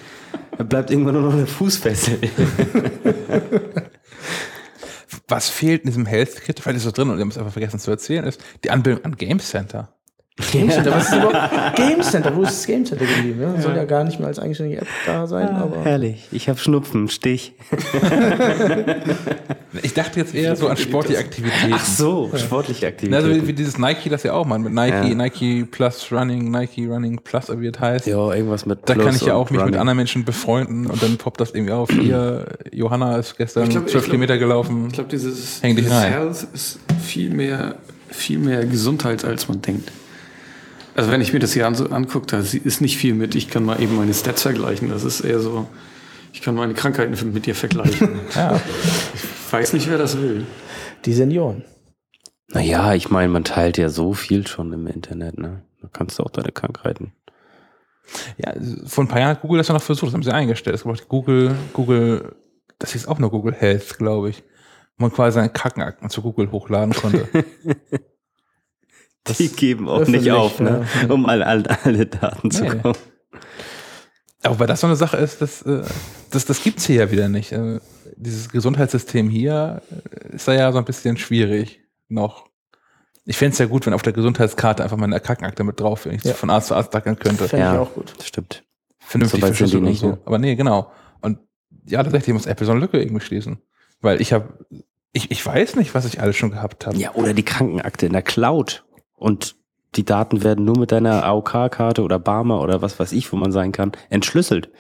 [0.56, 2.18] Da bleibt irgendwann nur noch eine Fußfessel.
[5.28, 7.52] Was fehlt in diesem Health Kit, vielleicht ist es drin und wir haben es einfach
[7.52, 9.94] vergessen zu erzählen, ist die Anbindung an Game Center.
[10.52, 11.36] Game Center, was ist überhaupt
[11.76, 12.34] Game Center?
[12.34, 13.40] Wo ist das Game Center geblieben?
[13.42, 13.60] Ja?
[13.60, 16.26] Soll ja gar nicht mehr als eigenständige App da sein, aber Herrlich.
[16.32, 17.52] Ich habe Schnupfen, Stich.
[19.82, 21.72] Ich dachte jetzt eher so an sportliche Aktivitäten.
[21.72, 23.14] Ach so, sportliche Aktivitäten.
[23.14, 25.14] Also wie, wie dieses Nike das ja auch mal mit Nike, Ja.
[25.14, 28.06] Nike Plus Running, Nike Running Plus, wie das heißt.
[28.08, 29.78] ja, irgendwas mit Da Plus kann ich ja auch mich mit Running.
[29.80, 31.88] anderen Menschen befreunden und dann poppt das irgendwie auf.
[31.88, 34.86] Hier, Johanna ist gestern glaub- 12 ich glaub- Kilometer gelaufen.
[34.88, 36.12] Ich glaube, dieses, Häng dich dieses rein.
[36.12, 37.76] Health ist viel mehr,
[38.08, 39.90] viel mehr Gesundheit, als man denkt.
[40.94, 43.48] Also wenn ich mir das hier an, so angucke, da ist nicht viel mit, ich
[43.48, 44.88] kann mal eben meine Stats vergleichen.
[44.90, 45.68] Das ist eher so,
[46.32, 48.20] ich kann meine Krankheiten mit dir vergleichen.
[48.34, 48.60] Ja.
[49.14, 50.46] Ich weiß nicht, wer das will.
[51.04, 51.64] die Senioren.
[52.48, 55.62] Naja, ich meine, man teilt ja so viel schon im Internet, ne?
[55.82, 57.12] Da kannst du auch deine Krankheiten.
[58.38, 58.52] ja,
[58.86, 60.74] vor ein paar Jahren hat Google das ja noch versucht, das haben sie eingestellt.
[60.76, 62.36] Es gibt auch Google, Google,
[62.78, 64.42] das hieß auch nur Google Health, glaube ich.
[64.98, 67.28] Wo man quasi seine Krankenakten zu Google hochladen konnte.
[69.28, 70.86] Die geben auch nicht auf, ne?
[71.02, 71.12] ja.
[71.12, 72.70] Um alle, alle, alle Daten zu Nee.
[72.80, 72.96] kommen.
[74.42, 75.82] Aber weil das so eine Sache ist, das, äh,
[76.30, 77.52] das, das gibt's hier ja wieder nicht.
[77.52, 77.80] Äh,
[78.16, 82.46] Dieses Gesundheitssystem hier äh, ist da ja so ein bisschen schwierig noch.
[83.26, 86.24] Ich fänd's ja gut, wenn auf der Gesundheitskarte einfach meine Krankenakte mit drauf wäre, ich
[86.24, 86.32] Ja.
[86.32, 87.46] von Arzt zu Arzt dackeln könnte.
[87.48, 87.74] Fände Ja.
[87.74, 88.14] ich auch gut.
[88.24, 88.64] Stimmt.
[88.98, 90.08] Vernünftig So verschlüsselt und nicht, so.
[90.12, 90.18] ne?
[90.24, 90.90] Aber nee, genau.
[91.20, 91.38] Und
[91.84, 93.58] ja, tatsächlich muss Apple so eine Lücke irgendwie schließen.
[94.00, 94.64] Weil ich habe,
[95.12, 96.96] ich, ich weiß nicht, was ich alles schon gehabt habe.
[96.96, 98.84] Ja, oder die Krankenakte in der Cloud.
[99.20, 99.54] Und
[99.96, 103.52] die Daten werden nur mit deiner AOK-Karte oder Barmer oder was weiß ich, wo man
[103.52, 104.70] sein kann, entschlüsselt.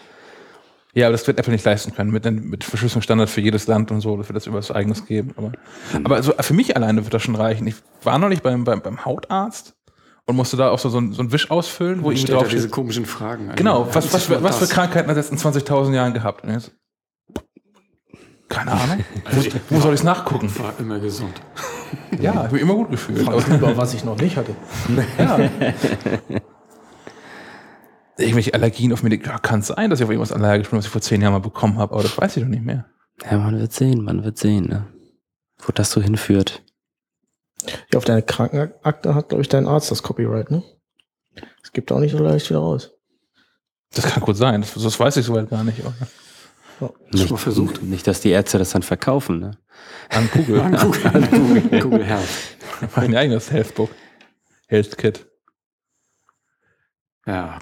[0.94, 2.10] Ja, aber das wird Apple nicht leisten können.
[2.10, 5.34] Mit, mit Verschlüsselungsstandard für jedes Land und so, das wird das über das eigenes geben.
[5.36, 5.52] Aber,
[6.02, 7.66] aber also für mich alleine wird das schon reichen.
[7.66, 9.76] Ich war neulich beim, beim, beim Hautarzt
[10.24, 12.70] und musste da auch so, so, ein, so ein Wisch ausfüllen, wo stellt drauf diese
[12.70, 13.52] komischen Fragen.
[13.56, 14.66] Genau, was, was, für, was für?
[14.66, 16.44] Krankheiten hat er jetzt in 20.000 Jahren gehabt?
[16.44, 16.72] Und jetzt,
[18.50, 19.04] keine Ahnung.
[19.30, 20.52] wo, wo soll ich es nachgucken?
[20.58, 21.40] War immer gesund.
[22.20, 23.18] Ja, ich habe mich immer gut gefühlt.
[23.48, 24.54] Lieber, was ich noch nicht hatte.
[25.18, 25.38] ja.
[28.18, 29.42] Irgendwelche Allergien auf Medikamente.
[29.42, 31.38] Ja, kann sein, dass ich auf irgendwas allergisch bin, was ich vor zehn Jahren mal
[31.38, 32.86] bekommen habe, aber das weiß ich doch nicht mehr.
[33.30, 34.86] Ja, man wird sehen, man wird sehen, ne?
[35.58, 36.62] Wo das so hinführt.
[37.92, 40.62] Ja, auf deine Krankenakte hat, glaube ich, dein Arzt das Copyright, ne?
[41.62, 42.90] Das gibt auch nicht so leicht wieder raus.
[43.94, 44.60] Das kann gut sein.
[44.60, 45.80] Das, das weiß ich soweit gar nicht.
[45.80, 45.94] Oder?
[47.12, 47.82] Nicht, mal versucht.
[47.82, 49.50] Nicht, dass die Ärzte das dann verkaufen, ne?
[50.08, 50.60] An Google.
[50.60, 52.28] An Google, an Google, Google Health.
[52.96, 53.90] mein eigenes Healthbook.
[54.66, 55.26] Health Kit.
[57.26, 57.58] Ja,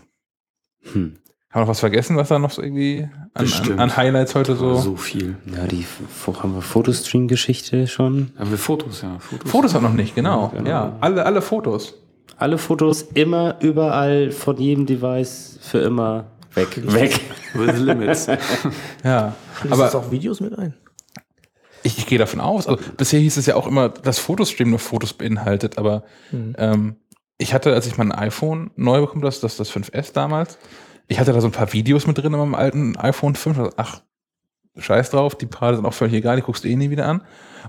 [0.92, 1.18] Hm.
[1.50, 4.54] Haben wir noch was vergessen, was da noch so irgendwie an, an, an Highlights heute
[4.54, 4.74] so?
[4.74, 5.36] so, viel.
[5.46, 5.86] Ja, die
[6.42, 8.32] haben wir Fotostream-Geschichte schon.
[8.38, 9.18] Haben wir Fotos, ja.
[9.18, 9.50] Fotos.
[9.50, 10.48] Fotos hat noch nicht, genau.
[10.54, 10.68] Genau.
[10.68, 11.94] Ja, alle, alle Fotos.
[12.36, 16.26] Alle Fotos immer, überall, von jedem Device, für immer
[16.58, 16.92] weg.
[16.92, 17.20] Weg.
[17.54, 18.26] With limits.
[19.04, 19.34] Ja.
[19.58, 20.74] Schließt Aber das auch Videos mit ein?
[21.82, 22.66] ich, ich gehe davon aus.
[22.66, 26.96] Also bisher hieß es ja auch immer, dass Fotostream nur Fotos beinhaltet, aber ähm,
[27.38, 30.58] ich hatte, als ich mein iPhone neu bekommen, das, das, das 5S damals,
[31.06, 33.58] ich hatte da so ein paar Videos mit drin in meinem alten iPhone 5.
[33.58, 34.02] Also, ach,
[34.76, 37.22] scheiß drauf, die paar sind auch völlig egal, die guckst du eh nie wieder an.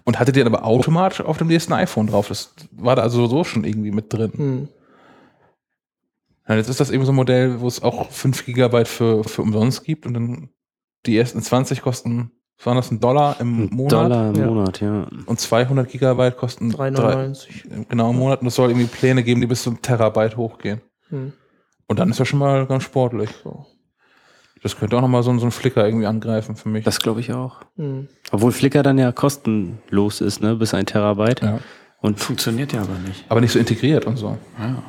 [0.04, 2.28] Und hatte die dann aber automatisch auf dem nächsten iPhone drauf.
[2.28, 4.32] Das war da also so schon irgendwie mit drin.
[4.36, 4.68] Hm.
[6.50, 9.42] Ja, jetzt ist das eben so ein Modell, wo es auch 5 Gigabyte für, für
[9.44, 10.50] umsonst gibt und dann
[11.06, 13.92] die ersten 20 kosten, was war das, ein Dollar im Ein Monat?
[13.94, 14.48] Dollar im Ja.
[14.48, 15.08] Monat, ja.
[15.28, 17.70] Und 200 Gigabyte kosten 3,99.
[17.70, 18.42] drei- genau im Monat.
[18.42, 20.82] Und es soll irgendwie Pläne geben, die bis zum Terabyte hochgehen.
[21.10, 21.32] Hm.
[21.88, 23.30] Und dann ist das schon mal ganz sportlich.
[23.44, 23.66] So.
[24.62, 26.84] Das könnte auch nochmal so, so ein Flicker irgendwie angreifen für mich.
[26.84, 27.62] Das glaube ich auch.
[27.78, 28.10] Hm.
[28.32, 31.42] Obwohl Flickr dann ja kostenlos ist, ne, bis ein Terabyte.
[31.42, 31.60] ja.
[32.02, 33.26] Und Funktioniert ja aber nicht.
[33.30, 34.38] Aber nicht so integriert und so.
[34.58, 34.82] Ja.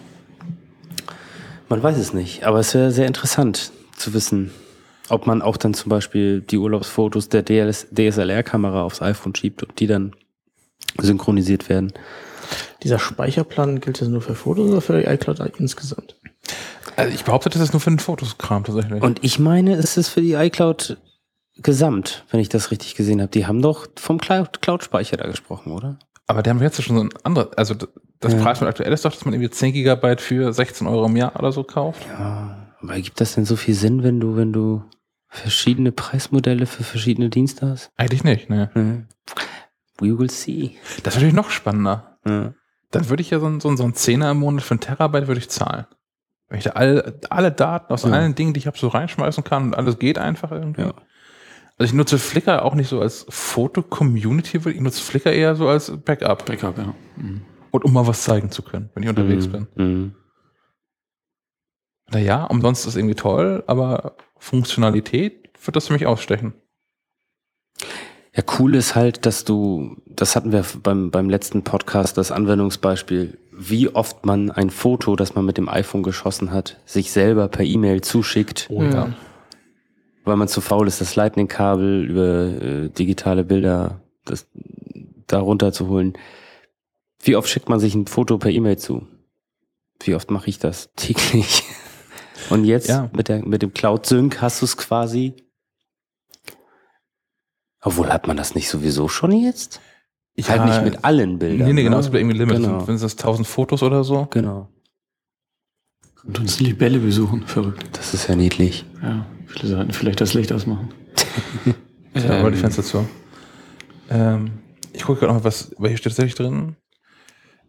[1.71, 2.45] Man weiß es nicht.
[2.45, 4.51] Aber es wäre sehr interessant zu wissen,
[5.09, 9.81] ob man auch dann zum Beispiel die Urlaubsfotos der DLS DSLR-Kamera aufs iPhone schiebt und
[9.81, 10.14] die dann
[10.99, 11.93] synchronisiert werden.
[12.83, 16.16] Dieser Speicherplan gilt das nur für Fotos oder für die iCloud insgesamt?
[16.97, 19.03] Also ich behaupte, das ist nur für den Fotoskram tatsächlich.
[19.03, 20.99] Und ich meine, es ist für die iCloud
[21.57, 23.31] gesamt, wenn ich das richtig gesehen habe.
[23.31, 25.99] Die haben doch vom Cloud- Cloud-Speicher da gesprochen, oder?
[26.27, 27.75] Aber der haben jetzt schon so ein anderes, also
[28.21, 28.41] das Ja.
[28.43, 31.53] Preis aktuell ist doch, dass man irgendwie 10 Gigabyte für 16 Euro im Jahr oder
[31.53, 32.07] so kauft.
[32.07, 34.85] Ja, aber gibt das denn so viel Sinn, wenn du, wenn du
[35.29, 37.91] verschiedene Preismodelle für verschiedene Dienste hast?
[37.97, 38.71] Eigentlich nicht, ne.
[38.75, 39.07] Mhm.
[40.01, 40.77] We will see.
[41.03, 42.18] Das ist natürlich noch spannender.
[42.27, 42.55] Ja.
[42.91, 44.81] Dann würde ich ja so ein, so ein, so ein Zehner im Monat für einen
[44.81, 45.87] Terabyte würde ich zahlen.
[46.49, 48.11] Wenn ich da alle, alle Daten aus Ja.
[48.11, 50.83] allen Dingen, die ich habe, so reinschmeißen kann und alles geht einfach irgendwie.
[50.83, 50.95] Ja.
[51.79, 55.93] Also ich nutze Flickr auch nicht so als Foto-Community, ich nutze Flickr eher so als
[56.05, 56.45] Backup.
[56.45, 56.95] Backup, ja.
[57.16, 57.43] Mhm.
[57.71, 59.53] Und um mal was zeigen zu können, wenn ich unterwegs Mhm.
[59.53, 59.66] bin.
[59.77, 60.14] Mhm.
[62.11, 66.55] Naja, umsonst ist irgendwie toll, aber Funktionalität wird das für mich ausstechen.
[68.35, 73.39] Ja, cool ist halt, dass du, das hatten wir beim, beim letzten Podcast, das Anwendungsbeispiel,
[73.53, 77.64] wie oft man ein Foto, das man mit dem iPhone geschossen hat, sich selber per
[77.64, 79.07] E-Mail zuschickt, Oh ja.
[79.07, 79.14] Mhm.
[80.25, 84.47] weil man zu faul ist, das Lightning-Kabel über äh, digitale Bilder das,
[85.27, 86.14] da runterzuholen.
[87.23, 89.07] Wie oft schickt man sich ein Foto per E-Mail zu?
[90.03, 90.91] Wie oft mache ich das?
[90.97, 91.62] Täglich.
[92.49, 93.11] Und jetzt Ja.
[93.14, 95.35] mit, der, mit dem Cloud Sync hast du es quasi.
[97.83, 99.81] Obwohl hat man das nicht sowieso schon jetzt?
[100.35, 101.66] Ich halt nicht mit allen Bildern.
[101.68, 102.07] Nee, nee, genau, ne?
[102.07, 102.57] ja irgendwie Limit.
[102.57, 102.87] Genau.
[102.87, 104.27] Wenn es das 1000 Fotos oder so.
[104.31, 104.68] genau.
[106.23, 107.47] Und uns Libelle besuchen.
[107.47, 107.97] Verrückt.
[107.97, 108.85] Das ist ja niedlich.
[109.03, 109.25] Ja.
[109.47, 110.93] Viele sollten vielleicht das Licht ausmachen.
[112.12, 113.09] Ja, Ähm, aber die Fenster zu.
[114.11, 114.51] Ähm,
[114.93, 116.75] ich gucke gerade noch, was, weil hier steht tatsächlich drin.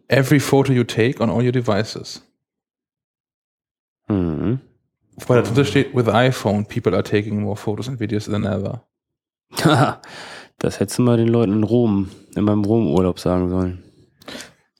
[0.08, 2.22] Every photo you take on all your devices.
[4.08, 4.60] Mhm.
[5.16, 8.82] Wobei da drunter steht, with iPhone, people are taking more photos and videos than ever.
[10.58, 13.82] das hättest du mal den Leuten in Rom, in meinem Rom-Urlaub sagen sollen.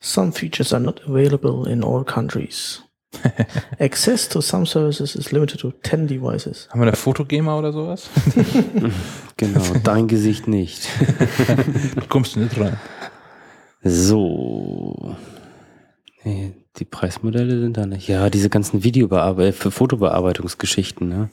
[0.00, 2.82] Some features are not available in all countries.
[3.78, 6.68] Access to some services is limited to 10 devices.
[6.70, 8.08] Haben wir eine Fotogamer oder sowas?
[9.38, 10.86] Genau, dein Gesicht nicht.
[11.96, 12.78] Du kommst nicht rein.
[13.82, 15.16] So.
[16.24, 18.08] Nee, die Preismodelle sind da nicht.
[18.08, 21.30] Ja, diese ganzen Videobearbeitung, für Fotobearbeitungsgeschichten, ne?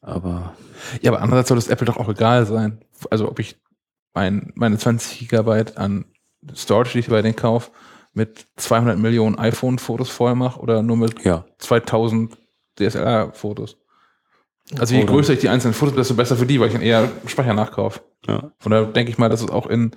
[0.00, 0.54] Aber
[1.00, 2.78] Ja, aber andererseits soll es Apple doch auch egal sein.
[3.10, 3.56] Also ob ich
[4.14, 6.04] mein, meine 20 Gigabyte an
[6.54, 7.70] Storage, die ich bei denen kaufe,
[8.14, 12.36] mit 200 Millionen iPhone-Fotos voll mache oder nur mit ja, 2000
[12.78, 13.78] DSLR-Fotos.
[14.78, 16.82] Also je Oder- größer ich die einzelnen Fotos, desto besser für die, weil ich dann
[16.82, 18.00] eher Speicher nachkaufe.
[18.26, 18.52] ja.
[18.58, 19.92] Von daher denke ich mal, dass es auch in,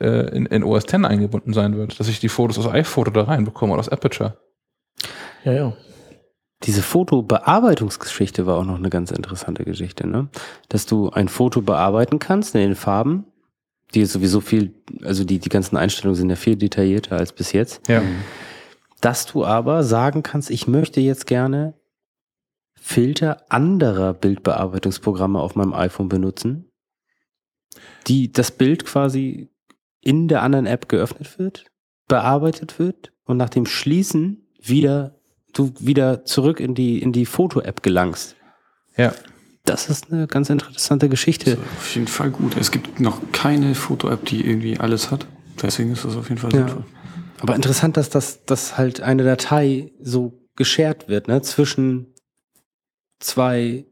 [0.00, 3.24] äh, in, in OS X eingebunden sein wird, dass ich die Fotos aus iPhoto da
[3.24, 4.36] reinbekomme oder aus Aperture.
[5.44, 5.76] Ja, ja.
[6.62, 10.28] Diese Fotobearbeitungsgeschichte war auch noch eine ganz interessante Geschichte, ne?
[10.68, 13.26] Dass du ein Foto bearbeiten kannst in den Farben,
[13.92, 17.52] die ist sowieso viel, also die, die ganzen Einstellungen sind ja viel detaillierter als bis
[17.52, 17.86] jetzt.
[17.88, 18.02] Ja.
[19.00, 21.74] Dass du aber sagen kannst, ich möchte jetzt gerne
[22.74, 26.70] Filter anderer Bildbearbeitungsprogramme auf meinem iPhone benutzen,
[28.06, 29.50] die das Bild quasi
[30.04, 31.66] in der anderen App geöffnet wird,
[32.08, 35.16] bearbeitet wird und nach dem Schließen wieder
[35.52, 38.36] du wieder zurück in die in die Foto-App gelangst.
[38.96, 39.14] Ja.
[39.64, 41.56] Das ist eine ganz interessante Geschichte.
[41.78, 42.54] Auf jeden Fall gut.
[42.58, 45.26] Es gibt noch keine Foto-App, die irgendwie alles hat.
[45.62, 46.58] Deswegen ist das auf jeden Fall Ja.
[46.68, 46.84] sinnvoll.
[47.40, 52.14] Aber interessant, dass das dass halt eine Datei so geshared wird, ne, zwischen
[53.20, 53.86] zwei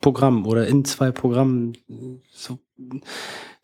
[0.00, 1.76] Programmen oder in zwei Programmen.
[2.30, 2.58] So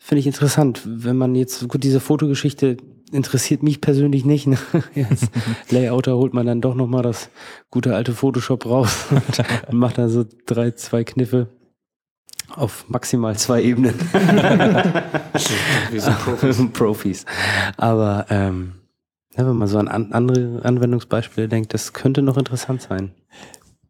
[0.03, 2.76] finde ich interessant, wenn man jetzt gut diese Fotogeschichte
[3.12, 4.48] interessiert mich persönlich nicht.
[4.48, 4.59] Ne?
[5.09, 5.28] Als
[5.70, 7.30] Layouter holt man dann doch noch mal das
[7.70, 9.07] gute alte Photoshop raus
[9.68, 11.46] und macht da so drei zwei Kniffe
[12.57, 13.94] auf maximal zwei Ebenen.
[16.24, 16.72] Profis.
[16.72, 17.24] Profis.
[17.76, 18.72] Aber ähm,
[19.36, 23.14] wenn man so an an andere Anwendungsbeispiele denkt, das könnte noch interessant sein.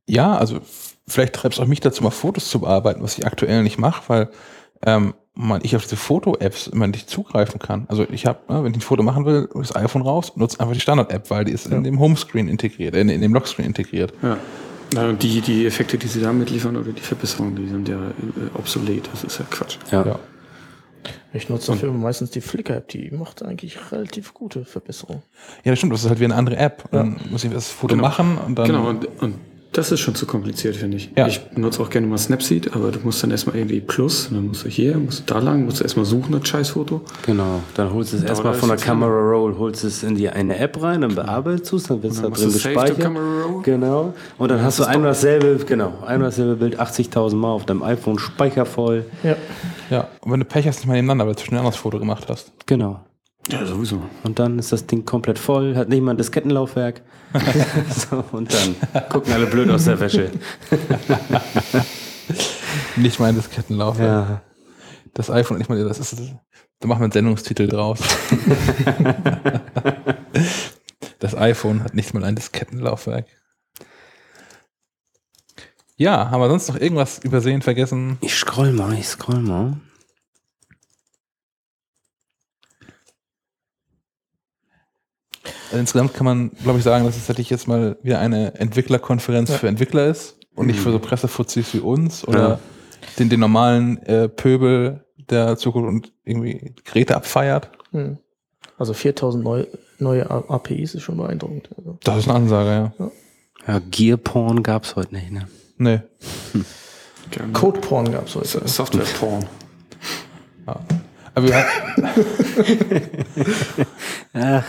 [0.06, 0.60] Ja, also
[1.08, 4.02] vielleicht treibt es auch mich dazu, mal Fotos zu bearbeiten, was ich aktuell nicht mache,
[4.08, 4.30] weil
[4.84, 7.86] ähm, man, ich auf diese Foto-Apps immer nicht zugreifen kann.
[7.88, 10.74] Also ich habe, ne, wenn ich ein Foto machen will, das iPhone raus, nutze einfach
[10.74, 14.12] die Standard-App, weil die ist in dem Homescreen integriert, äh, in, in dem Lockscreen integriert.
[14.22, 14.36] Ja.
[14.94, 18.58] Und die, die Effekte, die sie da mitliefern oder die Verbesserungen, die sind ja äh,
[18.58, 19.08] obsolet.
[19.10, 19.78] Das ist ja Quatsch.
[19.90, 20.04] Ja.
[20.04, 20.18] Ja.
[21.32, 25.22] Ich nutze dafür meistens die Flickr-App, die macht eigentlich relativ gute Verbesserungen.
[25.64, 26.84] Ja, das stimmt, das ist halt wie eine andere App.
[26.90, 28.06] Und Dann muss ich das Foto Genau.
[28.06, 28.66] machen und dann.
[28.66, 29.34] Genau, und, und
[29.72, 31.10] das ist schon zu kompliziert, finde ich.
[31.16, 31.26] Ja.
[31.26, 34.46] Ich benutze auch gerne mal Snapseed, aber du musst dann erstmal irgendwie Plus, und dann
[34.48, 37.00] musst du hier, musst du da lang, musst du erstmal suchen, das Scheißfoto.
[37.24, 40.58] Genau, dann holst du es erstmal von der Camera Roll, holst es in die eine
[40.58, 43.00] App rein, dann bearbeitest du es, dann wird es da dann drin gespeichert.
[43.00, 43.62] Camera Roll.
[43.62, 44.14] Genau.
[44.38, 47.82] Und dann hast du das einmal dasselbe, genau, einmal dasselbe Bild 80.000 Mal auf deinem
[47.82, 49.06] iPhone, speichervoll.
[49.22, 49.36] Ja.
[49.90, 51.98] Ja, und wenn du Pech hast, nicht mal nebeneinander, weil du zwischen ein anderes Foto
[51.98, 52.52] gemacht hast.
[52.66, 53.00] Genau.
[53.50, 54.02] Ja, sowieso.
[54.22, 57.02] Und dann ist das Ding komplett voll, hat nicht mal ein Diskettenlaufwerk.
[57.90, 60.30] so, und dann gucken alle blöd aus der Wäsche.
[62.96, 63.98] Nicht mal ein Diskettenlauf.
[63.98, 64.42] Ja.
[65.14, 66.16] Das iPhone, nicht mal, das ist,
[66.80, 68.00] da machen wir einen Sendungstitel draus.
[71.18, 73.26] das iPhone hat nicht mal ein Diskettenlaufwerk.
[75.96, 78.16] Ja, haben wir sonst noch irgendwas übersehen, vergessen?
[78.22, 79.76] Ich scroll mal, ich scroll mal.
[85.78, 89.68] Insgesamt kann man, glaube ich, sagen, dass es tatsächlich jetzt mal wieder eine Entwicklerkonferenz für
[89.68, 92.58] Entwickler ist und nicht für so Pressefuzis wie uns oder Ja.
[93.18, 97.70] den, den normalen äh, Pöbel der Zukunft und irgendwie Geräte abfeiert.
[97.92, 98.18] Hm.
[98.78, 99.66] Also 4000 neu,
[99.98, 101.70] neue APIs ist schon beeindruckend.
[101.76, 101.98] Also.
[102.02, 103.10] Das ist eine Ansage, ja.
[103.66, 105.46] Ja, Gearporn gab's heute nicht, ne?
[105.78, 106.00] Nee.
[107.30, 107.52] Gerne.
[107.52, 108.66] Code-Porn gab es heute.
[108.68, 109.46] Software-Porn.
[110.66, 111.54] Aber wir
[114.34, 114.64] Ach,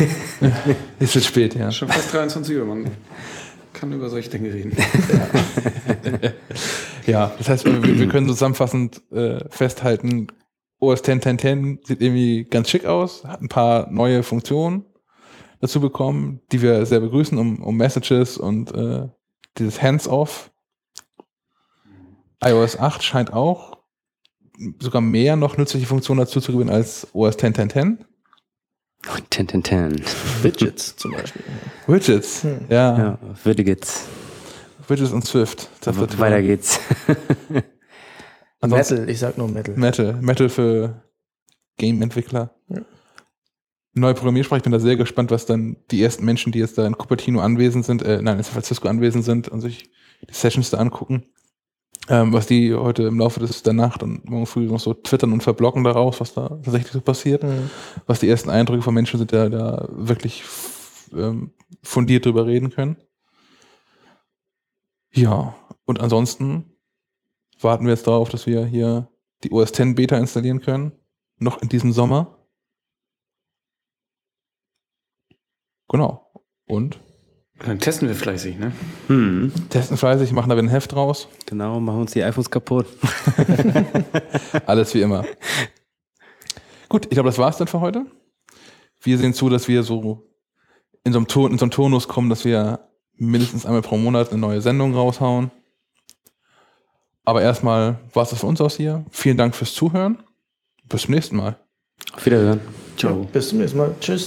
[0.98, 1.70] ist jetzt spät, ja.
[1.70, 2.90] Schon fast 23 Uhr, man
[3.72, 4.76] kann über solche Dinge reden.
[7.06, 10.26] Ja, das heißt, wir, wir können zusammenfassend äh, festhalten,
[10.80, 14.84] OS 10 10 10 sieht irgendwie ganz schick aus, hat ein paar neue Funktionen
[15.60, 19.08] dazu bekommen, die wir sehr begrüßen, um, um Messages und äh,
[19.56, 20.50] dieses Hands-off.
[22.44, 23.78] iOS 8 scheint auch
[24.80, 27.54] sogar mehr noch nützliche Funktionen dazu zu gewinnen als OS 10
[29.30, 29.48] 10 10.
[29.48, 30.04] 10, 10, 10.
[30.42, 31.42] Widgets zum Beispiel.
[31.86, 34.04] Widgets, ja, Ja, würde geht's.
[34.88, 35.68] Widgets und Swift.
[35.80, 36.80] Das wird Weiter geht's.
[38.60, 39.76] Ansonsten- Metal, ich sag nur Metal.
[39.76, 40.12] Metal.
[40.20, 41.02] Metal für
[41.78, 42.54] Game-Entwickler.
[42.68, 42.82] Ja.
[43.94, 46.86] Neue Programmiersprache, ich bin da sehr gespannt, was dann die ersten Menschen, die jetzt da
[46.86, 49.90] in Cupertino anwesend sind, äh, nein, in San Francisco anwesend sind und sich
[50.28, 51.24] die Sessions da angucken,
[52.08, 55.32] ähm, was die heute im Laufe des, der Nacht und morgen früh noch so twittern
[55.32, 57.70] und verblocken daraus, was da tatsächlich so passiert, Hm.
[58.06, 60.44] was die ersten Eindrücke von Menschen sind, die da, da wirklich
[61.12, 61.52] ähm,
[61.82, 62.96] fundiert drüber reden können.
[65.12, 65.54] Ja,
[65.84, 66.76] und ansonsten
[67.60, 69.08] warten wir jetzt darauf, dass wir hier
[69.44, 70.92] die OS 10 Beta installieren können.
[71.38, 72.38] Noch in diesem Sommer.
[75.88, 76.30] Genau.
[76.66, 77.00] Und
[77.64, 78.72] Dann testen wir fleißig, ne?
[79.06, 81.28] Hm, testen fleißig, machen da wieder ein Heft raus.
[81.46, 82.86] genau, machen uns die iPhones kaputt.
[84.66, 85.24] Alles wie immer.
[86.88, 88.06] Gut, ich glaube, das war's dann für heute.
[89.00, 90.26] Wir sehen zu, dass wir so
[91.04, 92.80] in so einem, Ton, in so einem Tonus kommen, dass wir
[93.16, 95.50] mindestens einmal pro Monat eine neue Sendung raushauen.
[97.24, 99.04] Aber erstmal war es das von uns aus hier.
[99.10, 100.22] Vielen Dank fürs Zuhören.
[100.88, 101.58] Bis zum nächsten Mal.
[102.12, 102.60] Auf Wiederhören.
[102.96, 103.26] Ciao.
[103.32, 103.94] Bis zum nächsten Mal.
[104.00, 104.24] Tschüss.